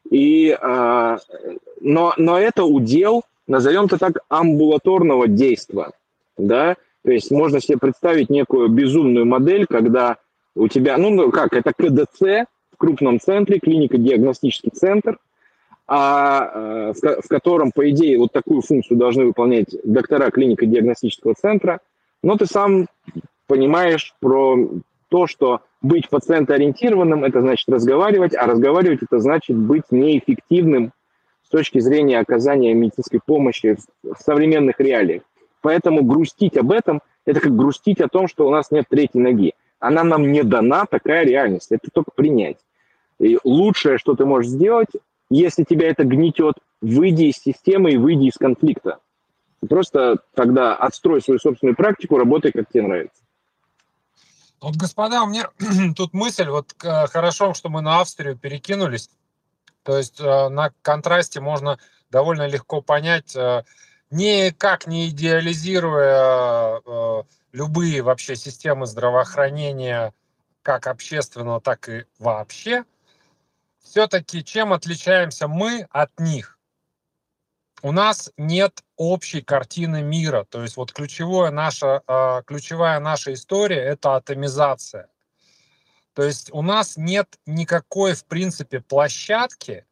[0.09, 1.17] И, э,
[1.81, 5.91] но, но это удел, назовем это так, амбулаторного действия.
[6.37, 6.77] Да?
[7.03, 10.15] То есть можно себе представить некую безумную модель, когда
[10.55, 15.17] у тебя, ну, ну как, это КДЦ в крупном центре, клинико-диагностический центр,
[15.87, 21.81] а, э, в, в котором, по идее, вот такую функцию должны выполнять доктора клинико-диагностического центра,
[22.23, 22.87] но ты сам
[23.53, 24.57] понимаешь про
[25.09, 30.91] то, что быть пациентоориентированным– это значит разговаривать, а разговаривать– это значит быть неэффективным
[31.43, 35.21] с точки зрения оказания медицинской помощи в современных реалиях.
[35.61, 39.53] Поэтому грустить об этом– это как грустить о том, что у нас нет третьей ноги.
[39.79, 41.71] Она нам не дана, такая реальность.
[41.71, 42.57] Это только принять.
[43.19, 44.89] И лучшее, что ты можешь сделать,
[45.29, 48.97] если тебя это гнетет, выйди из системы и выйди из конфликта.
[49.69, 53.22] Просто тогда отстрой свою собственную практику, работай, как тебе нравится.
[54.63, 55.49] Вот, господа, у меня
[55.95, 59.09] тут мысль, вот хорошо, что мы на Австрию перекинулись.
[59.83, 61.77] То есть э, на контрасте можно
[62.09, 63.63] довольно легко понять, э,
[64.09, 70.13] никак не идеализируя э, любые вообще системы здравоохранения,
[70.61, 72.85] как общественного, так и вообще,
[73.83, 76.52] все-таки чем отличаемся мы от них?
[77.83, 80.45] У нас нет общей картины мира.
[80.49, 85.09] То есть вот ключевое наша, а, ключевая наша история– это атомизация.
[86.13, 89.85] То есть у нас нет никакой, в принципе, площадки,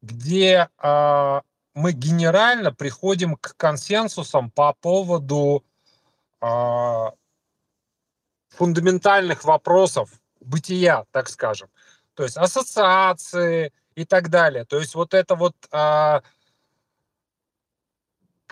[0.00, 1.40] где э,
[1.74, 5.64] мы генерально приходим к консенсусам по поводу
[6.40, 7.10] э,
[8.50, 10.10] фундаментальных вопросов
[10.40, 11.68] бытия, так скажем.
[12.14, 14.64] То есть ассоциации и так далее.
[14.64, 16.20] То есть вот это вот э,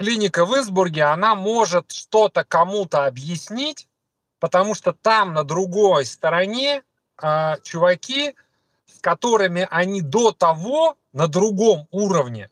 [0.02, 3.86] клиника в Избурге, она может что-то кому-то объяснить,
[4.40, 6.82] потому что там на другой стороне
[7.22, 8.34] э, чуваки,
[8.92, 12.50] с которыми они до того на другом уровне,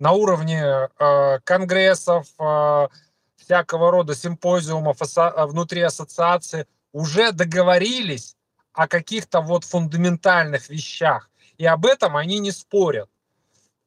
[0.00, 2.88] на уровне э, конгрессов, э,
[3.36, 8.36] всякого рода симпозиумов асо- внутри ассоциации, уже договорились
[8.72, 11.30] о каких-то вот фундаментальных вещах.
[11.58, 13.08] И об этом они не спорят.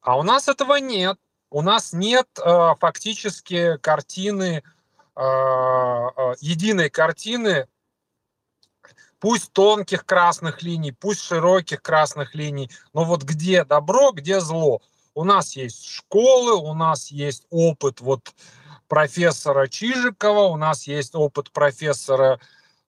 [0.00, 1.18] А у нас этого нет
[1.52, 4.62] у нас нет э, фактически картины,
[5.14, 7.68] э, э, единой картины,
[9.20, 14.80] пусть тонких красных линий, пусть широких красных линий, но вот где добро, где зло.
[15.14, 18.32] У нас есть школы, у нас есть опыт вот
[18.88, 22.40] профессора Чижикова, у нас есть опыт профессора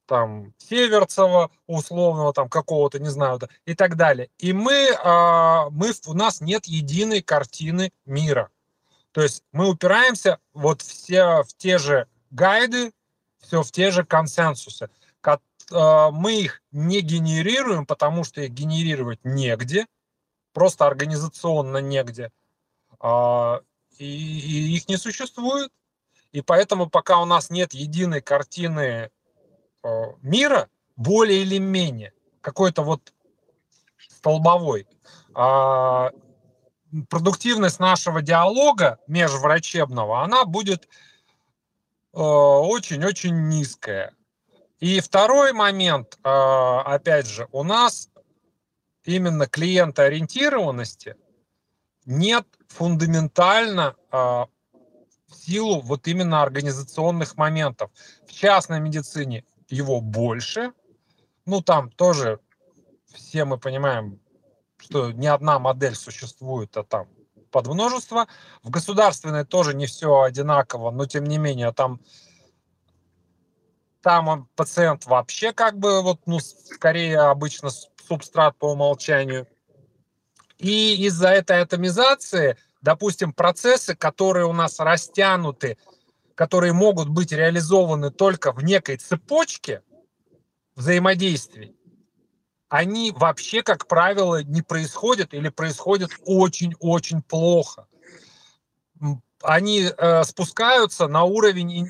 [0.06, 4.30] там Северцева, условного там какого-то, не знаю, и так далее.
[4.38, 8.50] И мы, а, мы, у нас нет единой картины мира.
[9.14, 12.92] То есть мы упираемся вот все в те же гайды,
[13.38, 14.90] все в те же консенсусы.
[15.72, 19.86] А, мы их не генерируем, потому что их генерировать негде,
[20.52, 22.32] просто организационно негде.
[23.00, 23.60] А,
[23.98, 25.72] и, их не существует.
[26.32, 29.10] И поэтому пока у нас нет единой картины
[29.82, 33.12] а, мира, более или менее, какой-то вот
[34.08, 34.86] столбовой,
[37.08, 40.84] продуктивность нашего диалога межврачебного, она будет
[42.12, 44.12] э, очень-очень низкая.
[44.80, 48.10] И второй момент, э, опять же, у нас
[49.04, 51.16] именно клиентоориентированности
[52.06, 54.48] нет фундаментально э, в
[55.34, 57.90] силу вот именно организационных моментов.
[58.26, 60.72] В частной медицине его больше,
[61.46, 62.40] ну там тоже
[63.12, 64.20] все мы понимаем,
[64.84, 67.08] что не одна модель существует, а там
[67.50, 68.26] под множество.
[68.62, 72.00] В государственной тоже не все одинаково, но тем не менее там
[74.02, 77.70] там пациент вообще как бы вот, ну, скорее обычно
[78.06, 79.46] субстрат по умолчанию.
[80.58, 85.78] И из-за этой атомизации, допустим, процессы, которые у нас растянуты,
[86.34, 89.82] которые могут быть реализованы только в некой цепочке
[90.76, 91.74] взаимодействий,
[92.74, 97.86] они вообще, как правило, не происходят или происходят очень-очень плохо.
[99.42, 101.88] Они э, спускаются на уровень,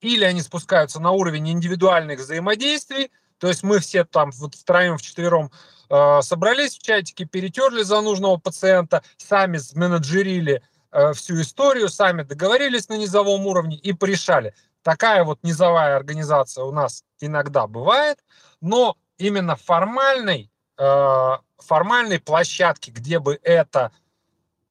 [0.00, 5.50] или они спускаются на уровень индивидуальных взаимодействий, то есть мы все там вот втроем, вчетвером
[5.90, 10.62] э, собрались в чатике, перетерли за нужного пациента, сами менеджерили
[10.92, 14.54] э, всю историю, сами договорились на низовом уровне и порешали.
[14.82, 18.18] Такая вот низовая организация у нас иногда бывает,
[18.60, 23.92] но именно формальной, э, формальной площадки, где бы это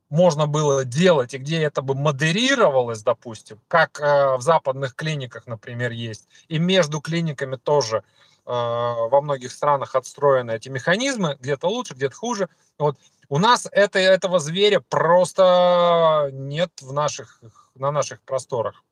[0.09, 5.91] можно было делать и где это бы модерировалось, допустим, как э, в западных клиниках, например,
[5.91, 8.01] есть, и между клиниками тоже э,
[8.45, 12.49] во многих странах отстроены эти механизмы, где-то лучше, где-то хуже.
[12.77, 12.97] Вот
[13.29, 17.41] у нас это, этого зверя просто нет в наших,
[17.73, 18.83] на наших просторах.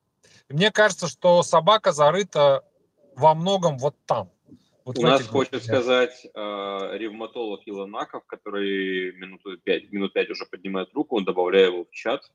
[0.48, 2.64] Мне кажется, что собака зарыта
[3.14, 4.30] во многом вот там.
[4.84, 6.28] Вот У нас хочет сказать э,
[6.98, 12.32] ревматолог Илонаков, который минуту пять, минут пять уже поднимает руку, он добавляет его в чат.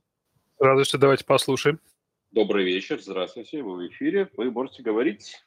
[0.58, 1.80] Радостью давайте послушаем.
[2.32, 5.44] Добрый вечер, здравствуйте, вы в эфире, вы можете говорить.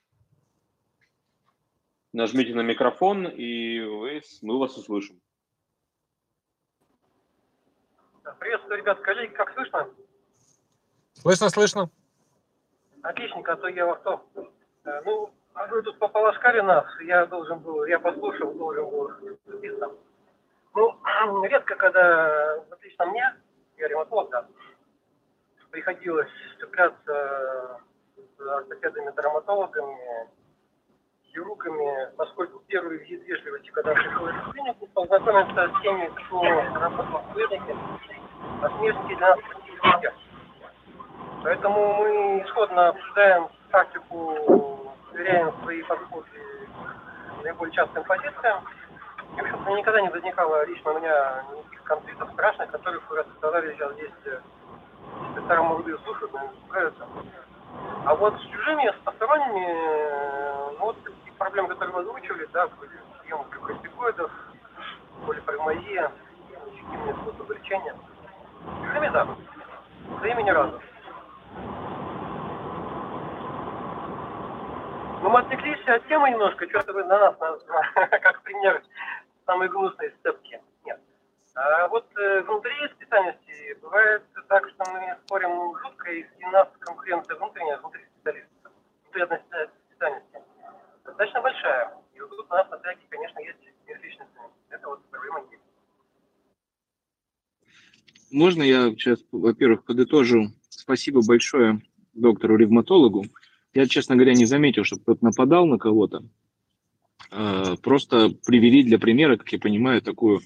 [2.13, 5.21] Нажмите на микрофон, и вы, мы вас услышим.
[8.39, 9.89] Приветствую, ребят, коллеги, как слышно?
[11.15, 11.91] Слышно, слышно.
[13.03, 14.29] Отличненько, а то я в авто.
[14.85, 19.11] Э, ну, а вы тут пополоскали нас, я должен был, я послушал, должен был
[19.47, 19.99] записаться.
[20.75, 20.97] Ну,
[21.45, 23.35] редко, когда, вот лично мне,
[23.77, 24.47] я ремонтолог, да,
[25.71, 27.81] приходилось цепляться
[28.17, 30.29] с ортопедами, травматологами,
[31.33, 36.43] хирургами, поскольку первый визит вежливости, когда пришел в клинику, познакомиться с теми, кто
[36.79, 37.77] работал в клинике,
[38.63, 40.13] а смертности для нас практически
[41.43, 44.70] Поэтому мы исходно обсуждаем практику
[45.11, 46.27] проверяем свои подходы
[47.43, 48.65] наиболее частым позициям.
[49.37, 53.73] И, в общем-то, никогда не возникало лично у меня никаких конфликтов страшных, которых вы рассказали
[53.74, 54.11] сейчас здесь.
[55.28, 57.07] Инспектора молодые слушают, наверное, справятся.
[58.05, 62.93] А вот с чужими, с посторонними, ну вот такие проблемы, которые вы озвучивали, да, были
[63.23, 64.31] приемы глюкостикоидов,
[65.27, 66.11] полипармазия,
[66.66, 67.95] эффективные способы лечения.
[68.65, 69.28] С чужими, да.
[70.19, 70.81] Своими ни разу.
[75.23, 77.59] Ну, мы отвлеклись от темы немножко, что-то вы на нас, на,
[78.09, 78.83] как пример
[79.45, 80.59] самой гнусной сцепки.
[80.87, 80.99] Нет.
[81.55, 87.37] А вот э, внутри специальности бывает так, что мы спорим жутко, и у нас конкуренция
[87.37, 88.73] внутренняя, внутри специалистов,
[89.05, 89.41] внутри одной
[89.91, 90.39] специальности,
[91.05, 91.93] достаточно большая.
[92.15, 94.47] И вот тут у нас на тряке, конечно, есть между личностями.
[94.71, 95.63] Это вот проблема есть.
[98.33, 100.47] Можно я сейчас, во-первых, подытожу?
[100.71, 101.83] Спасибо большое
[102.15, 103.25] доктору-ревматологу
[103.75, 106.25] я, честно говоря, не заметил, что кто-то нападал на кого-то.
[107.31, 110.41] А, просто привели для примера, как я понимаю, такую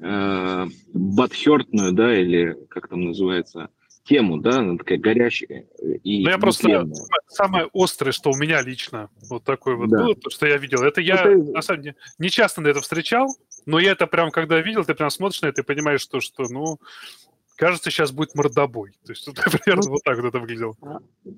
[0.00, 3.70] э, батхертную, да, или как там называется,
[4.04, 5.66] тему, да, она такая горячая.
[6.02, 6.94] И ну, я просто самое,
[7.28, 9.98] самое острое, что у меня лично вот такое вот да.
[9.98, 11.36] было, то, что я видел, это я, это...
[11.36, 13.28] на самом деле, не часто на это встречал,
[13.64, 16.44] но я это прям, когда видел, ты прям смотришь на это и понимаешь, что, что
[16.48, 16.78] ну,
[17.56, 18.92] кажется, сейчас будет мордобой.
[19.04, 20.74] То есть, это примерно ну, вот так вот это выглядело.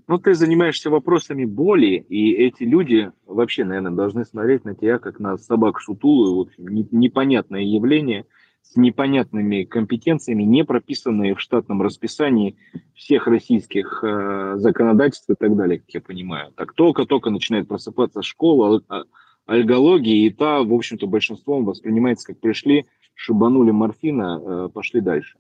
[0.07, 5.21] Ну, ты занимаешься вопросами боли, и эти люди вообще, наверное, должны смотреть на тебя как
[5.21, 8.27] на собак-шутулу, в общем, непонятное явление
[8.63, 12.57] с непонятными компетенциями, не прописанные в штатном расписании
[12.95, 16.53] всех российских э, законодательств и так далее, как я понимаю.
[16.55, 19.05] Так только-только начинает просыпаться школа, а,
[19.47, 22.85] альгологии, и та, в общем-то, большинством воспринимается как пришли,
[23.15, 25.39] шибанули морфина, э, пошли дальше.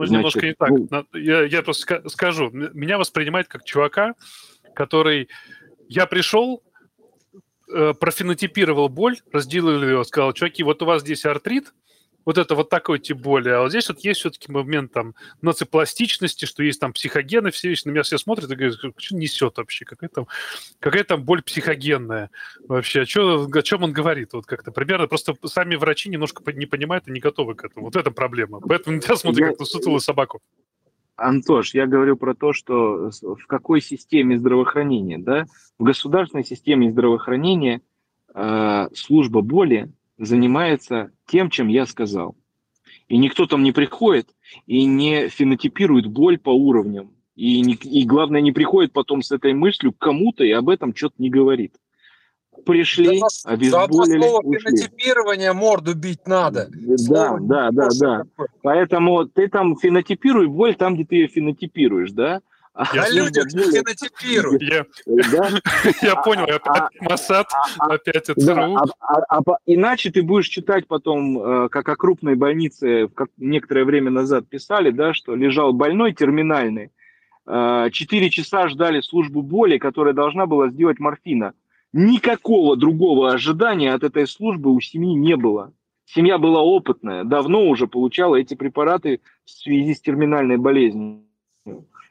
[0.00, 0.70] Ну, Значит, немножко не так.
[1.12, 1.18] Ну...
[1.18, 2.50] Я, я просто скажу.
[2.50, 4.14] Меня воспринимает как чувака,
[4.74, 5.28] который...
[5.88, 6.62] Я пришел,
[7.72, 11.72] э, профенотипировал боль, разделил ее, сказал, чуваки, вот у вас здесь артрит,
[12.24, 13.48] вот это вот такой тип боли.
[13.48, 17.90] А вот здесь вот есть все-таки момент там нацепластичности, что есть там психогены, все на
[17.90, 20.26] меня все смотрят и говорят, что несет вообще, какая там,
[20.78, 22.30] какая там боль психогенная
[22.66, 26.66] вообще, о, чё, о чем он говорит, вот как-то примерно, просто сами врачи немножко не
[26.66, 29.64] понимают и не готовы к этому, вот это проблема, поэтому на тебя смотрят как на
[29.64, 30.40] сутулую собаку.
[31.16, 35.44] Антош, я говорю про то, что в какой системе здравоохранения, да,
[35.78, 37.82] в государственной системе здравоохранения
[38.34, 42.36] э, служба боли занимается тем, чем я сказал.
[43.08, 44.28] И никто там не приходит
[44.66, 47.12] и не фенотипирует боль по уровням.
[47.34, 50.94] И, не, и главное, не приходит потом с этой мыслью к кому-то и об этом
[50.94, 51.74] что-то не говорит.
[52.66, 54.58] Пришли, за, обезболили, за слово ушли.
[54.58, 56.68] фенотипирование морду бить надо.
[56.70, 58.22] Да, слово да, да, да.
[58.62, 62.42] Поэтому ты там фенотипируй боль там, где ты ее фенотипируешь, да?
[62.72, 64.62] А я люди фенотипируют.
[64.62, 64.86] Я,
[66.02, 67.48] я понял, опять а, Масад,
[67.78, 68.76] а, опять ЦРУ.
[69.66, 75.14] Иначе ты будешь читать потом, э, как о крупной больнице некоторое время назад писали, да,
[75.14, 76.92] что лежал больной терминальный,
[77.46, 81.54] э, четыре часа ждали службу боли, которая должна была сделать морфина.
[81.92, 85.72] Никакого другого ожидания от этой службы у семьи не было.
[86.04, 91.24] Семья была опытная, давно уже получала эти препараты в связи с терминальной болезнью.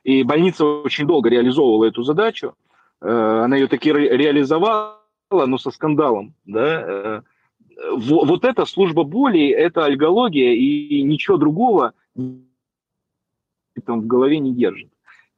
[0.03, 2.55] И больница очень долго реализовывала эту задачу.
[3.01, 4.97] Э, она ее таки реализовала,
[5.31, 6.33] но со скандалом.
[6.45, 6.83] Да?
[6.85, 7.21] Э,
[7.95, 14.89] вот эта служба боли, это альгология, и ничего другого в голове не держит.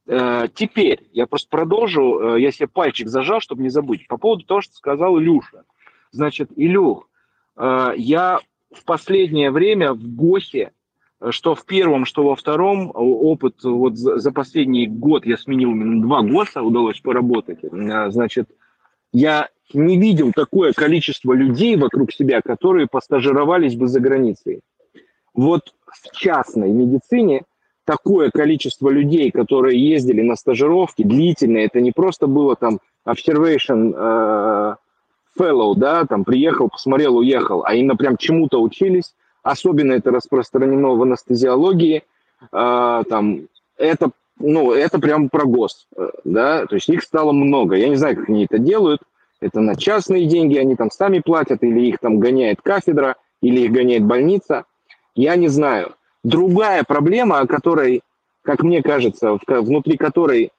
[0.07, 4.61] Э, теперь я просто продолжу, я себе пальчик зажал, чтобы не забыть, по поводу того,
[4.61, 5.63] что сказал Илюша.
[6.11, 7.07] Значит, Илюх,
[7.55, 8.39] я
[8.71, 10.71] в последнее время в ГОСе,
[11.29, 16.21] что в первом, что во втором, опыт вот за последний год я сменил именно два
[16.21, 17.59] ГОСа, удалось поработать.
[17.61, 18.49] Значит,
[19.13, 24.61] я не видел такое количество людей вокруг себя, которые постажировались бы за границей.
[25.33, 27.43] Вот в частной медицине
[27.85, 34.75] такое количество людей, которые ездили на стажировки длительные, это не просто было там observation э,
[35.39, 39.13] fellow, да, там приехал, посмотрел, уехал, а именно прям чему-то учились.
[39.43, 42.03] Особенно это распространено в анестезиологии.
[42.51, 43.47] Э, там,
[43.77, 47.75] это, ну, это прям про ГОС, э, да, то есть их стало много.
[47.75, 49.01] Я не знаю, как они это делают.
[49.39, 53.71] Это на частные деньги, они там сами платят, или их там гоняет кафедра, или их
[53.71, 54.65] гоняет больница.
[55.15, 55.95] Я не знаю.
[56.23, 58.01] Другая проблема, о которой,
[58.43, 60.51] как мне кажется, внутри которой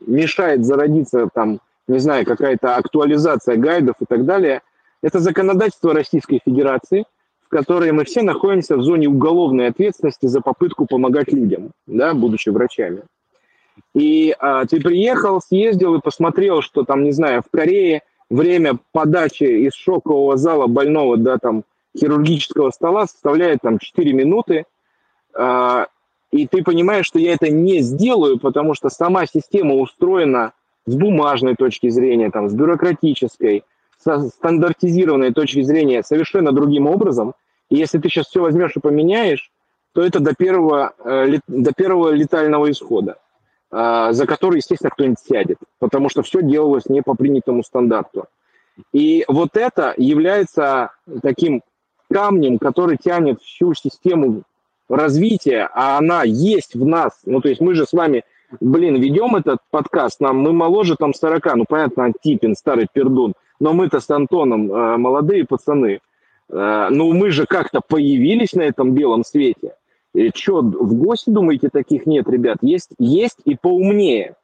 [0.00, 4.62] мешает зародиться там, не знаю, какая-то актуализация гайдов и так далее,
[5.02, 7.04] это законодательство Российской Федерации,
[7.46, 12.48] в которой мы все находимся в зоне уголовной ответственности за попытку помогать людям, да, будучи
[12.48, 13.02] врачами.
[13.94, 19.44] И а, ты приехал, съездил и посмотрел, что там, не знаю, в Корее время подачи
[19.44, 21.62] из шокового зала больного до там
[21.96, 24.64] хирургического стола составляет там 4 минуты,
[25.32, 25.86] а,
[26.32, 30.52] и ты понимаешь, что я это не сделаю, потому что сама система устроена
[30.86, 33.62] с бумажной точки зрения, там, с бюрократической,
[34.06, 37.34] стандартизированной точки зрения совершенно другим образом.
[37.68, 39.50] И если ты сейчас все возьмешь и поменяешь,
[39.92, 43.16] то это до первого, э, до первого летального исхода,
[43.70, 48.26] а, за который, естественно, кто-нибудь сядет, потому что все делалось не по принятому стандарту.
[48.92, 50.90] И вот это является
[51.22, 51.62] таким
[52.12, 54.42] камнем, который тянет всю систему
[54.88, 57.20] развития, а она есть в нас.
[57.24, 58.22] Ну, то есть мы же с вами,
[58.60, 63.72] блин, ведем этот подкаст, нам мы моложе там 40, ну, понятно, Антипин, старый пердун, но
[63.72, 66.00] мы-то с Антоном э, молодые пацаны.
[66.48, 69.74] Э, ну, мы же как-то появились на этом белом свете.
[70.14, 72.58] И что, в гости, думаете, таких нет, ребят?
[72.62, 74.36] Есть, есть и поумнее.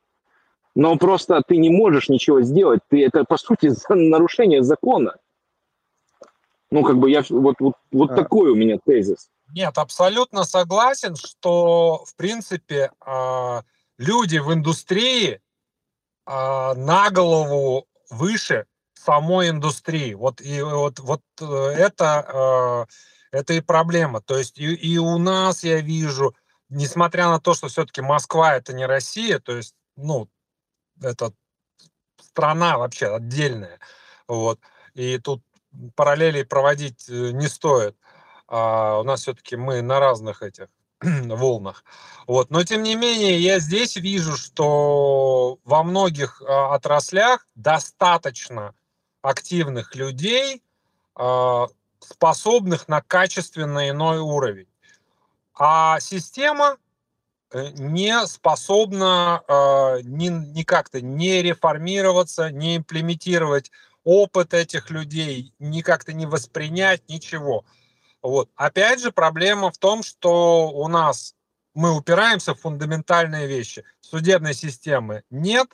[0.74, 2.80] Но просто ты не можешь ничего сделать.
[2.88, 5.16] Ты, это, по сути, нарушение закона.
[6.70, 8.14] Ну, как бы я вот, вот, вот а.
[8.14, 9.28] такой у меня тезис.
[9.54, 13.62] Нет, абсолютно согласен, что, в принципе, а,
[13.98, 15.40] люди в индустрии
[16.24, 18.64] а, на голову выше
[19.04, 20.14] самой индустрии.
[20.14, 22.86] Вот и вот, вот э, это,
[23.30, 24.20] это и проблема.
[24.20, 26.34] То есть и, и у нас я вижу,
[26.68, 30.28] несмотря на то, что все-таки Москва это не Россия, то есть, ну,
[31.00, 31.32] это
[32.20, 33.78] страна вообще отдельная.
[34.28, 34.60] Вот.
[34.94, 35.42] И тут
[35.94, 37.96] параллелей проводить э, не стоит.
[38.48, 40.68] А у нас все-таки мы на разных этих
[41.00, 41.84] волнах.
[42.26, 42.50] Вот.
[42.50, 48.74] Но тем не менее, я здесь вижу, что во многих а, отраслях достаточно
[49.22, 50.62] активных людей,
[51.14, 51.68] а,
[52.00, 54.66] способных на качественно иной уровень.
[55.54, 56.78] А система
[57.52, 63.70] э, не способна э, ни как-то не реформироваться, не имплементировать
[64.04, 67.64] опыт этих людей, ни как-то не воспринять ничего.
[68.22, 68.50] Вот.
[68.56, 71.34] Опять же, проблема в том, что у нас
[71.74, 73.84] мы упираемся в фундаментальные вещи.
[74.00, 75.68] Судебной системы нет.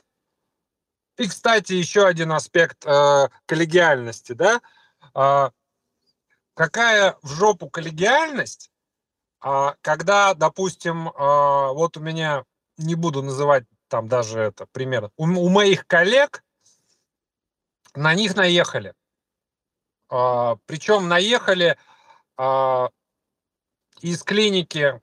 [1.19, 4.61] И, кстати, еще один аспект э, коллегиальности, да?
[5.13, 5.49] Э,
[6.53, 8.71] какая в жопу коллегиальность,
[9.43, 12.45] э, когда, допустим, э, вот у меня,
[12.77, 16.41] не буду называть там даже это пример, у, у моих коллег
[17.95, 18.93] на них наехали.
[20.09, 21.77] А, причем наехали
[22.37, 22.91] а,
[23.99, 25.01] из клиники,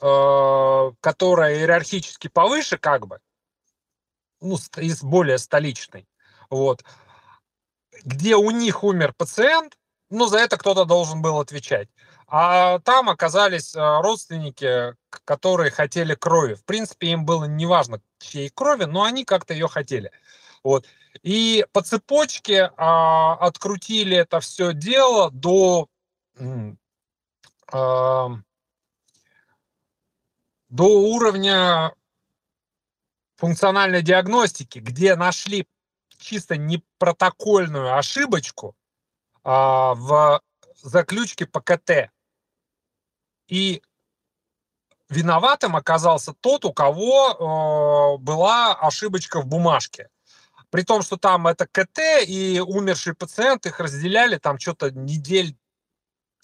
[0.00, 3.20] а, которая иерархически повыше, как бы,
[4.40, 6.08] ну, из более столичной,
[6.48, 6.84] вот,
[8.04, 9.78] где у них умер пациент,
[10.10, 11.88] ну, за это кто-то должен был отвечать.
[12.26, 14.94] А там оказались родственники,
[15.24, 16.54] которые хотели крови.
[16.54, 20.12] В принципе, им было неважно, чьей крови, но они как-то ее хотели.
[20.62, 20.86] Вот.
[21.22, 25.88] И по цепочке а, открутили это все дело до,
[27.72, 28.30] а,
[30.68, 31.92] до уровня
[33.40, 35.66] функциональной диагностики, где нашли
[36.18, 38.76] чисто не протокольную ошибочку
[39.42, 40.42] а, в
[40.82, 42.10] заключке по КТ.
[43.48, 43.82] И
[45.08, 50.10] виноватым оказался тот, у кого э, была ошибочка в бумажке.
[50.68, 55.56] При том, что там это КТ и умерший пациент, их разделяли там что-то недель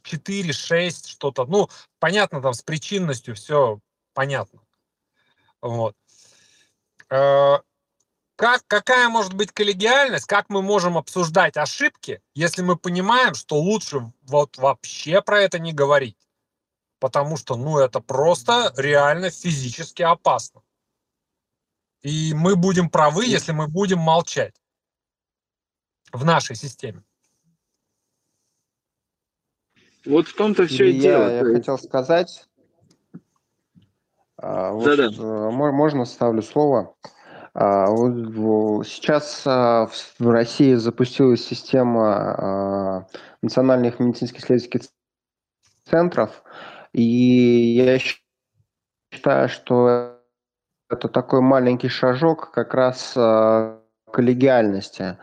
[0.03, 1.45] 4-6, что-то.
[1.45, 1.69] Ну,
[2.01, 3.81] понятно, там с причинностью все
[4.15, 4.63] понятно.
[5.61, 5.95] Вот.
[7.11, 7.59] Э,
[8.37, 14.13] как, какая может быть коллегиальность, как мы можем обсуждать ошибки, если мы понимаем, что лучше
[14.23, 16.19] вот вообще про это не говорить?
[16.99, 20.63] Потому что, ну, это просто реально физически опасно.
[22.03, 24.55] И мы будем правы, если мы будем молчать
[26.13, 27.03] в нашей системе.
[30.05, 31.29] Вот в том-то все и я, дело.
[31.29, 32.47] Я есть- хотел сказать,
[34.39, 35.07] вот, Да-да.
[35.07, 36.95] э, мо- можно ставлю слово.
[37.55, 37.87] А,
[38.85, 39.89] Сейчас а,
[40.19, 43.07] в России запустилась система а,
[43.41, 44.91] национальных медицинских исследовательских
[45.87, 46.43] центров,
[46.93, 47.99] и я
[49.11, 50.21] считаю, что
[50.91, 53.81] это такой маленький шажок как раз а,
[54.13, 55.17] коллегиальности.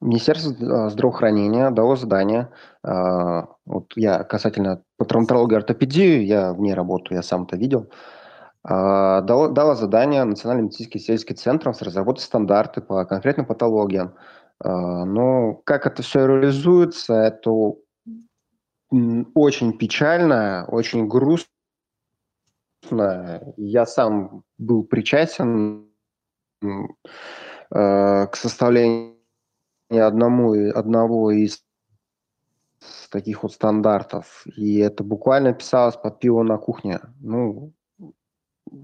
[0.00, 2.48] Министерство э, здравоохранения дало задание,
[2.82, 7.56] а, вот я касательно по травматологии и ортопедии, я в ней работаю, я сам это
[7.56, 7.90] видел,
[8.64, 14.14] а, дало, дало задание Национальным медицинским исследовательским центрам разработать стандарты по конкретным патологиям.
[14.62, 17.50] Но как это все реализуется, это
[19.34, 21.48] очень печально, очень грустно.
[23.56, 25.86] Я сам был причастен
[26.62, 26.66] э,
[27.70, 29.19] к составлению
[29.98, 31.64] одному, и- одного из
[33.10, 34.44] таких вот стандартов.
[34.56, 37.00] И это буквально писалось под пиво на кухне.
[37.20, 37.72] Ну,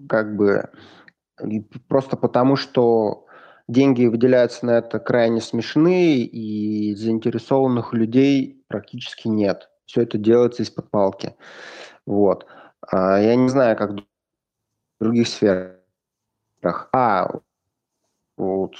[0.09, 0.70] как бы
[1.89, 3.27] просто потому, что
[3.69, 9.70] деньги выделяются на это крайне смешные, и заинтересованных людей практически нет.
[9.87, 11.37] Все это делается из-под палки.
[12.07, 12.47] Вот.
[12.81, 14.05] А я не знаю, как в
[15.01, 15.77] других сферах.
[16.93, 17.31] А,
[18.37, 18.74] вот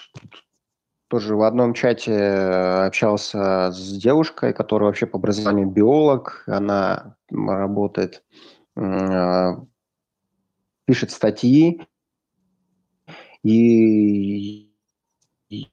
[1.09, 6.45] тоже в одном чате э, общался с девушкой, которая вообще по образованию биолог.
[6.47, 8.25] Она работает,
[8.77, 9.53] э,
[10.87, 11.87] пишет статьи.
[13.43, 14.73] И,
[15.49, 15.71] и-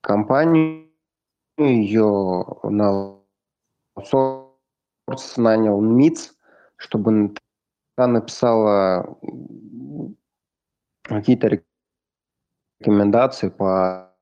[0.00, 0.88] компанию
[1.58, 3.18] ее на
[3.94, 6.34] аутсорс нанял МИЦ,
[6.76, 7.34] чтобы
[7.96, 9.18] она написала
[11.02, 11.60] какие-то
[12.80, 14.13] рекомендации по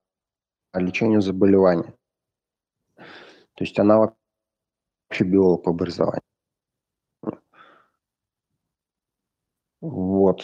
[0.80, 1.94] лечению заболевания.
[2.96, 6.22] То есть она вообще биолог по образованию.
[9.80, 10.42] Вот.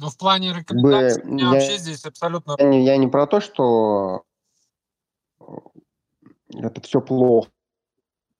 [0.00, 2.56] Но в плане рекомендаций меня я- вообще здесь абсолютно...
[2.58, 4.24] Я не, я не про то, что
[6.48, 7.50] это все плохо,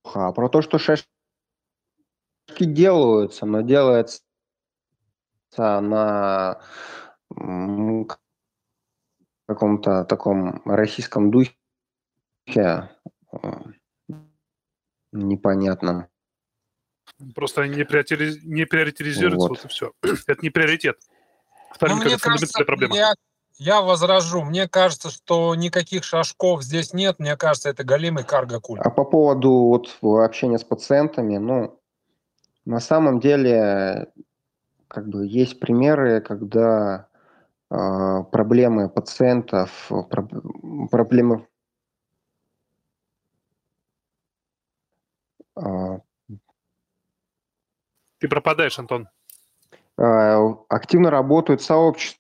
[0.05, 1.07] а про то, что шашки
[2.59, 4.23] делаются, но делается
[5.57, 6.61] на
[9.47, 11.55] каком-то таком российском духе
[12.49, 12.87] э,
[15.13, 16.07] непонятном.
[17.35, 19.59] Просто они не, приоритизи- не приоритизируются, Вот.
[19.59, 19.65] вот.
[19.65, 19.93] и все.
[20.27, 20.99] Это не приоритет.
[21.09, 22.97] Ну, Вторым, мне как кажется, проблема.
[22.97, 23.15] я,
[23.59, 24.43] я возражу.
[24.43, 27.19] Мне кажется, что никаких шажков здесь нет.
[27.19, 28.81] Мне кажется, это голимый карго-культ.
[28.81, 31.81] А по поводу вот общения с пациентами, ну,
[32.65, 34.13] на самом деле,
[34.89, 37.09] как бы есть примеры, когда
[37.69, 41.47] проблемы пациентов, э, проб- проблемы
[45.57, 45.99] э,
[48.19, 49.09] Ты пропадаешь, Антон.
[49.99, 52.19] э, активно работают сообщества,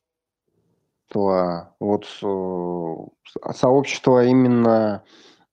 [1.81, 5.05] вот э, сообщества именно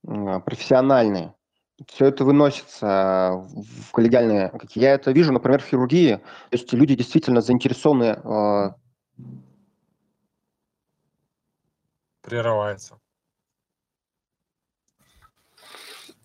[0.04, 1.36] профессиональные.
[1.88, 4.52] Все это выносится в коллегиальные.
[4.76, 6.16] Я это вижу, например, в хирургии.
[6.16, 8.76] То есть люди действительно заинтересованы
[12.32, 12.98] Прерывается.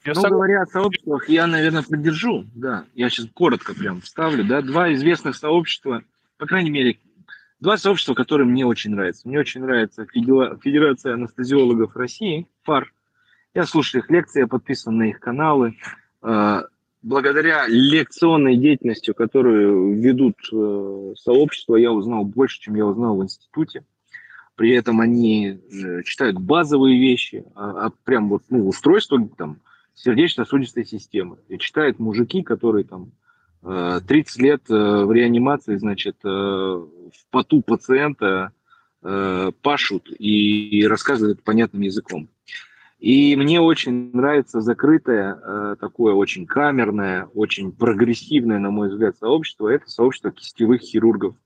[0.05, 2.85] Я ну, говоря о сообществах, я, наверное, поддержу, да.
[2.95, 4.63] Я сейчас коротко прям вставлю, да.
[4.63, 6.05] Два известных сообщества,
[6.39, 7.01] по крайней мере,
[7.59, 9.27] два сообщества, которые мне очень нравятся.
[9.27, 12.93] Мне очень нравится Федерация анестезиологов России, ФАР.
[13.55, 15.77] Я слушаю их лекции, я подписан на их каналы.
[16.23, 16.63] Э,
[17.03, 23.85] Благодаря лекционной деятельности, которую ведут э, сообщества, я узнал больше, чем я узнал в институте.
[24.57, 29.61] При этом они э, читают базовые вещи, а, а прям вот ну, устройство там,
[29.95, 31.37] сердечно-сосудистой системы.
[31.49, 33.13] И читают мужики, которые там
[33.63, 38.53] э, 30 лет э, в реанимации, значит, э, в поту пациента
[39.03, 42.29] э, пашут и, рассказывают понятным языком.
[42.99, 49.69] И мне очень нравится закрытое, э, такое очень камерное, очень прогрессивное, на мой взгляд, сообщество.
[49.69, 51.46] Это сообщество кистевых хирургов, э,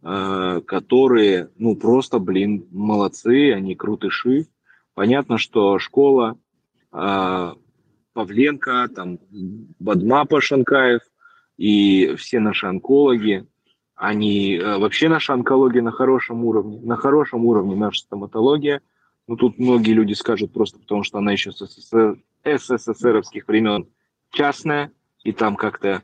[0.00, 4.46] которые, ну, просто, блин, молодцы, они крутыши.
[4.94, 6.38] Понятно, что школа
[6.92, 7.52] э,
[8.12, 9.18] Павленко, там,
[9.78, 11.02] Бадмапа Шанкаев,
[11.56, 13.46] и все наши онкологи,
[13.94, 18.80] они э, вообще наша онкология на хорошем уровне, на хорошем уровне наша стоматология.
[19.26, 23.88] Ну, тут многие люди скажут просто потому, что она еще с СССР, СССРовских времен
[24.30, 24.92] частная,
[25.24, 26.02] и там как-то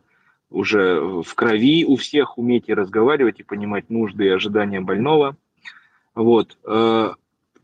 [0.54, 5.36] уже в крови у всех уметь и разговаривать, и понимать нужды и ожидания больного.
[6.14, 6.56] Вот.
[6.64, 7.10] Э,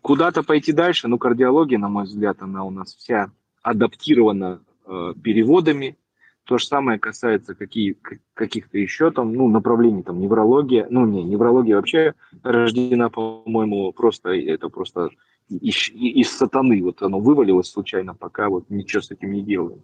[0.02, 3.30] куда-то пойти дальше, ну, кардиология, на мой взгляд, она у нас вся
[3.62, 5.96] адаптирована э, переводами,
[6.44, 7.96] то же самое касается какие,
[8.34, 10.88] каких-то еще там, ну, направлений, там, неврология.
[10.90, 15.10] Ну, не, неврология вообще рождена, по-моему, просто, это просто
[15.48, 16.82] из, из сатаны.
[16.82, 19.82] Вот оно вывалилось случайно, пока вот ничего с этим не делаем.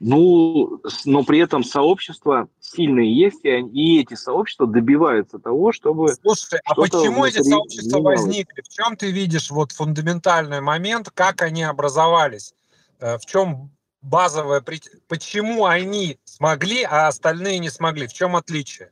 [0.00, 6.08] Ну, но при этом сообщества сильные есть, и, они, и эти сообщества добиваются того, чтобы...
[6.14, 8.20] Слушай, а почему эти сообщества менялось?
[8.20, 8.62] возникли?
[8.62, 12.54] В чем ты видишь вот фундаментальный момент, как они образовались?
[12.98, 13.70] Э, в чем
[14.02, 14.62] базовая...
[15.06, 18.08] Почему они смогли, а остальные не смогли?
[18.08, 18.90] В чем отличие?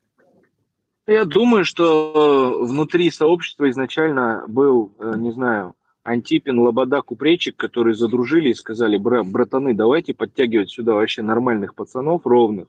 [1.07, 5.75] Я думаю, что внутри сообщества изначально был, э, не знаю,
[6.05, 12.27] Антипин, Лобода, Купречик, которые задружили и сказали, Бра, братаны, давайте подтягивать сюда вообще нормальных пацанов,
[12.27, 12.69] ровных,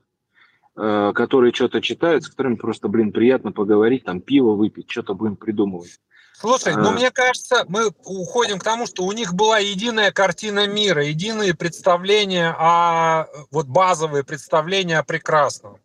[0.76, 5.36] э, которые что-то читают, с которыми просто, блин, приятно поговорить, там пиво выпить, что-то будем
[5.36, 6.00] придумывать.
[6.36, 11.04] Слушай, ну мне кажется, мы уходим к тому, что у них была единая картина мира,
[11.04, 15.78] единые представления о вот базовые представления о прекрасном.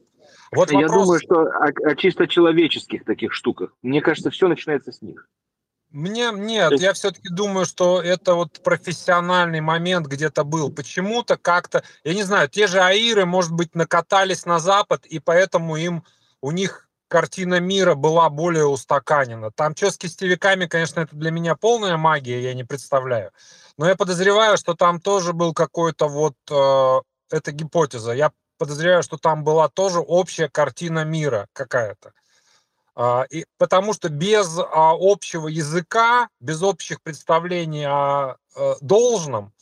[0.52, 0.82] Вот вопрос...
[0.82, 3.74] Я думаю, что о, о чисто человеческих таких штуках.
[3.84, 5.30] Мне кажется, все начинается с них.
[5.92, 10.72] Мне нет, я все-таки думаю, что это вот профессиональный момент где-то был.
[10.72, 15.78] Почему-то как-то, я не знаю, те же аиры, может быть, накатались на Запад, и поэтому
[15.78, 16.04] им
[16.42, 19.52] у них картина мира была более устаканена.
[19.52, 23.32] Там что с кистевиками, конечно, это для меня полная магия, я не представляю.
[23.78, 27.02] Но я подозреваю, что там тоже был какой-то вот, э,
[27.32, 32.14] это гипотеза, я подозреваю, что там была тоже общая картина мира какая-то.
[33.00, 39.54] Э, и, потому что без э, общего языка, без общих представлений о э, должном,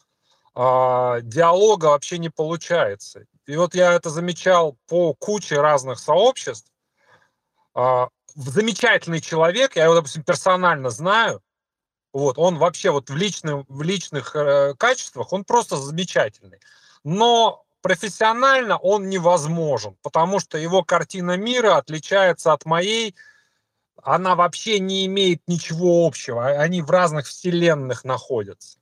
[0.56, 3.26] э, диалога вообще не получается.
[3.46, 6.70] И вот я это замечал по куче разных сообществ,
[7.74, 11.42] а, замечательный человек, я его, допустим, персонально знаю,
[12.12, 16.60] вот, он вообще вот в, личном, в личных э, качествах, он просто замечательный.
[17.04, 23.16] Но профессионально он невозможен, потому что его картина мира отличается от моей,
[24.04, 28.78] она вообще не имеет ничего общего, а, они в разных вселенных находятся.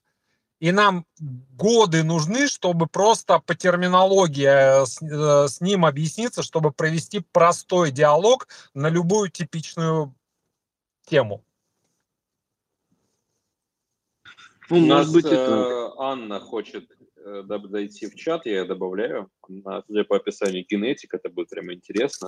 [0.59, 6.71] И нам годы нужны, чтобы просто по терминологии э, с, э, с ним объясниться, чтобы
[6.71, 10.15] провести простой диалог на любую типичную
[11.05, 11.43] тему.
[14.71, 16.94] Ну, У нас быть, э, Анна хочет
[17.25, 19.29] э, дойти в чат, я добавляю.
[19.87, 22.27] Судя по описанию генетик, это будет прямо интересно.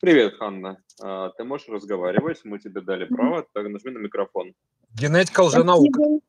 [0.00, 0.78] Привет, Ханна.
[1.02, 4.54] А, ты можешь разговаривать, мы тебе дали право, так нажми на микрофон.
[4.94, 5.90] Генетика лженаука.
[5.90, 6.20] Спасибо.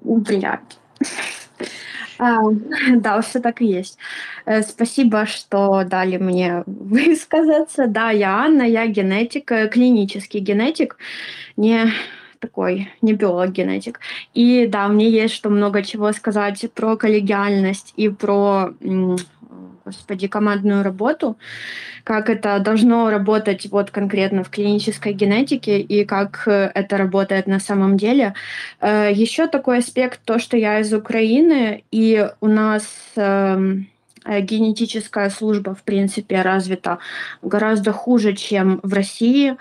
[0.00, 0.78] Блядь.
[2.18, 2.38] А,
[2.96, 3.98] да, все так и есть.
[4.44, 7.86] Э, спасибо, что дали мне высказаться.
[7.86, 10.96] Да, я Анна, я генетик, э, клинический генетик,
[11.56, 11.92] не
[12.38, 14.00] такой, не биолог-генетик.
[14.34, 18.74] И да, мне есть что много чего сказать про коллегиальность и про
[19.88, 21.36] господи, командную работу,
[22.04, 27.60] как это должно работать вот конкретно в клинической генетике и как э, это работает на
[27.60, 28.34] самом деле.
[28.80, 32.84] Э, Еще такой аспект, то, что я из Украины, и у нас
[33.16, 33.88] эм,
[34.26, 36.98] э, генетическая служба, в принципе, развита
[37.42, 39.56] гораздо хуже, чем в России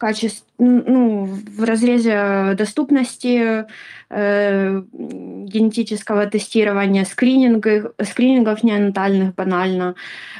[0.00, 3.64] качестве, ну, в разрезе доступности
[4.10, 9.94] э, генетического тестирования, скрининга, скринингов неонатальных банально.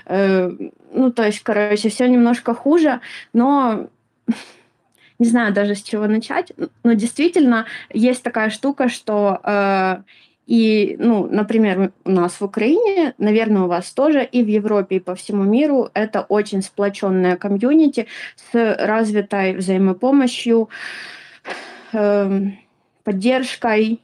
[0.06, 0.50] Э,
[0.92, 3.00] ну, то есть, короче, все немножко хуже,
[3.32, 3.88] но
[5.18, 6.52] не знаю даже с чего начать.
[6.82, 10.02] Но действительно есть такая штука, что э,
[10.50, 15.00] и, ну, например, у нас в Украине, наверное, у вас тоже, и в Европе, и
[15.00, 18.08] по всему миру это очень сплоченная комьюнити
[18.50, 20.68] с развитой взаимопомощью,
[21.92, 22.50] э,
[23.04, 24.00] поддержкой,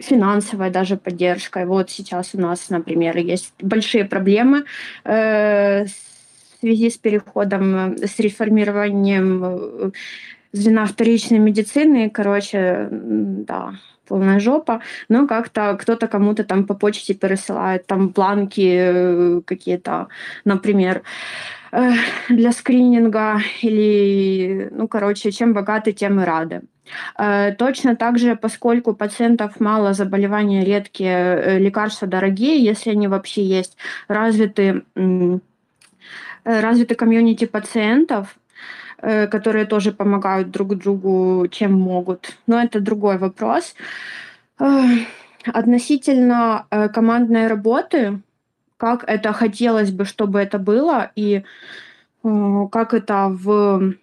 [0.00, 1.66] финансовой даже поддержкой.
[1.66, 4.64] Вот сейчас у нас, например, есть большие проблемы
[5.04, 9.90] э, в связи с переходом, с реформированием э,
[10.50, 12.10] звена вторичной медицины.
[12.10, 13.74] Короче, да,
[14.12, 20.08] полная жопа, но как-то кто-то кому-то там по почте пересылает там бланки э, какие-то,
[20.44, 21.02] например,
[21.72, 21.92] э,
[22.28, 26.60] для скрининга или, ну, короче, чем богаты, тем и рады.
[27.18, 33.78] Э, точно так же, поскольку пациентов мало, заболевания редкие, лекарства дорогие, если они вообще есть,
[34.08, 34.82] развиты,
[36.44, 38.36] развиты комьюнити пациентов,
[39.02, 42.36] которые тоже помогают друг другу, чем могут.
[42.46, 43.74] Но это другой вопрос.
[45.44, 48.20] Относительно командной работы,
[48.76, 51.42] как это хотелось бы, чтобы это было, и
[52.22, 53.94] как это в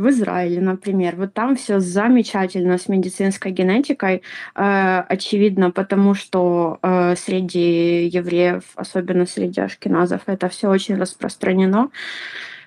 [0.00, 1.16] в Израиле, например.
[1.16, 4.22] Вот там все замечательно с медицинской генетикой,
[4.54, 11.90] э, очевидно, потому что э, среди евреев, особенно среди ашкеназов, это все очень распространено.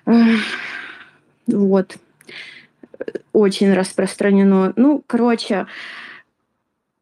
[0.06, 0.12] Э,
[1.46, 1.96] вот.
[3.32, 4.72] Очень распространено.
[4.76, 5.66] Ну, короче,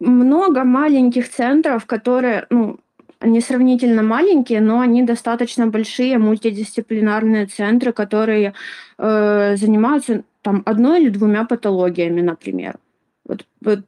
[0.01, 2.81] много маленьких центров, которые, ну,
[3.21, 8.55] они сравнительно маленькие, но они достаточно большие мультидисциплинарные центры, которые
[8.99, 12.79] э, занимаются там одной или двумя патологиями, например.
[13.25, 13.81] Вот, вот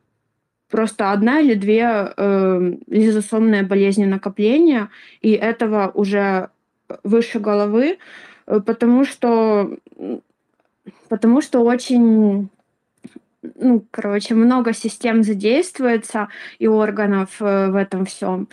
[0.71, 4.89] просто одна или две э, лизосомные болезни накопления,
[5.21, 6.51] и этого уже
[7.03, 7.99] выше головы,
[8.47, 9.79] э, потому что
[11.09, 12.49] потому что очень
[13.57, 16.29] ну, короче, много систем задействуется
[16.59, 18.49] и органов э, в этом всем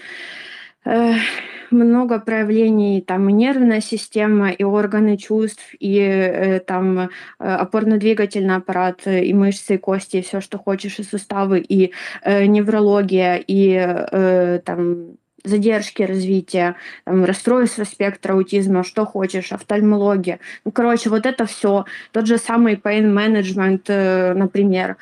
[1.69, 9.05] много проявлений, там и нервная система, и органы чувств, и э, там э, опорно-двигательный аппарат,
[9.05, 11.93] и мышцы, и кости, и все, что хочешь, и суставы, и
[12.25, 20.39] неврология, и там задержки развития, там, расстройство спектра аутизма, что хочешь, офтальмология.
[20.65, 21.85] Ну, короче, вот это все.
[22.11, 24.97] Тот же самый pain management, э, например,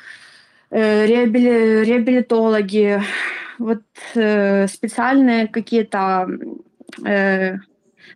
[0.70, 3.02] э, реабили, реабилитологи,
[3.58, 3.82] вот
[4.14, 6.28] э, специальные какие-то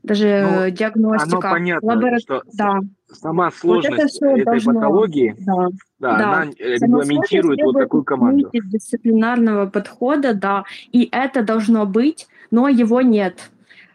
[0.02, 1.48] даже ну, диагностика.
[1.48, 2.18] Оно понятно, лабора...
[2.18, 2.80] что да.
[3.14, 4.74] Сама сложность вот этой должно...
[4.74, 5.68] патологии, да,
[5.98, 6.42] да, да.
[6.42, 8.50] она э, регламентирует вот такую команду.
[8.52, 13.50] Дисциплинарного подхода, да, и это должно быть, но его нет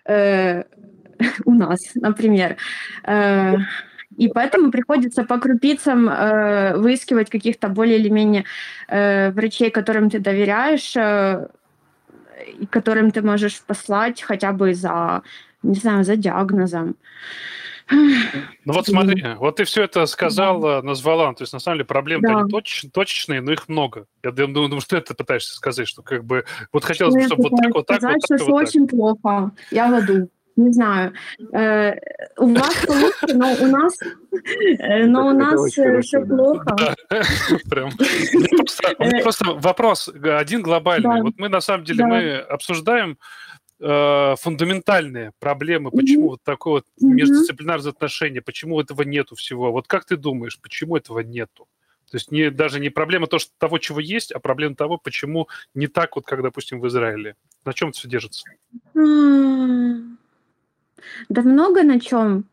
[0.05, 0.63] э,
[1.45, 2.57] у нас, например.
[3.03, 3.55] Э,
[4.17, 8.43] и поэтому приходится по крупицам э, выискивать каких-то более или менее
[8.89, 11.47] э, врачей, которым ты доверяешь, э,
[12.59, 15.21] и которым ты можешь послать хотя бы за,
[15.63, 16.95] не знаю, за диагнозом.
[17.89, 20.87] Ну вот смотри, вот ты все это сказала, да.
[20.87, 22.39] назвала, то есть на самом деле проблемы да.
[22.39, 24.05] они точ, точечные, но их много.
[24.23, 27.73] Я думаю, что ты пытаешься сказать, что как бы вот хотелось бы, чтобы вот так,
[27.73, 28.91] вот так, сказать, вот так, что вот очень так.
[28.91, 29.51] плохо.
[29.71, 30.29] Я в аду
[30.59, 31.13] не знаю,
[31.53, 31.93] э,
[32.37, 36.95] у вас получится, но у нас, э, но у нас э, все плохо.
[37.69, 37.91] Прям.
[39.23, 41.21] Просто вопрос один глобальный.
[41.21, 43.17] Вот мы на самом деле мы обсуждаем
[43.79, 49.71] фундаментальные проблемы, почему вот такое вот междисциплинарное отношение, почему этого нету всего.
[49.71, 51.67] Вот как ты думаешь, почему этого нету?
[52.11, 55.47] То есть не, даже не проблема то, что, того, чего есть, а проблема того, почему
[55.75, 57.35] не так, вот как, допустим, в Израиле.
[57.65, 58.43] На чем это все держится?
[61.29, 62.45] Да много на чем.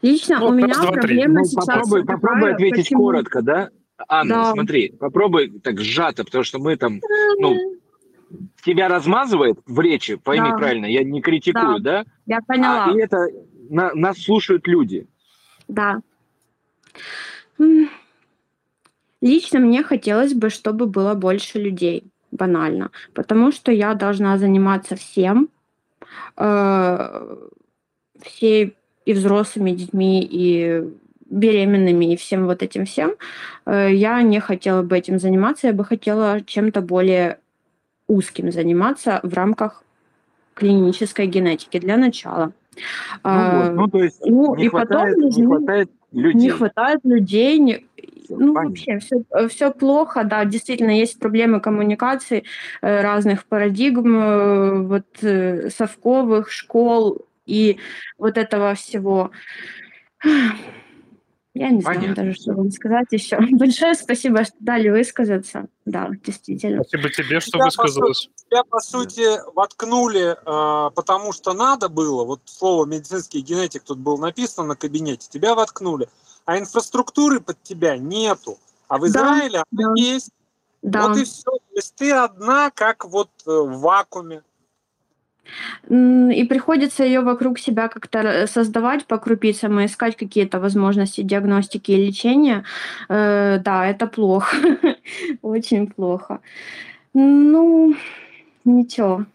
[0.00, 1.66] Лично ну, у меня раз, проблема ну, сейчас...
[1.66, 3.00] Попробуй, попробуй ответить почему...
[3.00, 3.70] коротко, да?
[4.08, 4.52] Анна, да.
[4.52, 7.00] смотри, попробуй так сжато, потому что мы там,
[7.38, 7.56] ну,
[8.64, 10.56] тебя размазывает в речи, пойми да.
[10.56, 12.04] правильно, я не критикую, да?
[12.04, 12.10] да?
[12.26, 12.86] Я поняла.
[12.86, 13.26] А, и это
[13.68, 15.06] на, нас слушают люди.
[15.68, 16.00] Да.
[19.20, 25.48] Лично мне хотелось бы, чтобы было больше людей, банально, потому что я должна заниматься всем,
[26.36, 27.36] э,
[28.20, 30.84] всей и взрослыми детьми, и
[31.30, 33.14] беременными, и всем вот этим всем,
[33.64, 37.38] э, я не хотела бы этим заниматься, я бы хотела чем-то более
[38.08, 39.84] узким заниматься в рамках
[40.54, 42.52] клинической генетики для начала.
[43.24, 46.40] Ну, вот, ну то есть ну, не, и хватает, потом не хватает людей.
[46.40, 47.86] Не хватает людей, не,
[48.28, 48.68] ну, Понятно.
[48.68, 52.44] вообще все, все плохо, да, действительно есть проблемы коммуникации
[52.80, 57.78] э, разных парадигм, э, вот совковых школ, и
[58.18, 59.30] вот этого всего.
[61.54, 62.14] Я не Понятно.
[62.14, 63.38] знаю даже, что вам сказать еще.
[63.52, 65.66] Большое спасибо, что дали высказаться.
[65.84, 66.82] Да, действительно.
[66.82, 68.26] Спасибо тебе, что тебя высказалась.
[68.26, 72.24] По, тебя, по сути, воткнули, э, потому что надо было.
[72.24, 75.28] Вот слово медицинский генетик тут было написано на кабинете.
[75.30, 76.08] Тебя воткнули.
[76.46, 78.58] А инфраструктуры под тебя нету.
[78.88, 80.02] А в Израиле да, она да.
[80.02, 80.30] есть.
[80.80, 81.08] Да.
[81.08, 81.50] Вот и все.
[81.50, 84.42] То есть ты одна, как вот э, в вакууме.
[85.88, 92.06] И приходится ее вокруг себя как-то создавать по крупицам и искать какие-то возможности диагностики и
[92.06, 92.64] лечения.
[93.08, 94.56] Э, да, это плохо.
[95.42, 96.40] Очень плохо.
[97.14, 97.94] Ну,
[98.64, 99.26] ничего.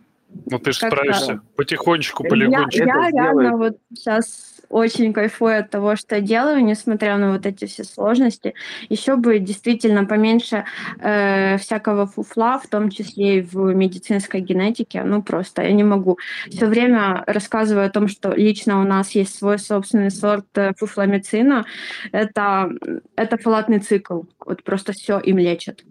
[0.45, 2.88] Ну, ты же справишься потихонечку, полигончику.
[2.88, 7.65] Я, я реально вот сейчас очень кайфую от того, что делаю, несмотря на вот эти
[7.65, 8.53] все сложности.
[8.89, 10.65] Еще бы действительно поменьше
[10.99, 15.03] э, всякого фуфла, в том числе и в медицинской генетике.
[15.03, 16.18] Ну просто я не могу.
[16.49, 21.65] Все время рассказываю о том, что лично у нас есть свой собственный сорт э, фуфломицина.
[22.11, 22.69] Это,
[23.15, 24.23] это фалатный цикл.
[24.45, 25.84] Вот просто все им лечат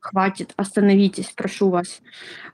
[0.00, 2.00] хватит, остановитесь, прошу вас.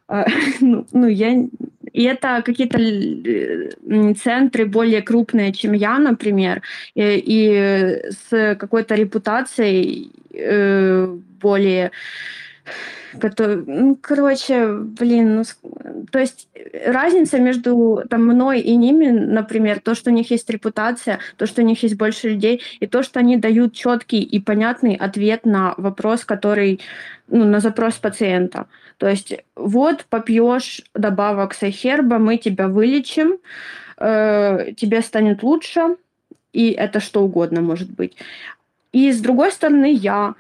[0.09, 0.25] А,
[0.61, 1.47] ну, ну, я...
[1.95, 6.61] И это какие-то э, центры более крупные, чем я, например,
[6.95, 11.07] и, и с какой-то репутацией э,
[11.41, 11.93] более
[13.67, 15.45] ну, короче, блин, ну,
[16.11, 16.49] то есть
[16.87, 21.63] разница между там мной и ними, например, то, что у них есть репутация, то, что
[21.63, 25.75] у них есть больше людей, и то, что они дают четкий и понятный ответ на
[25.77, 26.81] вопрос, который,
[27.29, 28.67] ну, на запрос пациента.
[28.99, 33.39] То есть вот попьешь добавок сайхерба, мы тебя вылечим,
[33.99, 35.97] э, тебе станет лучше,
[36.53, 38.17] и это что угодно может быть.
[38.93, 40.35] И с другой стороны, я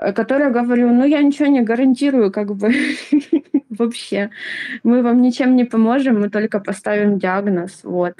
[0.00, 2.72] Э, которая говорю, ну я ничего не гарантирую, как бы
[3.80, 4.30] вообще.
[4.84, 7.80] Мы вам ничем не поможем, мы только поставим диагноз.
[7.82, 8.14] Вот.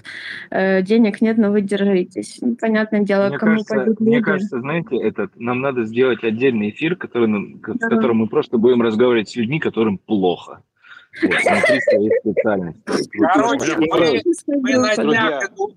[0.51, 2.39] Э, денег нет, но вы держитесь.
[2.41, 4.11] Ну, понятное дело, мне кому кажется, пойдут люди.
[4.11, 7.87] Мне кажется, знаете, этот, нам надо сделать отдельный эфир, который, да.
[7.87, 10.62] в котором мы просто будем разговаривать с людьми, которым плохо.
[11.23, 11.32] Вот,
[13.35, 15.77] Короче, мы, мы, на днях эту,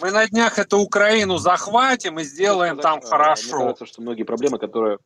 [0.00, 3.56] мы на днях эту Украину захватим и сделаем там хорошо.
[3.56, 4.98] Мне кажется, что многие проблемы, которые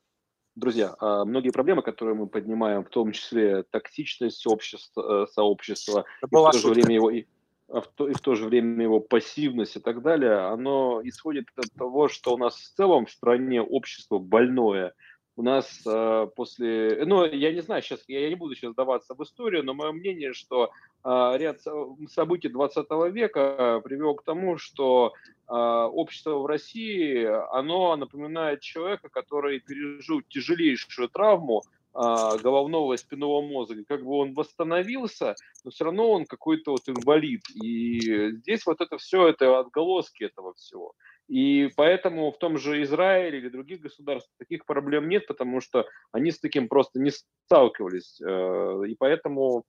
[0.56, 6.26] Друзья, а, многие проблемы, которые мы поднимаем, в том числе токсичность общества, э, сообщества, и
[6.26, 7.26] в то же время его и,
[7.68, 11.48] а в то, и в то же время его пассивность и так далее, оно исходит
[11.56, 14.94] от того, что у нас в целом в стране общество больное.
[15.36, 19.22] У нас э, после, ну, я не знаю, сейчас я, не буду сейчас сдаваться в
[19.22, 20.70] историю, но мое мнение, что
[21.04, 21.60] э, ряд
[22.08, 25.12] событий 20 века привел к тому, что
[25.48, 27.24] а, общество в России,
[27.56, 31.62] оно напоминает человека, который пережил тяжелейшую травму
[31.94, 33.84] а, головного и спинного мозга.
[33.86, 37.42] Как бы он восстановился, но все равно он какой-то вот инвалид.
[37.62, 40.94] И здесь вот это все, это отголоски этого всего.
[41.28, 46.30] И поэтому в том же Израиле или других государствах таких проблем нет, потому что они
[46.30, 48.20] с таким просто не сталкивались.
[48.20, 49.64] Э, и поэтому,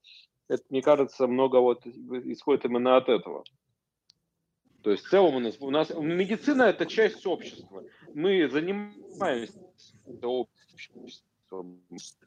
[0.47, 3.43] это, мне кажется, много вот исходит именно от этого.
[4.83, 7.83] То есть в целом у нас, у нас медицина это часть общества.
[8.13, 9.59] Мы занимаемся
[10.21, 11.81] обществом.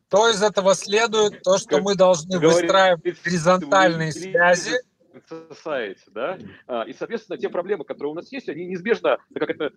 [0.09, 4.81] То из этого следует то, что как мы должны выстраивать горизонтальные связи.
[5.29, 6.39] Society, да?
[6.67, 9.73] А, и, соответственно, те проблемы, которые у нас есть, они неизбежно, как это...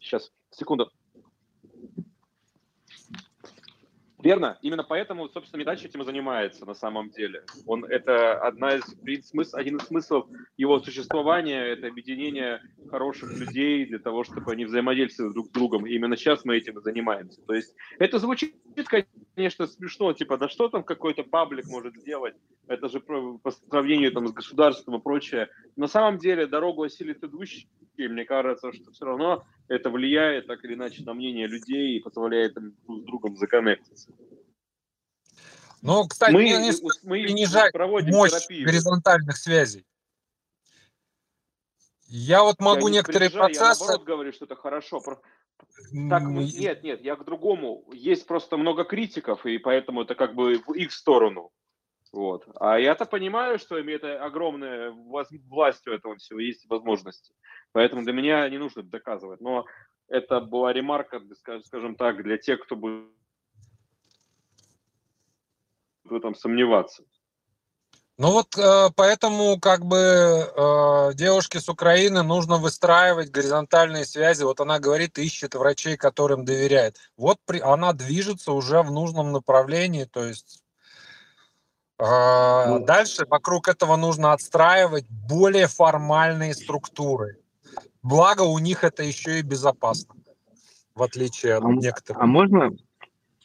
[0.00, 0.90] Сейчас, секунду.
[4.26, 4.58] Верно.
[4.60, 7.44] Именно поэтому, собственно, Медач этим и занимается на самом деле.
[7.64, 8.82] Он это одна из
[9.24, 10.26] смысл, один из смыслов
[10.56, 15.86] его существования это объединение хороших людей для того, чтобы они взаимодействовали друг с другом.
[15.86, 17.40] И именно сейчас мы этим и занимаемся.
[17.42, 18.56] То есть это звучит,
[19.36, 22.34] конечно, смешно, типа, да что там какой-то паблик может сделать?
[22.66, 25.50] Это же по сравнению там с государством и прочее.
[25.76, 27.68] На самом деле дорогу осилит идущий.
[27.96, 32.00] И мне кажется, что все равно это влияет так или иначе на мнение людей и
[32.00, 34.12] позволяет им друг с другом законнектиться.
[35.82, 36.72] Ну, кстати, мы, не,
[37.04, 38.66] мы принижать мощь терапию.
[38.66, 39.86] горизонтальных связей.
[42.08, 43.82] Я вот могу я некоторые не процессы...
[43.82, 45.00] Я наоборот говорю, что это хорошо.
[46.08, 47.84] Так, нет, нет, я к другому.
[47.92, 51.50] Есть просто много критиков, и поэтому это как бы в их сторону.
[52.12, 52.46] Вот.
[52.54, 57.34] А я-то понимаю, что имеет огромная власть у этого всего, есть возможности.
[57.72, 59.40] Поэтому для меня не нужно доказывать.
[59.40, 59.66] Но
[60.08, 61.20] это была ремарка,
[61.64, 63.10] скажем так, для тех, кто будет
[66.10, 67.02] в этом сомневаться.
[68.18, 74.42] Ну вот э, поэтому как бы э, девушке с Украины нужно выстраивать горизонтальные связи.
[74.42, 76.96] Вот она говорит, ищет врачей, которым доверяет.
[77.18, 80.64] Вот при, она движется уже в нужном направлении, то есть
[81.98, 87.38] э, ну, дальше вокруг этого нужно отстраивать более формальные структуры.
[88.02, 90.14] Благо у них это еще и безопасно,
[90.94, 92.22] в отличие от а, некоторых.
[92.22, 92.70] А можно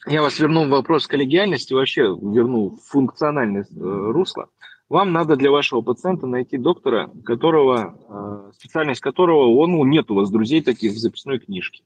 [0.06, 4.48] я вас верну в вопрос коллегиальности, вообще верну в функциональное э, русло.
[4.88, 10.30] Вам надо для вашего пациента найти доктора, которого, э, специальность которого он, нет у вас
[10.30, 11.82] друзей таких в записной книжке.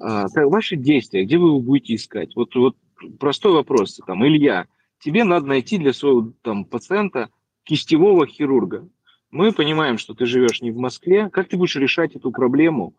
[0.00, 2.34] А, ваши действия, где вы его будете искать?
[2.36, 2.76] Вот, вот
[3.18, 4.00] простой вопрос.
[4.06, 4.66] Там, Илья,
[5.00, 7.30] тебе надо найти для своего там, пациента
[7.64, 8.88] кистевого хирурга.
[9.30, 11.28] Мы понимаем, что ты живешь не в Москве.
[11.30, 12.94] Как ты будешь решать эту проблему?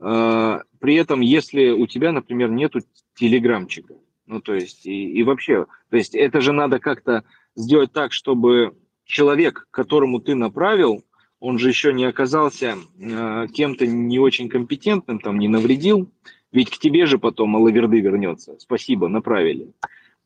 [0.00, 2.80] А, при этом, если у тебя, например, нету
[3.14, 3.94] телеграмчика,
[4.26, 7.24] ну, то есть, и, и вообще, то есть, это же надо как-то
[7.54, 11.04] сделать так, чтобы человек, которому ты направил,
[11.38, 16.10] он же еще не оказался э, кем-то не очень компетентным, там не навредил,
[16.52, 18.56] ведь к тебе же потом Алаверды вернется.
[18.58, 19.72] Спасибо, направили.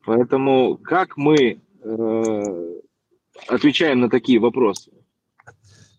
[0.05, 2.81] Поэтому как мы э,
[3.49, 4.91] отвечаем на такие вопросы?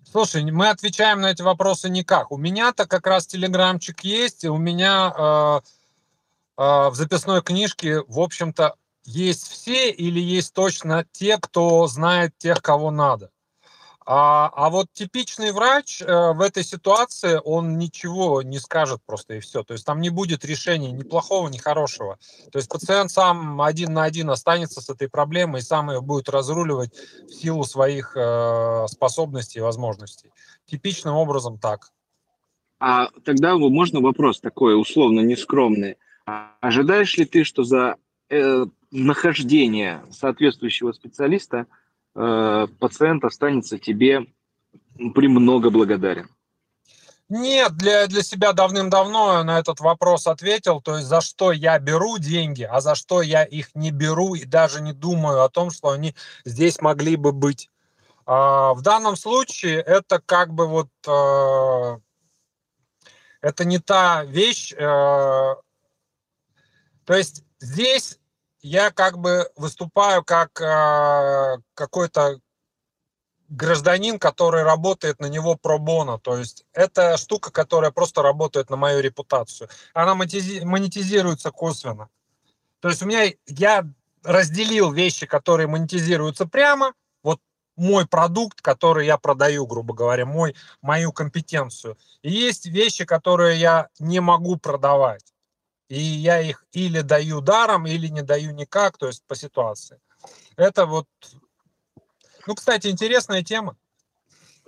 [0.10, 2.32] Слушай, мы отвечаем на эти вопросы никак.
[2.32, 5.60] У меня-то как раз телеграмчик есть, и у меня э,
[6.57, 12.61] э, в записной книжке, в общем-то, есть все или есть точно те, кто знает тех,
[12.61, 13.32] кого надо.
[14.07, 19.40] А, а вот типичный врач э, в этой ситуации, он ничего не скажет просто и
[19.40, 19.64] все.
[19.64, 22.19] То есть там не будет решения ни плохого, ни хорошего.
[22.52, 26.30] То есть пациент сам один на один останется с этой проблемой и сам ее будет
[26.30, 26.91] разруливать
[27.27, 30.32] в силу своих э, способностей и возможностей.
[30.68, 31.90] Типичным образом так.
[32.80, 35.98] А тогда можно вопрос такой условно нескромный.
[36.60, 37.95] Ожидаешь ли ты, что за
[38.30, 41.65] э, нахождение соответствующего специалиста–
[42.15, 44.25] Э, пациент останется тебе
[45.13, 46.29] премного благодарен?
[47.27, 52.19] Нет, для, для себя давным-давно на этот вопрос ответил, то есть за что я беру
[52.19, 55.89] деньги, а за что я их не беру и даже не думаю о том, что
[55.89, 56.15] они
[56.45, 57.71] здесь могли бы быть.
[58.27, 61.97] А, в данном случае это как бы вот э,
[63.41, 65.55] это не та вещь, э, то
[67.13, 68.19] есть здесь
[68.65, 72.39] я как бы выступаю как э, какой-то
[73.47, 76.17] гражданин, который работает на него пробона.
[76.17, 79.69] То есть это штука, которая просто работает на мою репутацию.
[79.93, 82.09] Она монетизируется косвенно.
[82.79, 83.87] То есть у меня я
[84.23, 87.39] разделил вещи, которые монетизируются прямо, вот
[87.75, 91.99] мой продукт, который я продаю, грубо говоря, мой, мою компетенцию.
[92.23, 95.34] И есть вещи, которые я не могу продавать.
[95.87, 99.99] И я их или даю даром, или не даю никак, то есть по ситуации.
[100.57, 101.05] Это вот,
[102.47, 103.77] ну, кстати, интересная тема.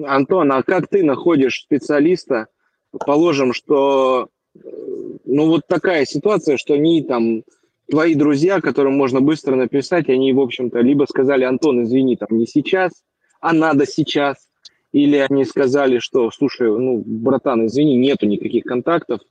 [0.04, 2.48] Антон, а как ты находишь специалиста?
[2.92, 7.44] Положим, что, ну, вот такая ситуация, что они там,
[7.90, 12.46] твои друзья, которым можно быстро написать, они, в общем-то, либо сказали, Антон, извини, там не
[12.46, 12.92] сейчас,
[13.40, 14.50] а надо сейчас,
[14.92, 19.22] или они сказали, что, слушай, ну, братан, извини, нету никаких контактов,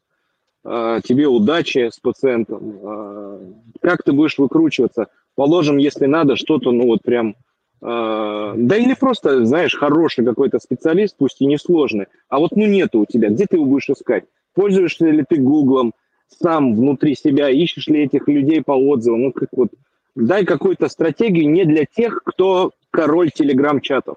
[1.04, 3.40] тебе удачи с пациентом, а,
[3.80, 5.08] как ты будешь выкручиваться.
[5.36, 7.36] Положим, если надо, что-то, ну вот прям,
[7.80, 13.00] а, да или просто, знаешь, хороший какой-то специалист, пусть и несложный, а вот ну нету
[13.00, 14.24] у тебя, где ты его будешь искать?
[14.54, 15.92] Пользуешься ли ты Гуглом,
[16.28, 19.68] сам внутри себя, ищешь ли этих людей по отзывам, ну как вот,
[20.16, 24.16] дай какую-то стратегию не для тех, кто король телеграм-чатов.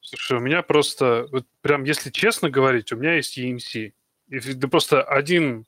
[0.00, 3.92] Слушай, у меня просто, вот прям если честно говорить, у меня есть EMC.
[4.28, 5.66] Да просто один...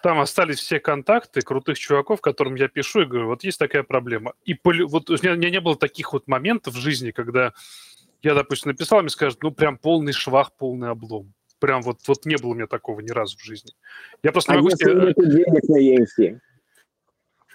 [0.00, 4.34] Там остались все контакты крутых чуваков, которым я пишу и говорю, вот есть такая проблема.
[4.44, 4.84] И поли...
[4.84, 7.52] вот у меня, у меня не было таких вот моментов в жизни, когда
[8.22, 11.34] я, допустим, написал, мне скажут, ну, прям полный швах, полный облом.
[11.58, 13.72] Прям вот, вот не было у меня такого ни разу в жизни.
[14.22, 14.94] Я просто а могу если себе...
[14.94, 16.38] нет денег на EMC?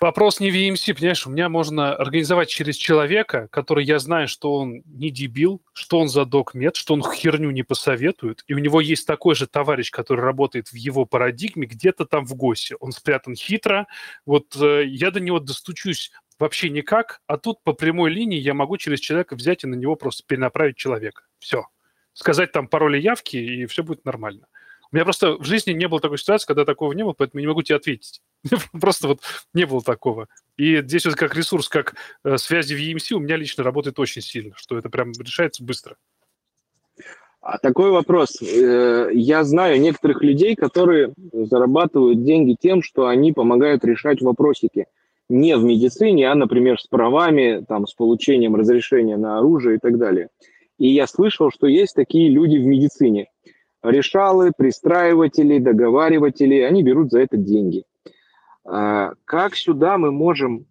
[0.03, 4.53] Вопрос не в EMC, понимаешь, у меня можно организовать через человека, который я знаю, что
[4.53, 8.81] он не дебил, что он за докмет, что он херню не посоветует, и у него
[8.81, 12.75] есть такой же товарищ, который работает в его парадигме где-то там в ГОСе.
[12.81, 13.87] Он спрятан хитро,
[14.25, 18.75] вот э, я до него достучусь вообще никак, а тут по прямой линии я могу
[18.75, 21.23] через человека взять и на него просто перенаправить человека.
[21.39, 21.67] Все.
[22.11, 24.47] Сказать там пароли явки, и все будет нормально.
[24.93, 27.47] У меня просто в жизни не было такой ситуации, когда такого не было, поэтому не
[27.47, 28.21] могу тебе ответить.
[28.79, 29.21] Просто вот
[29.51, 30.27] не было такого.
[30.55, 34.21] И здесь вот как ресурс, как э, связи в EMC у меня лично работает очень
[34.21, 35.95] сильно, что это прям решается быстро.
[37.41, 38.39] А такой вопрос.
[38.39, 44.85] Э, я знаю некоторых людей, которые зарабатывают деньги тем, что они помогают решать вопросики
[45.27, 49.97] не в медицине, а, например, с правами, там, с получением разрешения на оружие и так
[49.97, 50.29] далее.
[50.77, 53.29] И я слышал, что есть такие люди в медицине
[53.83, 57.83] решалы, пристраиватели, договариватели, они берут за это деньги.
[58.65, 60.65] А, как сюда мы можем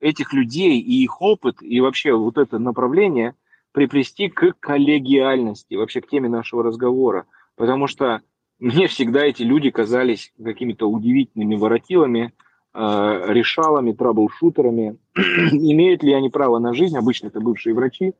[0.00, 3.34] этих людей и их опыт, и вообще вот это направление
[3.72, 7.26] приплести к коллегиальности, вообще к теме нашего разговора?
[7.56, 8.20] Потому что
[8.60, 12.32] мне всегда эти люди казались какими-то удивительными воротилами,
[12.72, 14.96] а, решалами, траблшутерами.
[15.16, 16.96] Имеют ли они право на жизнь?
[16.96, 18.14] Обычно это бывшие врачи,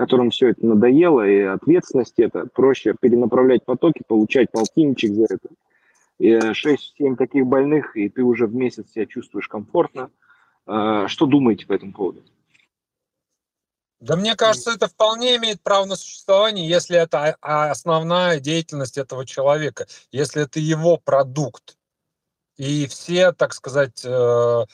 [0.00, 5.48] которым все это надоело, и ответственность это, проще перенаправлять потоки, получать полтинничек за это.
[6.18, 10.10] 6-7 таких больных, и ты уже в месяц себя чувствуешь комфортно.
[10.64, 12.22] А, что думаете по этому поводу?
[14.00, 19.86] Да мне кажется, это вполне имеет право на существование, если это основная деятельность этого человека,
[20.12, 21.76] если это его продукт.
[22.56, 24.64] И все, так сказать, э,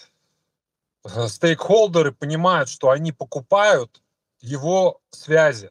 [1.05, 4.01] стейкхолдеры понимают, что они покупают
[4.41, 5.71] его связи.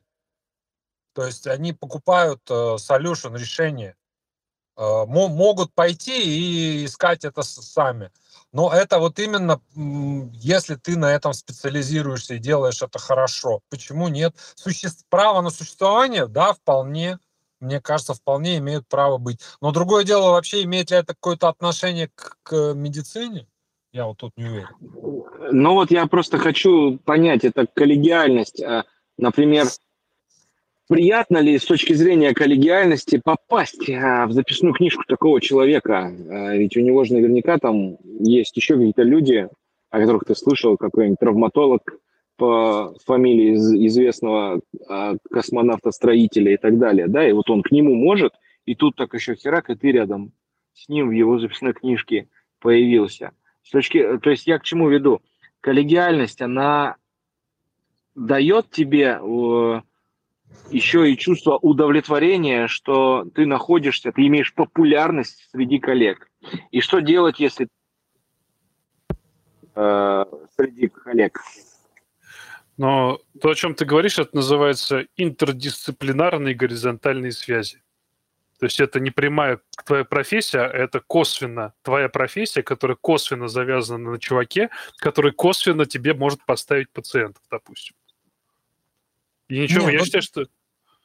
[1.13, 3.95] То есть они покупают э, solution, решение.
[4.77, 8.11] Э, могут пойти и искать это сами.
[8.51, 9.61] Но это вот именно,
[10.33, 13.61] если ты на этом специализируешься и делаешь это хорошо.
[13.69, 14.35] Почему нет?
[14.55, 14.89] Суще...
[15.09, 17.19] Право на существование, да, вполне,
[17.59, 19.39] мне кажется, вполне имеют право быть.
[19.61, 23.47] Но другое дело, вообще имеет ли это какое-то отношение к, к медицине?
[23.93, 25.14] Я вот тут не уверен.
[25.51, 28.61] Ну вот я просто хочу понять, это коллегиальность.
[28.61, 28.85] А,
[29.17, 29.65] например,
[30.87, 36.11] приятно ли с точки зрения коллегиальности попасть а, в записную книжку такого человека?
[36.29, 39.47] А, ведь у него же наверняка там есть еще какие-то люди,
[39.89, 41.81] о которых ты слышал, какой-нибудь травматолог
[42.37, 43.55] по фамилии
[43.87, 44.59] известного
[45.31, 48.33] космонавта-строителя и так далее, да, и вот он к нему может,
[48.65, 50.33] и тут так еще херак, и ты рядом
[50.73, 52.27] с ним в его записной книжке
[52.59, 53.31] появился.
[53.63, 55.21] С точки, то есть я к чему веду?
[55.65, 56.97] Коллегиальность, она
[58.13, 59.19] дает тебе
[60.69, 66.29] еще и чувство удовлетворения, что ты находишься, ты имеешь популярность среди коллег.
[66.69, 67.67] И что делать, если
[69.73, 70.25] э,
[70.55, 71.41] среди коллег?
[72.77, 77.81] Но то, о чем ты говоришь, это называется интердисциплинарные горизонтальные связи.
[78.65, 84.09] То есть это не прямая твоя профессия, а это косвенно твоя профессия, которая косвенно завязана
[84.09, 87.95] на чуваке, который косвенно тебе может поставить пациентов, допустим.
[89.49, 90.45] И ничего, Нет, я тут, считаю, что...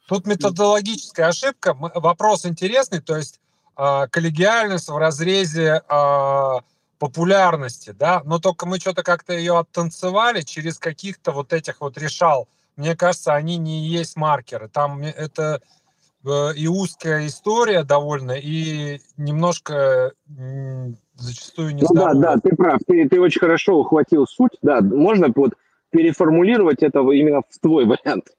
[0.07, 1.75] Тут методологическая ошибка.
[1.75, 3.39] Вопрос интересный, то есть
[3.77, 6.59] э, коллегиальность в разрезе э,
[6.97, 12.49] популярности, да, но только мы что-то как-то ее оттанцевали через каких-то вот этих вот решал.
[12.75, 14.67] Мне кажется, они не есть маркеры.
[14.67, 15.80] Там это э,
[16.55, 20.13] и узкая история довольно, и немножко
[21.15, 22.79] зачастую не ну, Да, да, ты прав.
[22.87, 24.57] Ты, ты очень хорошо ухватил суть.
[24.61, 25.53] Да, можно вот
[25.89, 28.29] переформулировать это именно в твой вариант.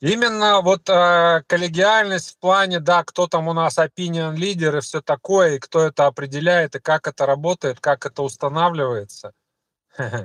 [0.00, 5.00] Именно вот э, коллегиальность в плане, да, кто там у нас opinion лидер и все
[5.00, 9.32] такое, и кто это определяет, и как это работает, как это устанавливается.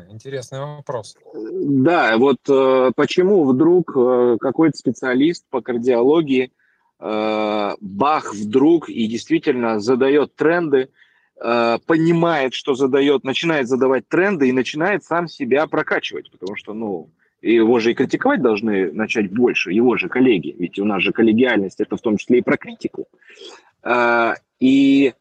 [0.09, 1.17] Интересный вопрос.
[1.33, 6.51] Да, вот э, почему вдруг э, какой-то специалист по кардиологии
[6.99, 10.89] э, бах вдруг и действительно задает тренды,
[11.39, 17.11] понимает, что задает, начинает задавать тренды и начинает сам себя прокачивать, потому что, ну,
[17.43, 21.79] его же и критиковать должны начать больше, его же коллеги, ведь у нас же коллегиальность,
[21.79, 23.05] это в том числе и про критику.
[24.59, 25.13] И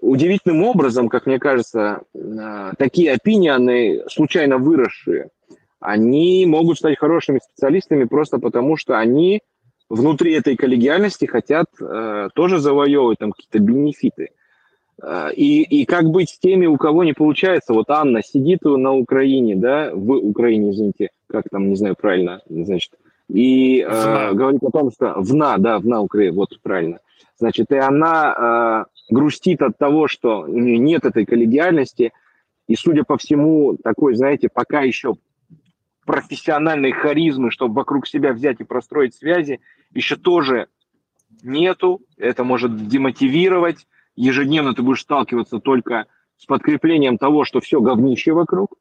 [0.00, 5.30] удивительным образом, как мне кажется, э, такие опинионы, случайно выросшие,
[5.80, 9.42] они могут стать хорошими специалистами просто потому, что они
[9.88, 11.66] внутри этой коллегиальности хотят
[12.34, 14.30] тоже завоевывать там какие-то бенефиты.
[15.02, 17.74] А, и, и как быть с теми, у кого не получается?
[17.74, 22.92] Вот Анна сидит на Украине, да, в Украине, извините, как там, не знаю, правильно, значит,
[23.28, 27.00] и э, говорит о том, что вна, да, вна Украина, вот правильно.
[27.38, 32.12] Значит, и она э, грустит от того, что нет этой коллегиальности,
[32.68, 35.14] и, судя по всему, такой, знаете, пока еще
[36.04, 39.60] профессиональной харизмы, чтобы вокруг себя взять и простроить связи,
[39.92, 40.68] еще тоже
[41.42, 42.00] нету.
[42.16, 46.06] Это может демотивировать ежедневно ты будешь сталкиваться только
[46.38, 48.74] с подкреплением того, что все говнище вокруг.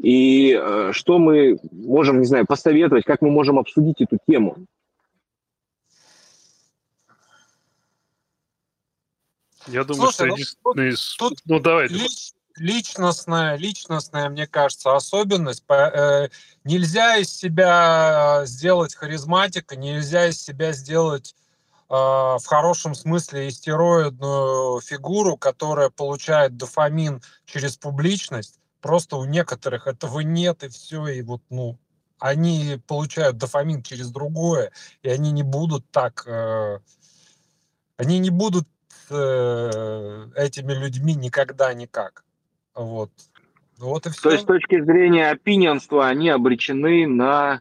[0.00, 4.56] И э, что мы можем, не знаю, посоветовать, как мы можем обсудить эту тему?
[9.66, 11.16] Я думаю, Слушай, что ну, из...
[11.16, 11.88] тут ну давай.
[11.88, 15.64] Лич, личностная, личностная, мне кажется, особенность.
[15.68, 16.28] Э,
[16.64, 21.34] нельзя из себя сделать харизматика, нельзя из себя сделать
[21.92, 28.60] а, в хорошем смысле истероидную фигуру, которая получает дофамин через публичность.
[28.80, 31.78] Просто у некоторых этого нет, и все, и вот, ну,
[32.20, 34.70] они получают дофамин через другое,
[35.02, 36.78] и они не будут так, э,
[37.96, 38.68] они не будут
[39.10, 42.24] э, этими людьми никогда никак.
[42.74, 43.10] Вот.
[43.78, 44.22] Вот и все.
[44.22, 47.60] То есть с точки зрения опинionства они обречены на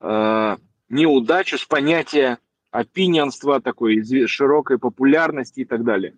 [0.00, 0.56] э,
[0.88, 2.38] неудачу с понятия
[2.70, 6.14] опинionства, такой широкой популярности и так далее?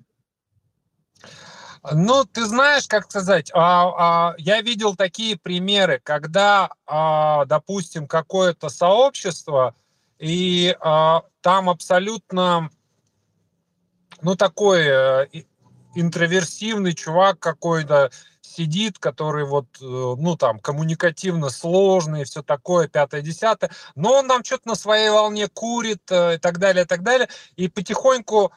[1.91, 8.69] Ну, ты знаешь, как сказать, а, а, я видел такие примеры, когда, а, допустим, какое-то
[8.69, 9.75] сообщество,
[10.21, 12.71] и а, там абсолютно,
[14.23, 15.27] ну, такой э,
[15.95, 18.11] интроверсивный чувак какой-то,
[18.53, 24.45] сидит, который вот, э, ну, там, коммуникативно сложный, все такое, пятое, десятое, но он там
[24.45, 28.53] что-то на своей волне курит э, и так далее, и так далее, и потихоньку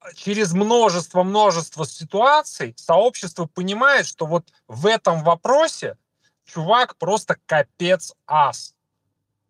[0.00, 5.96] э, через множество-множество ситуаций сообщество понимает, что вот в этом вопросе
[6.44, 8.74] чувак просто капец ас.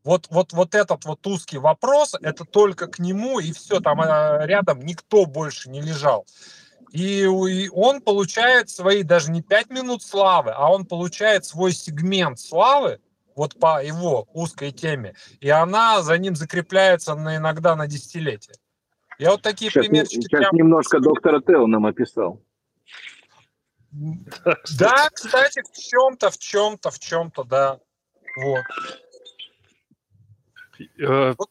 [0.04, 4.44] Вот, вот, вот этот вот узкий вопрос, это только к нему, и все, там а,
[4.44, 6.26] рядом никто больше не лежал.
[6.92, 12.38] И, и он получает свои даже не 5 минут славы, а он получает свой сегмент
[12.38, 13.00] славы,
[13.34, 18.54] вот по его узкой теме, и она за ним закрепляется на, иногда на десятилетия.
[19.18, 20.22] Я вот такие сейчас, примерчики...
[20.22, 20.54] Сейчас прям...
[20.54, 22.42] немножко доктора Тео нам описал.
[23.92, 27.78] Да, кстати, в чем-то, в чем-то, в чем-то, да.
[28.36, 28.64] Вот.
[30.98, 31.48] Э, вот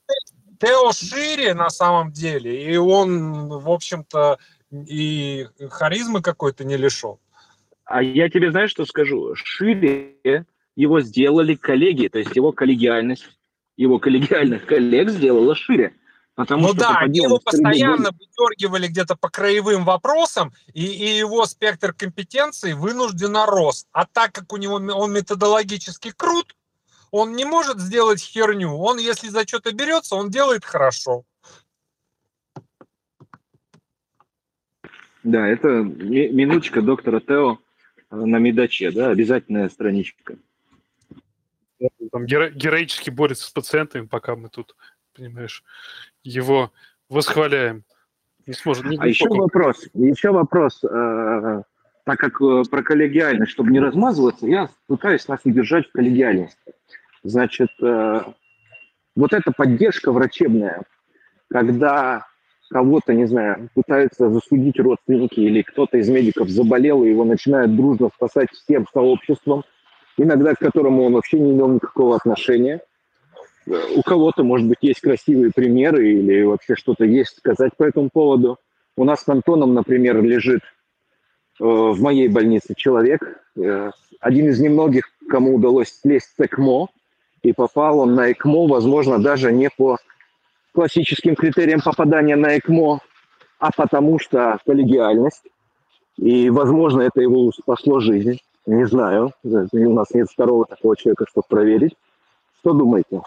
[0.60, 4.38] Тео шире на самом деле, и он, в общем-то,
[4.72, 7.18] и харизмы какой-то не лишен.
[7.84, 9.34] А я тебе знаешь, что скажу?
[9.36, 10.46] Шире
[10.76, 13.28] его сделали коллеги, то есть его коллегиальность,
[13.76, 15.96] его коллегиальных коллег сделала шире.
[16.36, 21.46] Потому ну что да, они его постоянно выдергивали где-то по краевым вопросам, и, и его
[21.46, 23.86] спектр компетенций вынужденно рос.
[23.92, 26.56] А так как у него он методологически крут,
[27.12, 28.76] он не может сделать херню.
[28.76, 31.24] Он, если за что-то берется, он делает хорошо.
[35.24, 37.60] Да, это минуточка доктора Тео
[38.10, 40.36] э, на медаче, да, обязательная страничка.
[42.12, 44.76] Там геро- героически борется с пациентами, пока мы тут,
[45.16, 45.64] понимаешь,
[46.24, 46.72] его
[47.08, 47.84] восхваляем.
[48.48, 50.84] Не сможет, не, а еще вопрос, еще вопрос.
[50.84, 51.62] Э,
[52.04, 56.58] так как э, про коллегиальность, чтобы не размазываться, я пытаюсь нас удержать в коллегиальности.
[57.24, 58.22] Значит, э,
[59.16, 60.84] вот эта поддержка врачебная,
[61.50, 62.26] когда
[62.72, 68.10] кого-то, не знаю, пытаются засудить родственники или кто-то из медиков заболел, и его начинают дружно
[68.16, 69.64] спасать всем сообществом,
[70.18, 72.82] иногда к которому он вообще не имел никакого отношения.
[73.68, 78.58] У кого-то, может быть, есть красивые примеры или вообще что-то есть сказать по этому поводу.
[78.96, 85.10] У нас с Антоном, например, лежит э, в моей больнице человек, э, один из немногих,
[85.30, 86.88] кому удалось слезть с ЭКМО,
[87.44, 89.98] и попал он на ЭКМО, возможно, даже не по
[90.74, 93.00] классическим критериям попадания на ЭКМО,
[93.60, 95.44] а потому что коллегиальность.
[96.18, 98.40] И, возможно, это его спасло жизнь.
[98.66, 99.34] Не знаю.
[99.44, 101.96] У нас нет второго такого человека, чтобы проверить.
[102.60, 103.22] Что думаете?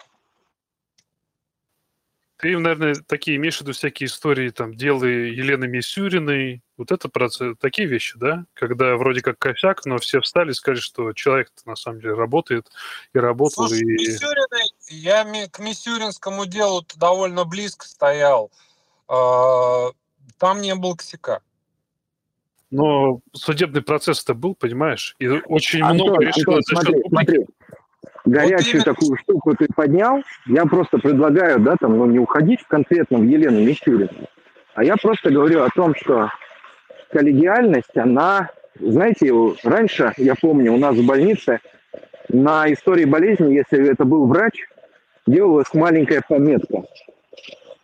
[2.37, 7.57] Ты, наверное, такие имеешь в виду всякие истории, там, делы Елены Мисюриной, вот это процесс,
[7.61, 8.45] такие вещи, да?
[8.55, 12.71] Когда вроде как косяк, но все встали и сказали, что человек на самом деле работает
[13.13, 13.69] и работал.
[13.69, 13.85] Слушай, и...
[13.85, 18.51] Мисюриной, я к Мисюринскому делу довольно близко стоял.
[19.07, 19.91] А,
[20.39, 21.41] там не было косяка.
[22.73, 25.15] Но судебный процесс-то был, понимаешь?
[25.21, 27.47] И очень Антон, много решилось Антон, смотри, смотри
[28.25, 32.67] горячую вот такую штуку ты поднял, я просто предлагаю, да, там, ну, не уходить в
[32.67, 34.29] конкретном Елену Мичурину,
[34.75, 36.31] а я просто говорю о том, что
[37.13, 39.33] коллегиальность, она, знаете,
[39.63, 41.61] раньше, я помню, у нас в больнице
[42.29, 44.55] на истории болезни, если это был врач,
[45.27, 46.85] делалась маленькая пометка.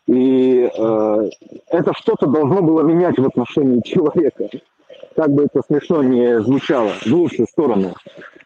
[0.06, 1.30] И э,
[1.68, 4.48] это что-то должно было менять в отношении человека.
[5.14, 7.94] Как бы это смешно не звучало, в лучшую сторону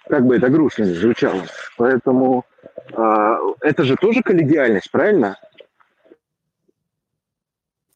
[0.09, 1.45] как бы это грустно не звучало.
[1.77, 2.45] Поэтому
[2.91, 5.39] э, это же тоже коллегиальность, правильно?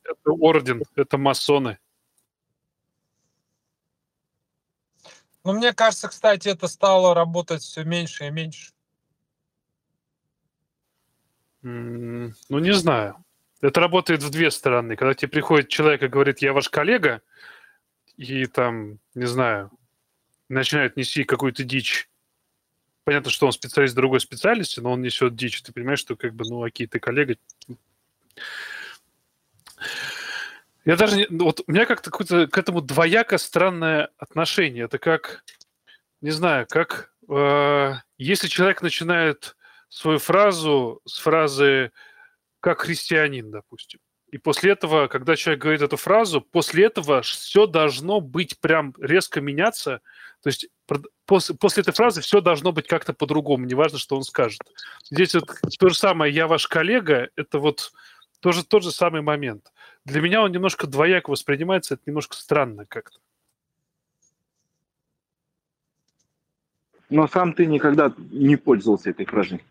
[0.05, 1.79] Это орден, это масоны.
[5.45, 8.73] Ну, мне кажется, кстати, это стало работать все меньше и меньше.
[11.63, 13.17] Mm, ну, не знаю.
[13.61, 14.97] Это работает в две стороны.
[14.97, 17.23] Когда тебе приходит человек и говорит, я ваш коллега,
[18.17, 19.71] и там, не знаю,
[20.49, 22.09] начинают нести какую-то дичь.
[23.05, 25.63] Понятно, что он специалист другой специальности, но он несет дичь.
[25.63, 27.37] Ты понимаешь, что как бы, ну, окей, ты коллега.
[30.85, 34.85] Я даже не, ну, вот у меня как-то к этому двояко странное отношение.
[34.85, 35.45] Это как,
[36.21, 39.57] не знаю, как э, если человек начинает
[39.89, 41.93] свою фразу с фразы
[42.61, 44.01] как христианин, допустим.
[44.31, 49.41] И после этого, когда человек говорит эту фразу, после этого все должно быть прям резко
[49.41, 50.03] меняться.
[50.43, 50.69] То есть
[51.25, 54.61] после, после этой фразы все должно быть как-то по-другому, неважно, что он скажет.
[55.11, 57.93] Здесь вот то же самое «я ваш коллега»— это вот
[58.41, 59.73] тоже тот же самый момент.
[60.05, 63.19] Для меня он немножко двояко воспринимается, это немножко странно как-то.
[67.09, 69.65] Но сам ты никогда не пользовался этой фразой.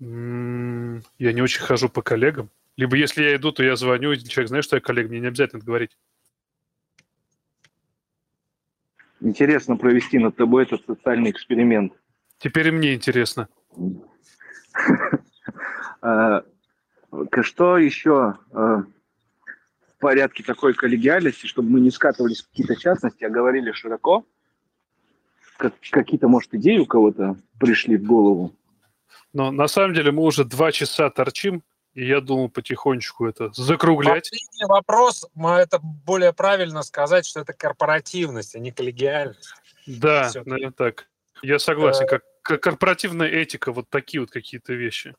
[0.00, 2.50] Я не очень хожу по коллегам.
[2.76, 5.28] Либо если я иду, то я звоню, и человек знает, что я коллега, мне не
[5.28, 5.96] обязательно это говорить.
[9.20, 11.92] Интересно провести над тобой этот социальный эксперимент.
[12.38, 13.48] Теперь и мне интересно.
[16.06, 16.44] А,
[17.40, 23.30] что еще а, в порядке такой коллегиальности, чтобы мы не скатывались в какие-то частности, а
[23.30, 24.26] говорили широко?
[25.56, 28.54] Какие-то, может, идеи у кого-то пришли в голову?
[29.32, 31.62] Но на самом деле мы уже два часа торчим,
[31.94, 34.30] и я думал потихонечку это закруглять.
[34.30, 39.54] Последний вопрос, это более правильно сказать, что это корпоративность, а не коллегиальность.
[39.86, 41.08] Да, наверное, так.
[41.42, 45.14] Я согласен, как, как корпоративная этика, вот такие вот какие-то вещи.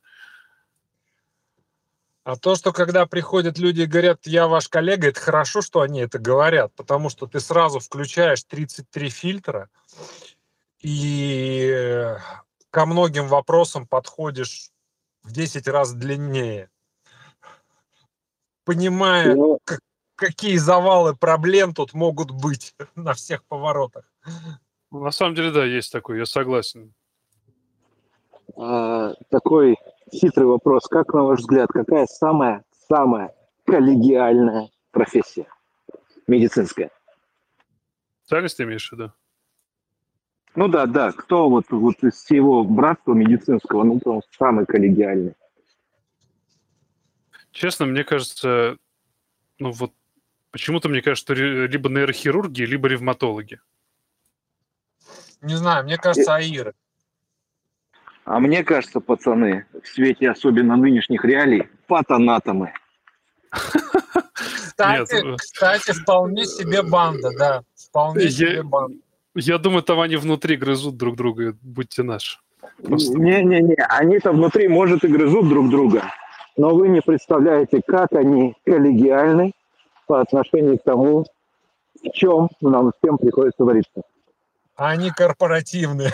[2.23, 5.99] А то, что когда приходят люди и говорят, я ваш коллега, это хорошо, что они
[6.01, 9.69] это говорят, потому что ты сразу включаешь 33 фильтра
[10.81, 12.15] и
[12.75, 14.69] ко многим вопросам подходишь
[15.23, 16.69] в 10 раз длиннее.
[18.65, 19.79] Понимая, ну, как,
[20.17, 24.11] какие завалы проблем тут могут быть на всех поворотах.
[24.91, 26.93] На самом деле, да, есть такой, я согласен.
[28.57, 29.77] А, такой
[30.13, 30.85] хитрый вопрос.
[30.87, 33.33] Как, на ваш взгляд, какая самая-самая
[33.65, 35.47] коллегиальная профессия
[36.27, 36.91] медицинская?
[38.23, 39.13] Специальность ты имеешь в виду?
[40.55, 41.11] Ну да, да.
[41.11, 45.35] Кто вот, вот из всего братства медицинского, ну, прям самый коллегиальный?
[47.51, 48.77] Честно, мне кажется,
[49.59, 49.93] ну вот
[50.51, 53.59] почему-то мне кажется, что либо нейрохирурги, либо ревматологи.
[55.41, 56.73] Не знаю, мне кажется, Аиры.
[58.25, 62.73] А мне кажется, пацаны, в свете особенно нынешних реалий, патанатомы.
[64.33, 65.39] Кстати, Нет.
[65.39, 67.63] кстати, вполне себе банда, да.
[67.75, 68.97] Вполне себе банда.
[69.35, 72.39] Я думаю, там они внутри грызут друг друга, будьте наши.
[72.79, 76.03] Не-не-не, они-то внутри, может, и грызут друг друга,
[76.57, 79.53] но вы не представляете, как они коллегиальны
[80.07, 81.25] по отношению к тому,
[82.03, 84.01] в чем нам всем приходится вариться
[84.75, 86.11] они корпоративные.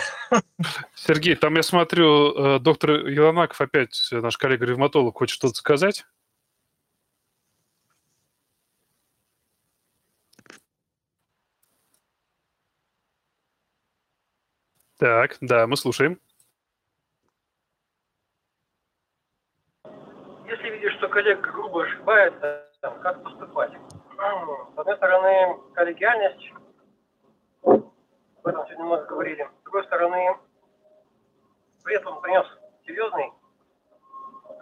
[0.94, 6.04] Сергей, там я смотрю, э, доктор Еланаков опять, наш коллега-ревматолог, хочет что-то сказать.
[15.02, 16.20] Так, да, мы слушаем.
[20.46, 23.72] Если видишь, что коллега грубо ошибается, как поступать?
[23.72, 26.52] С одной стороны, коллегиальность
[27.64, 29.42] об этом сегодня много говорили.
[29.42, 30.36] С другой стороны,
[31.82, 32.46] вред он принес
[32.86, 33.32] серьезный.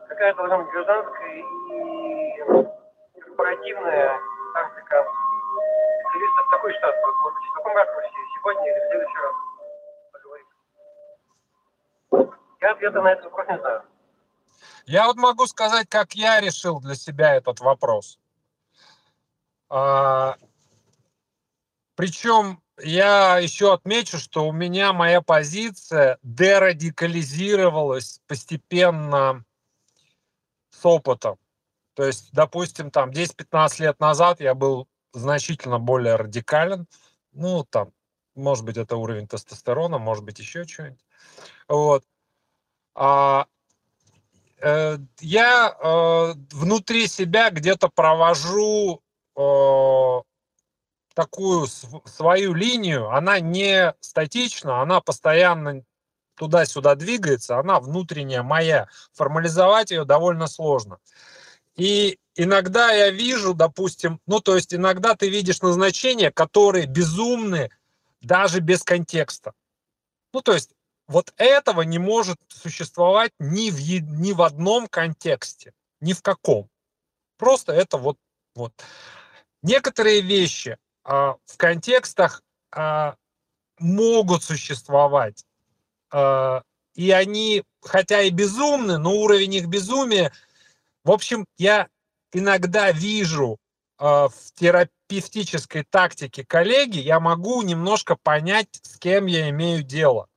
[0.08, 4.18] Какая должна быть гражданская и корпоративная
[4.54, 5.04] тактика
[6.00, 9.34] специалистов такой штат, может быть, в таком ракурсе, сегодня или в следующий раз
[10.12, 10.46] поговорить.
[12.60, 13.82] Я ответа на этот вопрос не знаю.
[14.86, 18.18] Я вот могу сказать, как я решил для себя этот вопрос.
[19.68, 20.36] А,
[21.94, 29.44] причем я еще отмечу, что у меня моя позиция дерадикализировалась постепенно
[30.70, 31.38] с опытом.
[31.94, 36.86] То есть, допустим, там 10-15 лет назад я был значительно более радикален.
[37.32, 37.92] Ну, там,
[38.34, 41.04] может быть, это уровень тестостерона, может быть, еще что-нибудь.
[41.68, 42.04] Вот.
[42.94, 43.46] А,
[44.60, 49.02] э, я э, внутри себя где-то провожу
[51.14, 51.66] такую
[52.04, 55.82] свою линию, она не статична, она постоянно
[56.40, 58.88] туда-сюда двигается, она внутренняя моя.
[59.12, 60.98] Формализовать ее довольно сложно.
[61.76, 67.70] И иногда я вижу, допустим, ну то есть иногда ты видишь назначения, которые безумны
[68.22, 69.52] даже без контекста.
[70.32, 70.70] Ну то есть
[71.10, 76.70] вот этого не может существовать ни в, ни в одном контексте, ни в каком.
[77.36, 78.16] Просто это вот,
[78.54, 78.72] вот.
[79.60, 83.16] Некоторые вещи, а, в контекстах а,
[83.80, 85.44] могут существовать.
[86.12, 86.62] А,
[86.94, 90.32] и они, хотя и безумны, но уровень их безумия,
[91.02, 91.88] в общем, я
[92.32, 93.58] иногда вижу
[93.98, 100.29] в терапевтической тактике коллеги, я могу немножко понять, с кем я имею дело.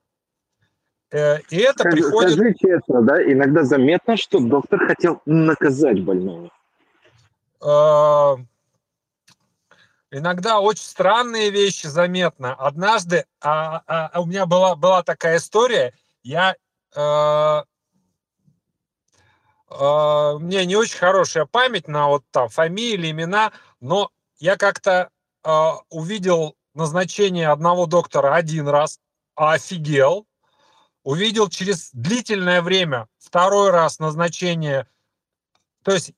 [1.14, 2.32] Э, и это скажи, приходит...
[2.32, 6.50] Скажи честно, да, иногда заметно, что доктор хотел наказать больного.
[10.10, 12.48] Иногда очень странные вещи заметны.
[12.58, 15.92] Однажды а, а, а у меня была, была такая история,
[16.22, 16.54] я
[16.94, 17.62] э,
[19.70, 25.10] э, мне не очень хорошая память на вот там фамилии, имена, но я как-то
[25.44, 25.50] э,
[25.90, 29.00] увидел назначение одного доктора один раз,
[29.34, 30.26] офигел,
[31.04, 34.88] увидел через длительное время второй раз назначение,
[35.84, 36.12] то есть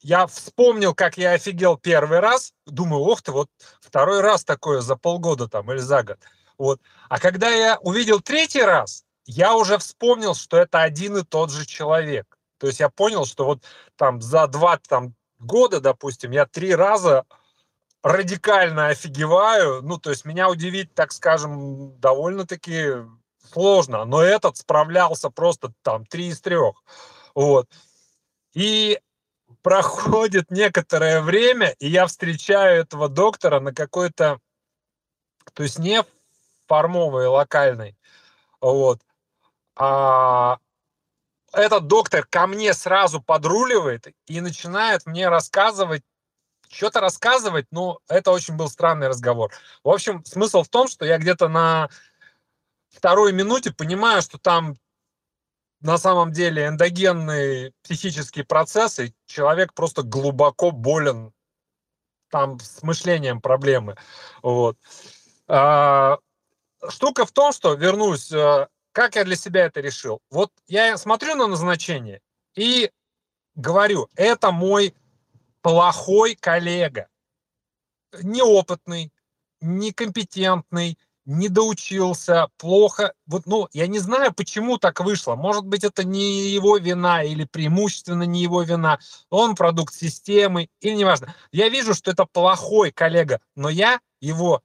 [0.00, 3.48] я вспомнил, как я офигел первый раз, думаю, ох ты, вот
[3.80, 6.18] второй раз такое за полгода там или за год.
[6.58, 6.80] Вот.
[7.08, 11.66] А когда я увидел третий раз, я уже вспомнил, что это один и тот же
[11.66, 12.38] человек.
[12.58, 13.62] То есть я понял, что вот
[13.96, 17.24] там за два там, года, допустим, я три раза
[18.02, 19.82] радикально офигеваю.
[19.82, 23.04] Ну, то есть меня удивить, так скажем, довольно-таки
[23.50, 26.82] сложно, но этот справлялся просто там три из трех.
[27.34, 27.68] Вот.
[28.54, 29.00] И
[29.62, 34.38] проходит некоторое время, и я встречаю этого доктора на какой-то,
[35.52, 36.02] то есть не
[36.66, 37.96] формовой, локальной,
[38.60, 39.00] вот,
[39.76, 40.58] а
[41.52, 46.02] этот доктор ко мне сразу подруливает и начинает мне рассказывать,
[46.70, 49.50] что-то рассказывать, но это очень был странный разговор.
[49.82, 51.90] В общем, смысл в том, что я где-то на
[52.90, 54.76] второй минуте понимаю, что там
[55.80, 61.32] на самом деле эндогенные психические процессы, человек просто глубоко болен,
[62.30, 63.96] там с мышлением проблемы.
[64.42, 64.76] Вот.
[65.48, 66.18] А,
[66.88, 70.20] штука в том, что, вернусь, э, как я для себя это решил.
[70.30, 72.20] Вот я смотрю на назначение
[72.54, 72.90] и
[73.54, 74.94] говорю, это мой
[75.62, 77.08] плохой коллега,
[78.22, 79.12] неопытный,
[79.60, 80.98] некомпетентный,
[81.30, 83.14] не доучился, плохо.
[83.26, 85.36] Вот, ну, я не знаю, почему так вышло.
[85.36, 88.98] Может быть, это не его вина или преимущественно не его вина.
[89.30, 91.32] Он продукт системы или неважно.
[91.52, 94.62] Я вижу, что это плохой коллега, но я его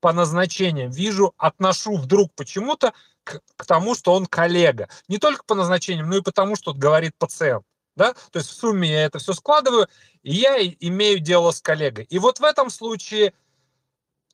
[0.00, 4.88] по назначениям вижу, отношу вдруг почему-то к, к тому, что он коллега.
[5.08, 7.64] Не только по назначениям, но и потому, что говорит пациент.
[7.94, 8.14] Да?
[8.30, 9.88] То есть в сумме я это все складываю,
[10.22, 12.04] и я имею дело с коллегой.
[12.04, 13.34] И вот в этом случае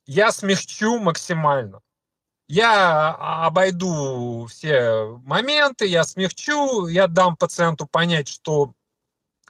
[0.05, 1.81] я смягчу максимально.
[2.47, 3.11] Я
[3.45, 8.73] обойду все моменты, я смягчу, я дам пациенту понять, что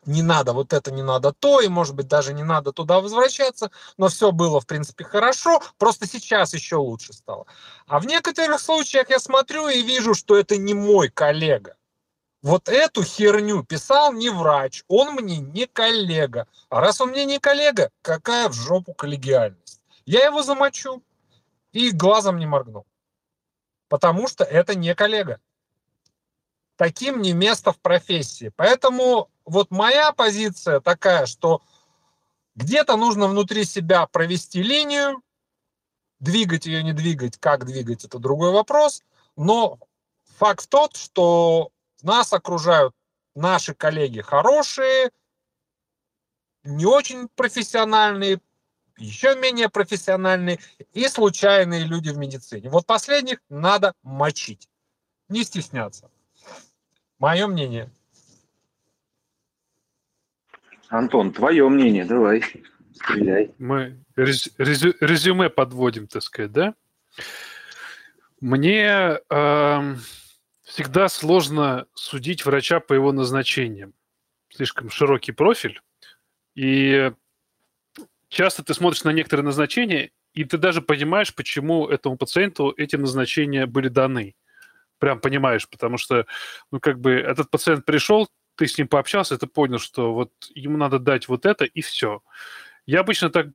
[0.05, 3.71] не надо вот это, не надо то, и, может быть, даже не надо туда возвращаться,
[3.97, 7.45] но все было, в принципе, хорошо, просто сейчас еще лучше стало.
[7.87, 11.75] А в некоторых случаях я смотрю и вижу, что это не мой коллега.
[12.41, 16.47] Вот эту херню писал не врач, он мне не коллега.
[16.69, 19.82] А раз он мне не коллега, какая в жопу коллегиальность?
[20.05, 21.03] Я его замочу
[21.71, 22.85] и глазом не моргну.
[23.87, 25.39] Потому что это не коллега.
[26.75, 28.51] Таким не место в профессии.
[28.55, 31.61] Поэтому вот моя позиция такая, что
[32.55, 35.21] где-то нужно внутри себя провести линию,
[36.19, 39.03] двигать ее, не двигать, как двигать, это другой вопрос.
[39.35, 39.79] Но
[40.37, 41.71] факт тот, что
[42.01, 42.93] нас окружают
[43.35, 45.11] наши коллеги хорошие,
[46.63, 48.39] не очень профессиональные,
[48.97, 50.59] еще менее профессиональные
[50.93, 52.69] и случайные люди в медицине.
[52.69, 54.69] Вот последних надо мочить,
[55.29, 56.09] не стесняться.
[57.19, 57.89] Мое мнение.
[60.89, 62.43] Антон, твое мнение, давай,
[62.93, 63.51] стреляй.
[63.57, 64.51] Мы резю,
[64.99, 66.75] резюме подводим, так сказать, да?
[68.39, 69.95] Мне э,
[70.63, 73.93] всегда сложно судить врача по его назначениям.
[74.49, 75.81] Слишком широкий профиль.
[76.53, 77.11] И
[78.33, 83.65] часто ты смотришь на некоторые назначения, и ты даже понимаешь, почему этому пациенту эти назначения
[83.65, 84.35] были даны.
[84.99, 86.25] Прям понимаешь, потому что,
[86.71, 90.77] ну, как бы, этот пациент пришел, ты с ним пообщался, ты понял, что вот ему
[90.77, 92.21] надо дать вот это, и все.
[92.85, 93.47] Я обычно так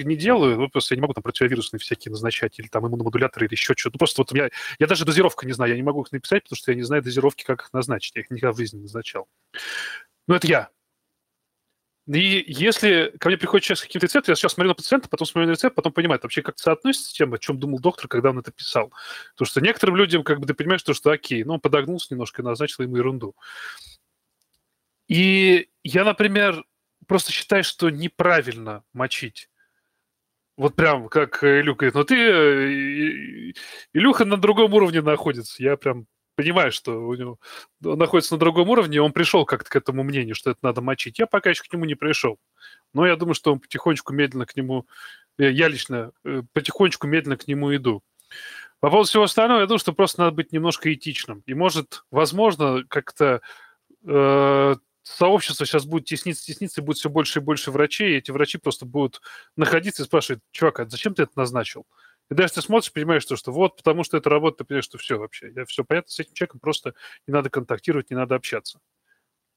[0.00, 3.54] не делаю, ну, просто я не могу там противовирусные всякие назначать, или там иммуномодуляторы, или
[3.54, 3.96] еще что-то.
[3.96, 4.48] Ну, просто вот я,
[4.78, 7.02] я даже дозировка не знаю, я не могу их написать, потому что я не знаю
[7.02, 8.14] дозировки, как их назначить.
[8.16, 9.28] Я их никогда в жизни не назначал.
[10.26, 10.70] Ну, это я.
[12.08, 15.26] И если ко мне приходит человек с каким-то рецептом, я сейчас смотрю на пациента, потом
[15.26, 18.30] смотрю на рецепт, потом понимаю, вообще как-то соотносится с тем, о чем думал доктор, когда
[18.30, 18.92] он это писал.
[19.34, 22.42] Потому что некоторым людям, как бы ты понимаешь, что, что окей, ну, он подогнулся немножко
[22.42, 23.36] и назначил ему ерунду.
[25.06, 26.64] И я, например,
[27.06, 29.48] просто считаю, что неправильно мочить.
[30.56, 33.52] Вот прям как Илюха говорит, ну ты, э,
[33.94, 35.62] Илюха на другом уровне находится.
[35.62, 37.38] Я прям понимаю, что у него
[37.84, 41.18] он находится на другом уровне, он пришел как-то к этому мнению, что это надо мочить.
[41.18, 42.38] Я пока еще к нему не пришел.
[42.94, 44.86] Но я думаю, что он потихонечку, медленно к нему,
[45.38, 48.02] я лично э, потихонечку, медленно к нему иду.
[48.80, 51.42] По поводу всего остального, я думаю, что просто надо быть немножко этичным.
[51.46, 53.40] И может, возможно, как-то
[54.04, 58.30] э, сообщество сейчас будет тесниться, тесниться, и будет все больше и больше врачей, и эти
[58.30, 59.20] врачи просто будут
[59.56, 61.86] находиться и спрашивать, чувак, а зачем ты это назначил?
[62.32, 64.96] И даже ты смотришь, понимаешь, что, что вот потому что это работа, ты понимаешь, что
[64.96, 65.52] все вообще.
[65.54, 66.94] Я все понятно, с этим человеком просто
[67.26, 68.78] не надо контактировать, не надо общаться.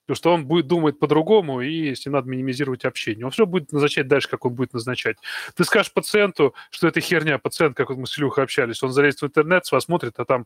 [0.06, 3.23] Потому что он будет думать по-другому, и ним надо минимизировать общение.
[3.23, 5.15] Он все будет назначать дальше, как он будет назначать.
[5.56, 7.39] Ты скажешь пациенту, что это херня.
[7.39, 10.26] Пациент, как вот мы с Илюхой общались, он залезет в интернет, с вас смотрит, а
[10.26, 10.45] там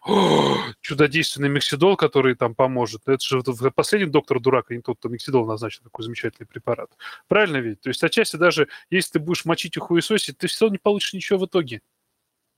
[0.82, 3.02] чудодейственный миксидол, который там поможет.
[3.08, 3.42] Это же
[3.72, 6.92] последний доктор дурак, а не тот, кто миксидол назначил, такой замечательный препарат.
[7.28, 7.82] Правильно ведь?
[7.82, 11.14] То есть отчасти даже, если ты будешь мочить и хуесосить, ты все равно не получишь
[11.14, 11.82] ничего в итоге.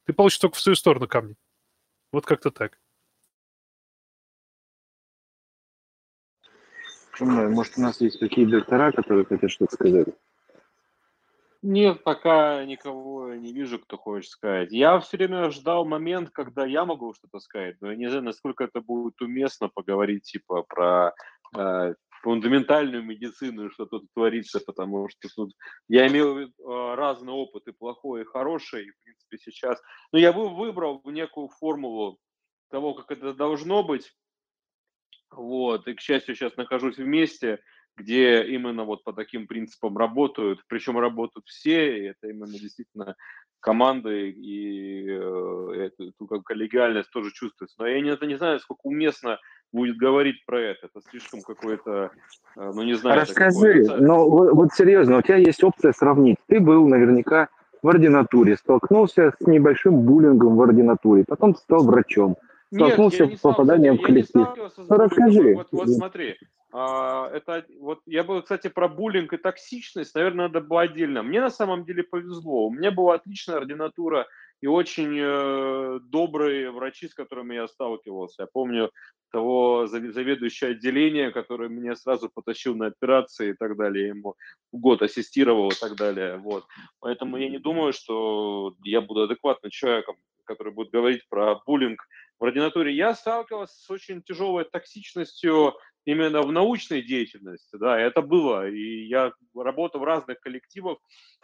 [0.06, 1.36] Ты получишь только в свою сторону камни.
[2.12, 2.80] Вот как-то так.
[7.20, 10.08] Может, у нас есть какие доктора, которые хотят что-то сказать?
[11.62, 14.72] Нет, пока никого не вижу, кто хочет сказать.
[14.72, 18.64] Я все время ждал момент, когда я могу что-то сказать, но я не знаю, насколько
[18.64, 21.14] это будет уместно поговорить типа про
[21.56, 25.54] э, фундаментальную медицину, что тут творится, потому что тут
[25.88, 26.48] я имел э,
[26.96, 29.82] разный опыт, и плохой, и хороший, и, в принципе, сейчас...
[30.12, 32.20] Но я бы выбрал некую формулу
[32.70, 34.12] того, как это должно быть,
[35.32, 37.60] вот, и, к счастью, сейчас нахожусь в месте,
[37.98, 43.16] где именно вот по таким принципам работают, причем работают все, и это именно действительно
[43.60, 46.12] команды, и э, это,
[46.44, 47.76] коллегиальность тоже чувствуется.
[47.80, 49.38] Но я не, это не знаю, сколько уместно
[49.72, 50.88] будет говорить про это.
[50.88, 52.12] Это слишком какое-то,
[52.58, 53.22] э, ну не знаю.
[53.22, 56.38] Расскажи, но вот, вот серьезно, у тебя есть опция сравнить.
[56.48, 57.50] Ты был наверняка
[57.82, 62.38] в ординатуре, столкнулся с небольшим буллингом в ординатуре, потом стал врачом,
[62.74, 64.48] столкнулся Нет, с попаданием в коллектив.
[64.56, 65.56] Ну, расскажи.
[65.56, 66.38] Вот, вот смотри,
[66.74, 71.22] а, это вот я был, кстати, про буллинг и токсичность, наверное, надо было отдельно.
[71.22, 72.68] Мне на самом деле повезло.
[72.68, 74.28] У меня была отличная ординатура
[74.62, 78.44] и очень э, добрые врачи, с которыми я сталкивался.
[78.44, 78.92] Я помню
[79.32, 84.36] того заведующего отделения, который меня сразу потащил на операции и так далее, ему
[84.72, 86.38] год ассистировал и так далее.
[86.38, 86.66] Вот.
[87.00, 92.02] Поэтому я не думаю, что я буду адекватным человеком, который будет говорить про буллинг
[92.40, 92.94] в ординатуре.
[92.94, 95.76] Я сталкивался с очень тяжелой токсичностью
[96.06, 100.98] именно в научной деятельности, да, это было, и я работал в разных коллективах,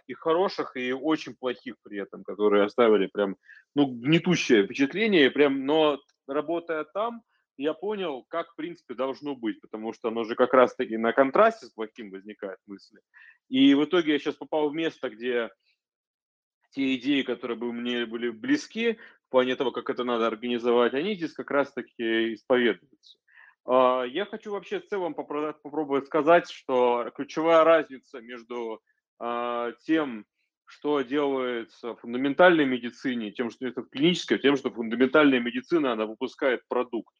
[0.07, 3.35] и хороших, и очень плохих при этом, которые оставили прям,
[3.75, 7.21] ну, гнетущее впечатление, прям, но работая там,
[7.57, 11.65] я понял, как, в принципе, должно быть, потому что оно же как раз-таки на контрасте
[11.65, 13.01] с плохим возникает мысли.
[13.49, 15.49] И в итоге я сейчас попал в место, где
[16.71, 21.15] те идеи, которые бы мне были близки в плане того, как это надо организовать, они
[21.15, 23.17] здесь как раз-таки исповедуются.
[23.67, 28.81] А, я хочу вообще в целом попробовать сказать, что ключевая разница между
[29.19, 30.25] а, тем,
[30.65, 36.05] что делается в фундаментальной медицине, тем, что это в клинической, тем, что фундаментальная медицина, она
[36.05, 37.13] выпускает продукт.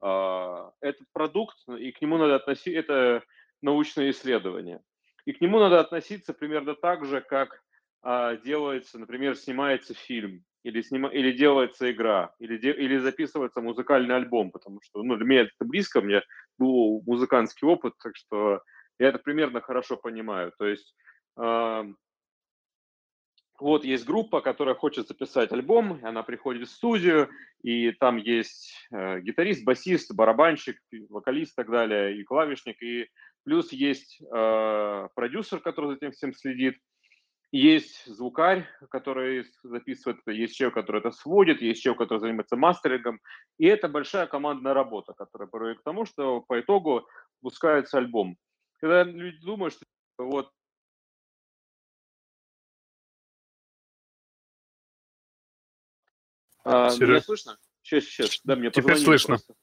[0.00, 3.24] А, этот продукт, и к нему надо относиться, это
[3.62, 4.80] научное исследование.
[5.24, 7.62] И к нему надо относиться примерно так же, как
[8.44, 14.50] делается, например, снимается фильм или, снима, или делается игра, или, де, или записывается музыкальный альбом,
[14.50, 16.22] потому что ну, для меня это близко, у меня
[16.58, 18.60] был музыкантский опыт, так что
[18.98, 20.52] я это примерно хорошо понимаю.
[20.58, 20.94] То есть
[21.40, 21.84] э,
[23.58, 27.30] вот есть группа, которая хочет записать альбом, она приходит в студию,
[27.62, 33.08] и там есть э, гитарист, басист, барабанщик, вокалист и так далее, и клавишник, и
[33.44, 36.76] плюс есть э, продюсер, который за этим всем следит,
[37.50, 43.20] есть звукарь, который записывает, есть человек, который это сводит, есть человек, который занимается мастерингом.
[43.58, 47.08] И это большая командная работа, которая приводит к тому, что по итогу
[47.40, 48.36] выпускается альбом.
[48.80, 49.84] Когда люди думают, что
[50.18, 50.50] вот
[56.64, 57.58] А, меня слышно?
[57.80, 58.40] Сейчас, сейчас.
[58.44, 59.36] Да, мне Теперь слышно.
[59.36, 59.54] Просто.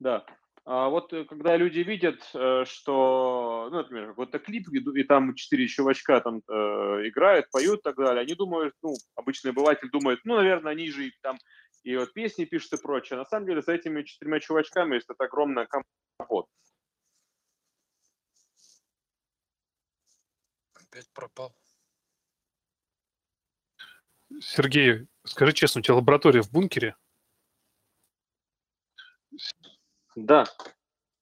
[0.00, 0.26] Да.
[0.72, 5.66] А вот э, когда люди видят, э, что, ну, например, какой-то клип, и там четыре
[5.66, 6.52] чувачка там э,
[7.08, 11.10] играют, поют и так далее, они думают, ну, обычный обыватель думает, ну, наверное, они же
[11.22, 11.38] там
[11.82, 13.18] и вот песни пишут и прочее.
[13.18, 15.66] На самом деле за этими четырьмя чувачками есть это огромная
[16.20, 16.48] работа.
[20.74, 21.52] Опять пропал.
[24.40, 26.94] Сергей, скажи честно, у тебя лаборатория в бункере?
[30.26, 30.44] Да.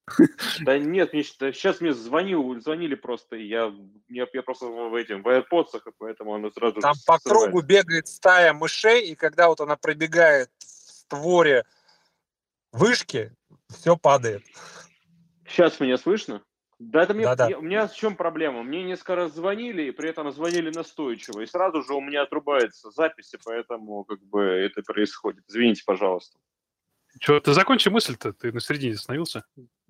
[0.61, 3.71] Да нет, мне, сейчас мне звонил, звонили просто, и я,
[4.07, 6.81] я, я просто в этим, в AirPods, поэтому оно сразу...
[6.81, 11.63] Там по кругу бегает стая мышей, и когда вот она пробегает в створе
[12.71, 13.31] вышки,
[13.69, 14.43] все падает.
[15.47, 16.41] Сейчас меня слышно?
[16.79, 17.57] Да, это мне, да, да.
[17.57, 18.63] у меня в чем проблема?
[18.63, 22.89] Мне несколько раз звонили, и при этом звонили настойчиво, и сразу же у меня отрубается
[22.89, 25.43] записи, поэтому как бы это происходит.
[25.47, 26.39] Извините, пожалуйста.
[27.19, 29.43] Че, ты закончи мысль-то, ты на середине остановился.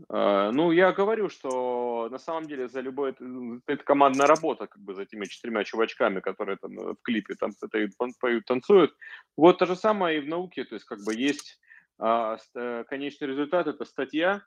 [0.10, 3.12] Uh, ну, я говорю, что на самом деле за любой...
[3.12, 3.26] Это,
[3.68, 7.90] это командная работа, как бы, за этими четырьмя чувачками, которые там в клипе там это,
[8.20, 8.96] поют, танцуют.
[9.38, 11.60] Вот то же самое и в науке, то есть как бы есть
[12.02, 12.38] uh,
[12.86, 14.42] конечный результат, это статья,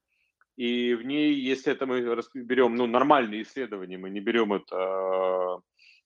[0.56, 2.00] и в ней, если это мы
[2.34, 5.60] берем, ну, нормальные исследования, мы не берем это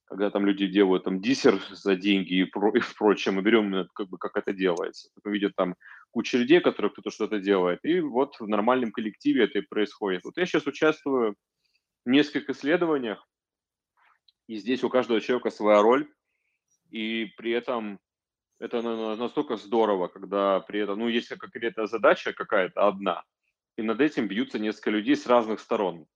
[0.07, 4.09] когда там люди делают там диссер за деньги и, про, и прочее, мы берем как
[4.09, 5.11] бы как это делается.
[5.25, 5.75] Мы видим там
[6.11, 10.25] куча людей, которые кто-то что-то делает, и вот в нормальном коллективе это и происходит.
[10.25, 11.35] Вот я сейчас участвую
[12.05, 13.29] в нескольких исследованиях,
[14.47, 16.09] и здесь у каждого человека своя роль,
[16.91, 17.99] и при этом
[18.61, 18.81] это
[19.17, 23.25] настолько здорово, когда при этом, ну, есть какая-то задача какая-то одна,
[23.77, 26.07] и над этим бьются несколько людей с разных сторон.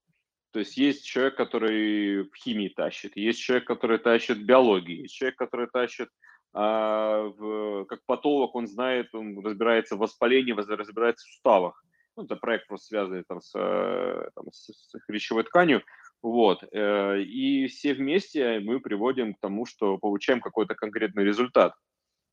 [0.51, 5.15] То есть есть человек, который в химии тащит, есть человек, который тащит в биологии, есть
[5.15, 6.09] человек, который тащит
[6.53, 11.83] а, в, как патолог, он знает, он разбирается в воспалении, разбирается в суставах.
[12.17, 15.81] Ну, это проект просто связанный там, с, э, там, с, с хрящевой тканью.
[16.21, 16.61] Вот.
[16.73, 21.73] Э, и все вместе мы приводим к тому, что получаем какой-то конкретный результат.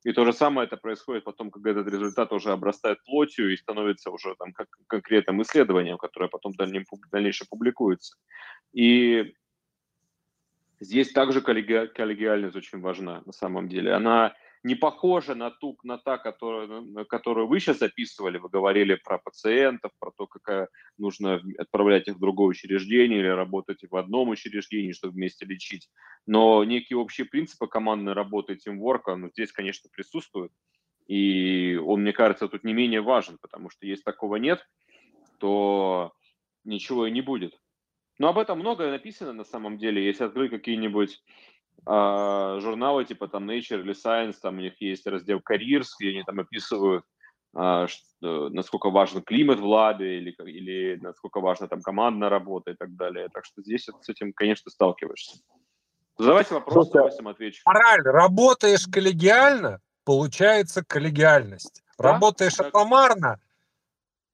[0.04, 4.10] И то же самое это происходит потом, когда этот результат уже обрастает плотью и становится
[4.10, 8.16] уже там как конкретным исследованием, которое потом в дальнейшем, в дальнейшем публикуется.
[8.72, 9.34] И
[10.80, 13.92] здесь также коллеги, коллегиальность очень важна на самом деле.
[13.92, 18.38] Она не похожа на ту, на та, которую, которую вы сейчас описывали.
[18.38, 23.78] Вы говорили про пациентов, про то, как нужно отправлять их в другое учреждение или работать
[23.88, 25.88] в одном учреждении, чтобы вместе лечить.
[26.26, 30.52] Но некие общие принципы командной работы, тимворка, ну, здесь, конечно, присутствуют.
[31.06, 34.66] И он, мне кажется, тут не менее важен, потому что если такого нет,
[35.38, 36.12] то
[36.64, 37.58] ничего и не будет.
[38.18, 40.04] Но об этом многое написано на самом деле.
[40.04, 41.22] Если открыть какие-нибудь
[41.88, 46.40] журналы типа там Nature или Science, там у них есть раздел Careers, где они там
[46.40, 47.04] описывают,
[47.54, 52.74] а, что, насколько важен климат в лабе или, или насколько важна там командная работа и
[52.74, 53.28] так далее.
[53.32, 55.38] Так что здесь с этим, конечно, сталкиваешься.
[56.18, 57.62] Задавайте вопросы, Слушай, я отвечу.
[57.64, 61.82] Мораль, работаешь коллегиально, получается коллегиальность.
[61.96, 62.12] Да?
[62.12, 62.68] Работаешь так.
[62.68, 63.40] атомарно,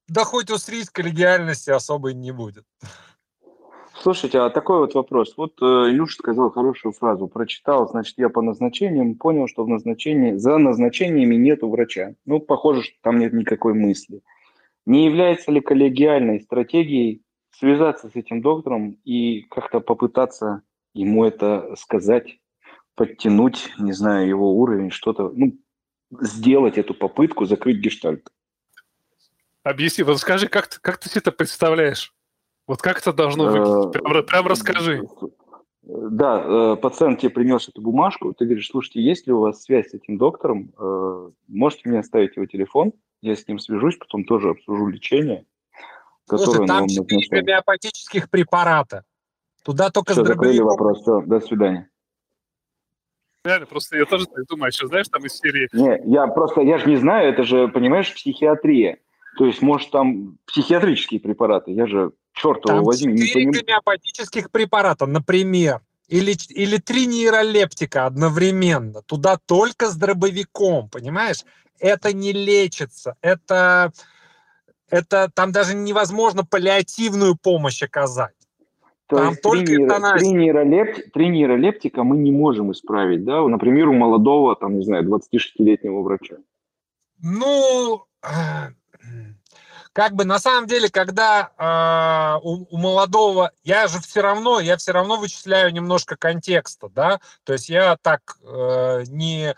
[0.09, 2.65] да хоть усрись коллегиальности особой не будет.
[4.05, 5.33] Слушайте, а такой вот вопрос.
[5.39, 7.27] Вот э, Илюша сказал хорошую фразу.
[7.27, 12.13] Прочитал, значит, я по назначениям понял, что в назначении, за назначениями нету врача.
[12.27, 14.21] Ну, похоже, что там нет никакой мысли.
[14.85, 17.23] Не является ли коллегиальной стратегией
[17.59, 20.61] связаться с этим доктором и как-то попытаться
[20.93, 22.41] ему это сказать,
[22.97, 25.57] подтянуть, не знаю, его уровень, что-то, ну,
[26.21, 28.29] сделать эту попытку, закрыть гештальт?
[29.63, 32.14] Объясни, вот скажи, как ты, как ты себе это представляешь?
[32.67, 33.97] Вот как это должно выглядеть?
[33.97, 35.03] Э, прям, прям расскажи.
[35.83, 39.91] Да, э, пациент тебе принес эту бумажку, ты говоришь, слушайте, есть ли у вас связь
[39.91, 40.73] с этим доктором?
[40.79, 45.45] Э, можете мне оставить его телефон, я с ним свяжусь, потом тоже обсужу лечение,
[46.27, 49.05] которое Слушай, там четыре гомеопатических препарата.
[49.63, 51.91] Туда только Все, закрыли вопрос, все, до свидания.
[53.45, 55.69] Реально, просто я тоже так думаю, что знаешь, там из серии...
[55.75, 59.01] Не, я просто, я же не знаю, это же, понимаешь, психиатрия.
[59.37, 63.17] То есть, может, там психиатрические препараты, я же Черт его возьми.
[63.33, 63.53] Поним...
[63.53, 69.03] гомеопатических препарата, например, или, или три нейролептика одновременно.
[69.03, 71.45] Туда только с дробовиком, понимаешь?
[71.79, 73.17] Это не лечится.
[73.23, 73.93] Это,
[74.91, 78.35] это там даже невозможно паллиативную помощь оказать.
[79.07, 79.87] То там есть только три,
[80.19, 83.47] три, нейролепти, три нейролептика мы не можем исправить, да?
[83.47, 86.37] Например, у молодого, там, не знаю, 26-летнего врача.
[87.23, 88.05] Ну,
[89.95, 94.77] как бы на самом деле, когда э, у, у молодого, я же все равно, я
[94.77, 99.55] все равно вычисляю немножко контекста, да, то есть я так э, не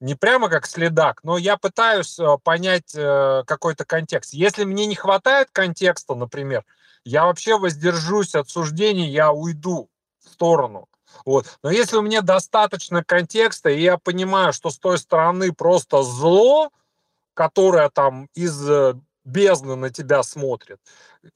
[0.00, 4.32] не прямо как следак, но я пытаюсь э, понять э, какой-то контекст.
[4.32, 6.64] Если мне не хватает контекста, например,
[7.04, 9.88] я вообще воздержусь от суждений, я уйду
[10.22, 10.86] в сторону.
[11.24, 11.46] Вот.
[11.62, 16.70] Но если у меня достаточно контекста, и я понимаю, что с той стороны просто зло,
[17.34, 18.94] которое там из э,
[19.28, 20.80] бездна на тебя смотрит.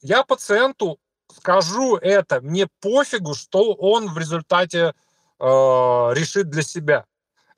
[0.01, 0.99] Я пациенту
[1.31, 4.93] скажу это, мне пофигу, что он в результате
[5.39, 7.05] э, решит для себя.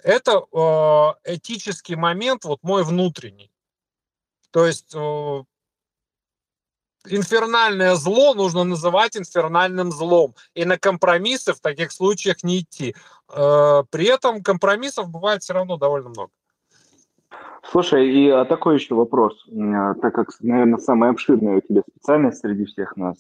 [0.04, 3.52] Это э, этический момент, вот мой внутренний.
[4.52, 5.44] То есть э,
[7.08, 10.36] инфернальное зло нужно называть инфернальным злом.
[10.54, 12.96] И на компромиссы в таких случаях не идти.
[13.28, 16.32] При этом компромиссов бывает все равно довольно много.
[17.72, 19.46] Слушай, и а такой еще вопрос,
[20.02, 23.18] так как, наверное, самая обширная у тебя специальность среди всех нас.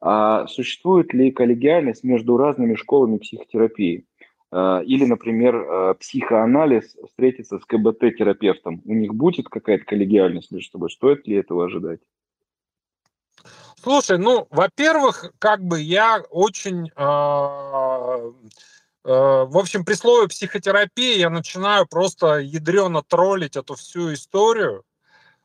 [0.00, 4.04] А существует ли коллегиальность между разными школами психотерапии?
[4.50, 8.82] А, или, например, а, психоанализ встретится с КБТ-терапевтом.
[8.84, 10.90] У них будет какая-то коллегиальность между собой?
[10.90, 12.00] Стоит ли этого ожидать?
[13.76, 18.32] Слушай, ну, во-первых, как бы я очень Э,
[19.04, 24.84] в общем, при слове психотерапия я начинаю просто ядрено троллить эту всю историю,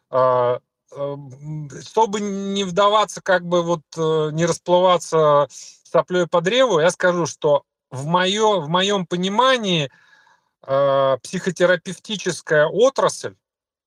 [0.09, 0.59] а,
[0.91, 5.47] эм, чтобы не вдаваться, как бы вот э, не расплываться
[5.83, 9.89] соплей по древу, я скажу, что в, моё, в моем понимании
[10.65, 13.35] э, психотерапевтическая отрасль,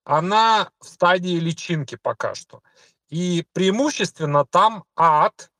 [0.04, 2.62] она в стадии личинки пока что.
[3.08, 5.50] И преимущественно там ад,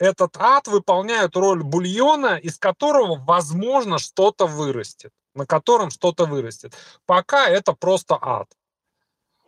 [0.00, 6.74] этот ад выполняет роль бульона, из которого, возможно, что-то вырастет, на котором что-то вырастет.
[7.06, 8.48] Пока это просто ад.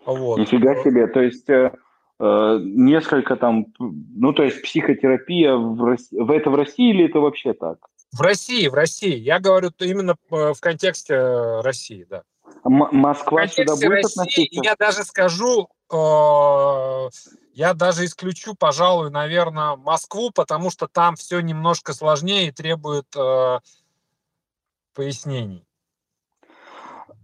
[0.05, 0.39] Вот.
[0.39, 1.07] Нифига себе.
[1.07, 1.73] То есть э,
[2.21, 7.19] э, несколько там, ну, то есть психотерапия, в, России, в это в России или это
[7.19, 7.79] вообще так?
[8.13, 9.17] В России, в России.
[9.17, 11.17] Я говорю именно в контексте
[11.63, 12.25] России, да.
[12.65, 14.61] М- Москва сюда будет России, относиться?
[14.63, 17.09] Я даже скажу, э,
[17.55, 23.59] я даже исключу, пожалуй, наверное, Москву, потому что там все немножко сложнее и требует э,
[24.95, 25.67] пояснений.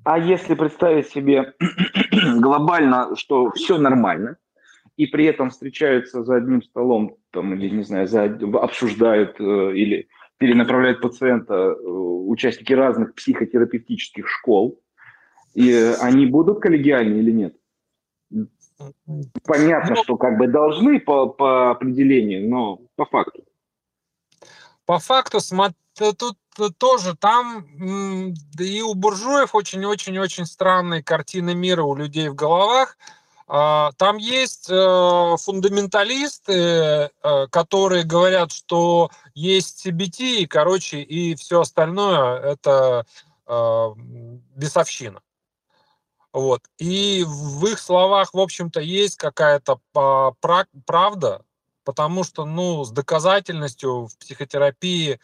[0.04, 1.54] А если представить себе
[2.38, 4.36] глобально, что все нормально,
[4.96, 10.08] и при этом встречаются за одним столом, там, или, не знаю, за, обсуждают э, или
[10.38, 14.80] перенаправляют пациента э, участники разных психотерапевтических школ,
[15.54, 17.57] и они будут коллегиальны или нет?
[19.44, 23.44] Понятно, ну, что как бы должны по, по определению, но по факту.
[24.86, 25.76] По факту, смотри,
[26.16, 26.38] тут
[26.78, 27.66] тоже там
[28.58, 32.96] и у буржуев очень-очень-очень странные картины мира у людей в головах.
[33.50, 37.08] А, там есть э, фундаменталисты, э,
[37.50, 43.06] которые говорят, что есть CBT, и, короче, и все остальное это
[43.46, 43.88] э,
[44.54, 45.22] бесовщина.
[46.38, 46.62] Вот.
[46.78, 51.42] И в их словах, в общем-то, есть какая-то правда,
[51.82, 55.18] потому что, ну, с доказательностью в психотерапии,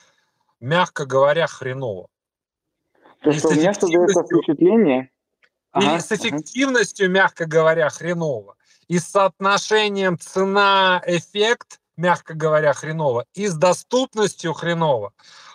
[0.59, 2.09] мягко говоря, хреново.
[3.23, 5.11] То, что у меня создается впечатление...
[5.71, 7.15] Ага, и с эффективностью, ага.
[7.15, 8.57] мягко говоря, хреново.
[8.89, 13.25] И с соотношением цена-эффект, мягко говоря, хреново.
[13.35, 15.13] И с доступностью хреново.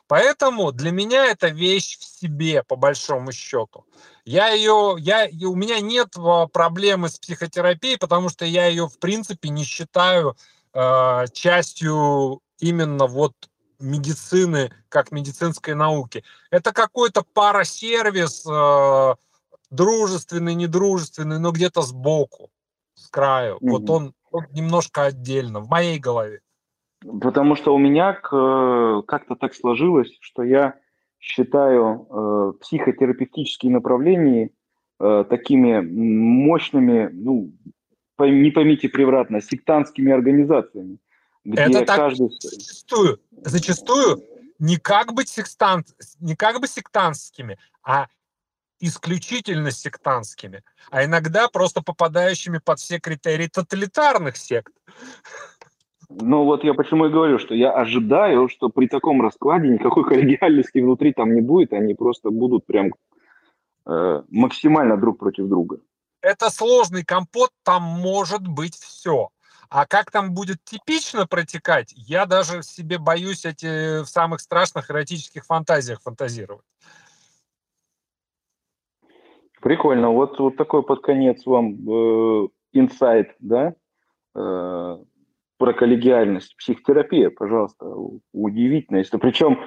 [0.08, 3.86] Поэтому для меня это вещь в себе, по большому счету.
[4.30, 9.00] Я ее, я, у меня нет а, проблемы с психотерапией, потому что я ее, в
[9.00, 10.36] принципе, не считаю
[10.72, 13.34] э, частью именно вот
[13.80, 16.24] медицины, как медицинской науки.
[16.52, 19.16] Это какой-то парасервис, э,
[19.72, 22.52] дружественный, недружественный, но где-то сбоку,
[22.94, 23.56] с краю.
[23.56, 23.70] Mm-hmm.
[23.72, 26.42] Вот он, он немножко отдельно, в моей голове.
[27.20, 30.76] Потому что у меня как-то так сложилось, что я
[31.20, 34.52] считаю э, психотерапевтические направления
[35.00, 37.52] э, такими мощными, ну,
[38.20, 40.98] не поймите превратно, сектантскими организациями.
[41.46, 42.30] Где Это так каждый...
[42.42, 44.24] зачастую, зачастую
[44.60, 45.88] не как бы, секстант,
[46.20, 48.08] не как бы сектантскими, а
[48.80, 54.74] исключительно сектантскими, а иногда просто попадающими под все критерии тоталитарных сект.
[56.10, 60.80] Ну вот я почему и говорю, что я ожидаю, что при таком раскладе никакой коллегиальности
[60.80, 62.94] внутри там не будет, они просто будут прям
[63.86, 65.80] э, максимально друг против друга.
[66.22, 69.30] Это сложный компот, там может быть все.
[69.70, 75.46] А как там будет типично протекать, я даже себе боюсь эти в самых страшных эротических
[75.46, 76.66] фантазиях фантазировать.
[79.62, 80.10] Прикольно.
[80.10, 83.76] Вот, вот такой под конец вам э, инсайт, да?
[84.34, 84.98] Э,
[85.60, 86.56] про коллегиальность.
[86.58, 87.86] Психотерапия, пожалуйста,
[88.34, 88.98] удивительно.
[88.98, 89.60] Если причем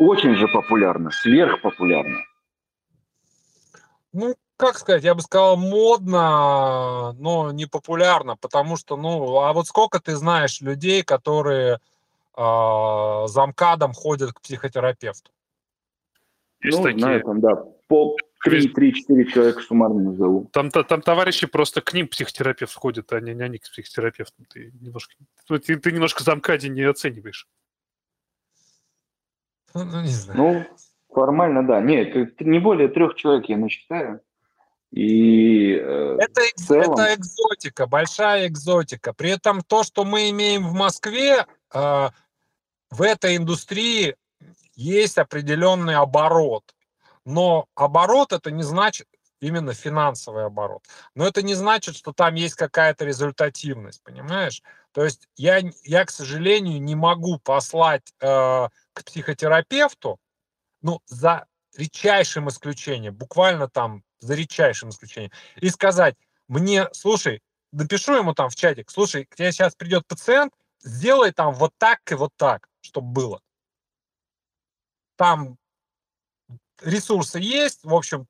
[0.00, 2.18] очень же популярно, сверхпопулярно.
[4.14, 9.66] Ну, как сказать, я бы сказал, модно, но не популярно, потому что, ну, а вот
[9.66, 11.78] сколько ты знаешь людей, которые
[12.36, 15.30] э, замкадом ходят к психотерапевту?
[16.62, 17.00] Есть ну, такие.
[17.00, 20.48] знаю, там, да, по, Три, три, четыре человека суммарно назову.
[20.52, 24.44] Там, там, там товарищи просто к ним психотерапевт входит, а не, не они к психотерапевтам.
[24.46, 25.14] Ты немножко,
[25.48, 27.48] ну, ты, ты немножко замкади не оцениваешь.
[29.74, 30.38] Ну, ну, не знаю.
[30.38, 30.66] Ну,
[31.12, 31.80] формально, да.
[31.80, 34.20] Нет, не более трех человек я насчитаю.
[34.90, 36.92] И э, это, целом...
[36.92, 39.12] это экзотика, большая экзотика.
[39.12, 41.44] При этом то, что мы имеем в Москве,
[41.74, 42.08] э,
[42.90, 44.16] в этой индустрии
[44.74, 46.64] есть определенный оборот.
[47.28, 49.06] Но оборот это не значит
[49.40, 50.86] именно финансовый оборот.
[51.14, 54.62] Но это не значит, что там есть какая-то результативность, понимаешь?
[54.92, 60.18] То есть я, я к сожалению, не могу послать э, к психотерапевту,
[60.80, 61.44] ну, за
[61.76, 66.16] редчайшим исключением, буквально там за редчайшим исключением, и сказать
[66.48, 67.42] мне, слушай,
[67.72, 72.00] напишу ему там в чатик, слушай, к тебе сейчас придет пациент, сделай там вот так
[72.10, 73.42] и вот так, чтобы было.
[75.16, 75.58] Там
[76.80, 78.26] ресурсы есть, в общем,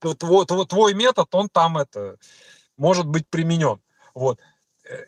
[0.00, 2.18] твой, твой метод, он там это
[2.76, 3.80] может быть применен.
[4.14, 4.40] Вот.
[4.84, 5.04] Э,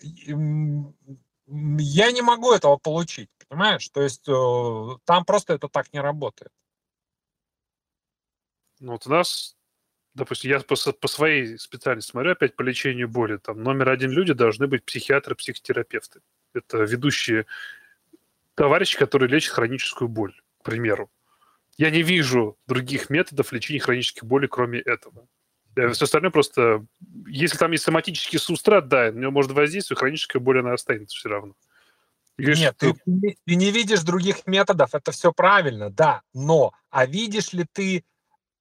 [1.46, 3.88] я не могу этого получить, понимаешь?
[3.88, 6.52] То есть э, там просто это так не работает.
[8.80, 9.56] Ну вот у нас,
[10.14, 13.36] допустим, я по, по своей специальности смотрю опять по лечению боли.
[13.36, 16.20] Там номер один люди должны быть психиатры, психотерапевты.
[16.52, 17.46] Это ведущие
[18.54, 21.10] товарищи, которые лечат хроническую боль, к примеру.
[21.78, 25.26] Я не вижу других методов лечения хронических болей, кроме этого.
[25.76, 26.84] А все остальное просто...
[27.26, 31.30] Если там есть соматический субстрат, да, на него может воздействовать, хроническая боль, она останется все
[31.30, 31.54] равно.
[32.36, 37.52] Говоришь, Нет, ты, ты не видишь других методов, это все правильно, да, но а видишь
[37.52, 38.04] ли ты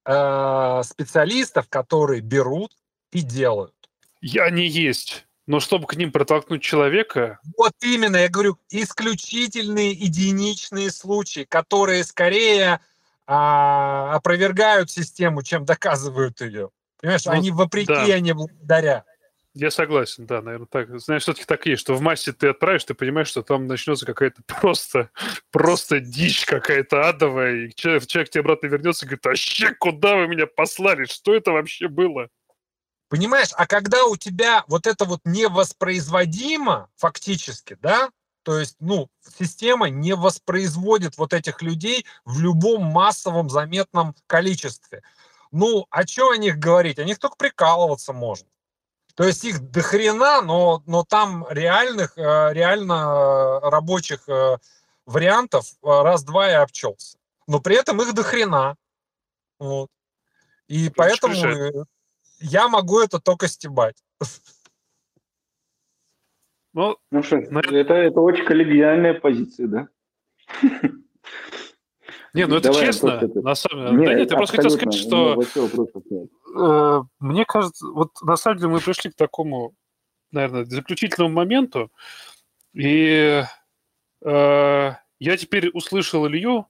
[0.06, 2.72] э, специалистов, которые берут
[3.12, 3.76] и делают?
[4.22, 5.26] Я не есть.
[5.48, 7.40] Но чтобы к ним протолкнуть человека...
[7.58, 12.80] Вот именно, я говорю, исключительные единичные случаи, которые скорее
[13.34, 16.70] а, опровергают систему, чем доказывают ее.
[17.00, 18.04] Понимаешь, ну, они вопреки, да.
[18.04, 19.06] а не благодаря.
[19.54, 21.00] Я согласен, да, наверное, так.
[21.00, 24.42] Знаешь, все-таки так есть, что в массе ты отправишь, ты понимаешь, что там начнется какая-то
[24.48, 25.12] просто,
[25.50, 30.18] просто дичь какая-то адовая, и человек, человек тебе обратно вернется и говорит, а ще, куда
[30.18, 31.06] вы меня послали?
[31.06, 32.28] Что это вообще было?
[33.08, 38.10] Понимаешь, а когда у тебя вот это вот невоспроизводимо фактически, да,
[38.44, 45.04] то есть, ну, система не воспроизводит вот этих людей в любом массовом заметном количестве.
[45.52, 46.98] Ну, а что о них говорить?
[47.00, 48.48] О них только прикалываться можно.
[49.16, 54.58] То есть их дохрена, но, но там реальных, э, реально рабочих э,
[55.06, 57.18] вариантов э, раз-два и обчелся.
[57.48, 58.78] Но при этом их дохрена.
[59.60, 59.90] Вот.
[60.68, 61.86] И ну, поэтому
[62.40, 64.02] я могу это только стебать.
[66.74, 69.88] Ну, ну что, это, это очень коллегиальная позиция, да?
[72.34, 73.98] Не, ну это Давай честно, на самом деле.
[73.98, 75.44] Нет, да нет, я просто хотел сказать, что
[76.56, 79.76] э, мне кажется, вот на самом деле мы пришли к такому,
[80.32, 81.92] наверное, заключительному моменту,
[82.74, 83.44] и
[84.24, 86.68] э, я теперь услышал Илью,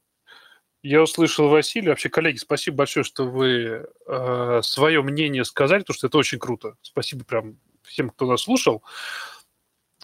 [0.83, 1.89] я услышал Василия.
[1.89, 6.75] Вообще, коллеги, спасибо большое, что вы э, свое мнение сказали, потому что это очень круто.
[6.81, 8.83] Спасибо прям всем, кто нас слушал.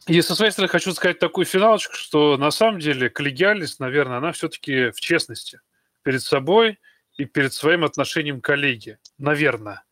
[0.08, 4.32] И со своей стороны хочу сказать такую финалочку, что на самом деле коллегиальность, наверное, она
[4.32, 5.60] все-таки в честности
[6.02, 6.80] перед собой
[7.18, 9.00] и перед своим отношением к коллеге.
[9.18, 9.84] Наверное.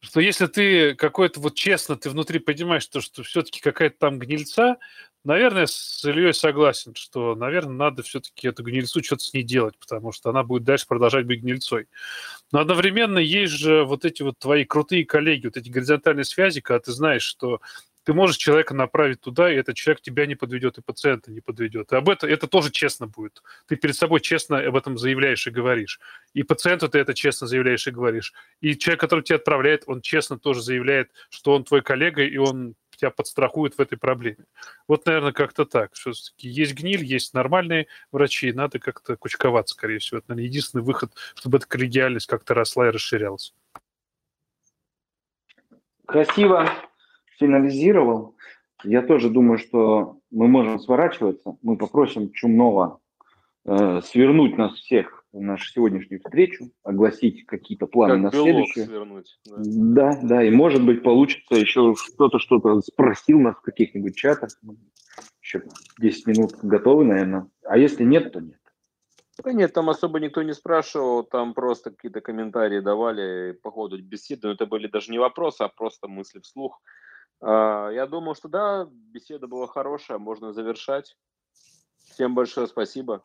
[0.00, 4.76] Что если ты какой-то вот честно, ты внутри понимаешь, что, что все-таки какая-то там гнильца,
[5.24, 10.12] наверное, с Ильей согласен, что, наверное, надо все-таки эту гнильцу что-то с ней делать, потому
[10.12, 11.86] что она будет дальше продолжать быть гнильцой.
[12.52, 16.80] Но одновременно есть же вот эти вот твои крутые коллеги, вот эти горизонтальные связи, когда
[16.80, 17.62] ты знаешь, что
[18.04, 21.92] ты можешь человека направить туда, и этот человек тебя не подведет, и пациента не подведет.
[21.92, 23.42] И об этом это тоже честно будет.
[23.66, 26.00] Ты перед собой честно об этом заявляешь и говоришь.
[26.34, 28.34] И пациенту ты это честно заявляешь и говоришь.
[28.60, 32.74] И человек, который тебя отправляет, он честно тоже заявляет, что он твой коллега, и он
[32.96, 34.44] тебя подстрахует в этой проблеме.
[34.86, 35.96] Вот, наверное, как-то так.
[35.96, 40.18] Что есть гниль, есть нормальные врачи, надо как-то кучковаться, скорее всего.
[40.18, 43.54] Это, наверное, единственный выход, чтобы эта коллегиальность как-то росла и расширялась.
[46.06, 46.70] Красиво
[47.38, 48.36] финализировал.
[48.82, 51.56] Я тоже думаю, что мы можем сворачиваться.
[51.62, 53.00] Мы попросим Чумнова
[53.64, 58.84] э, свернуть нас всех в нашу сегодняшнюю встречу, огласить какие-то планы как на следующее.
[58.84, 59.56] Свернуть, да.
[59.56, 64.50] да, да, и может быть получится еще кто-то что-то спросил нас в каких-нибудь чатах.
[65.42, 65.64] Еще
[65.98, 67.48] 10 минут готовы, наверное.
[67.64, 68.58] А если нет, то нет.
[69.42, 74.46] Да нет, там особо никто не спрашивал, там просто какие-то комментарии давали по ходу беседы,
[74.46, 76.80] но это были даже не вопросы, а просто мысли вслух.
[77.40, 81.16] А, я думаю, что да, беседа была хорошая, можно завершать.
[82.10, 83.20] Всем большое спасибо.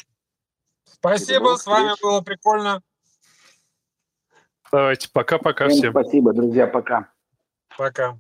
[0.84, 2.82] Спасибо, с вами было прикольно.
[4.72, 5.92] Давайте, пока-пока всем.
[5.92, 7.12] Спасибо, друзья, пока.
[7.78, 8.20] Пока.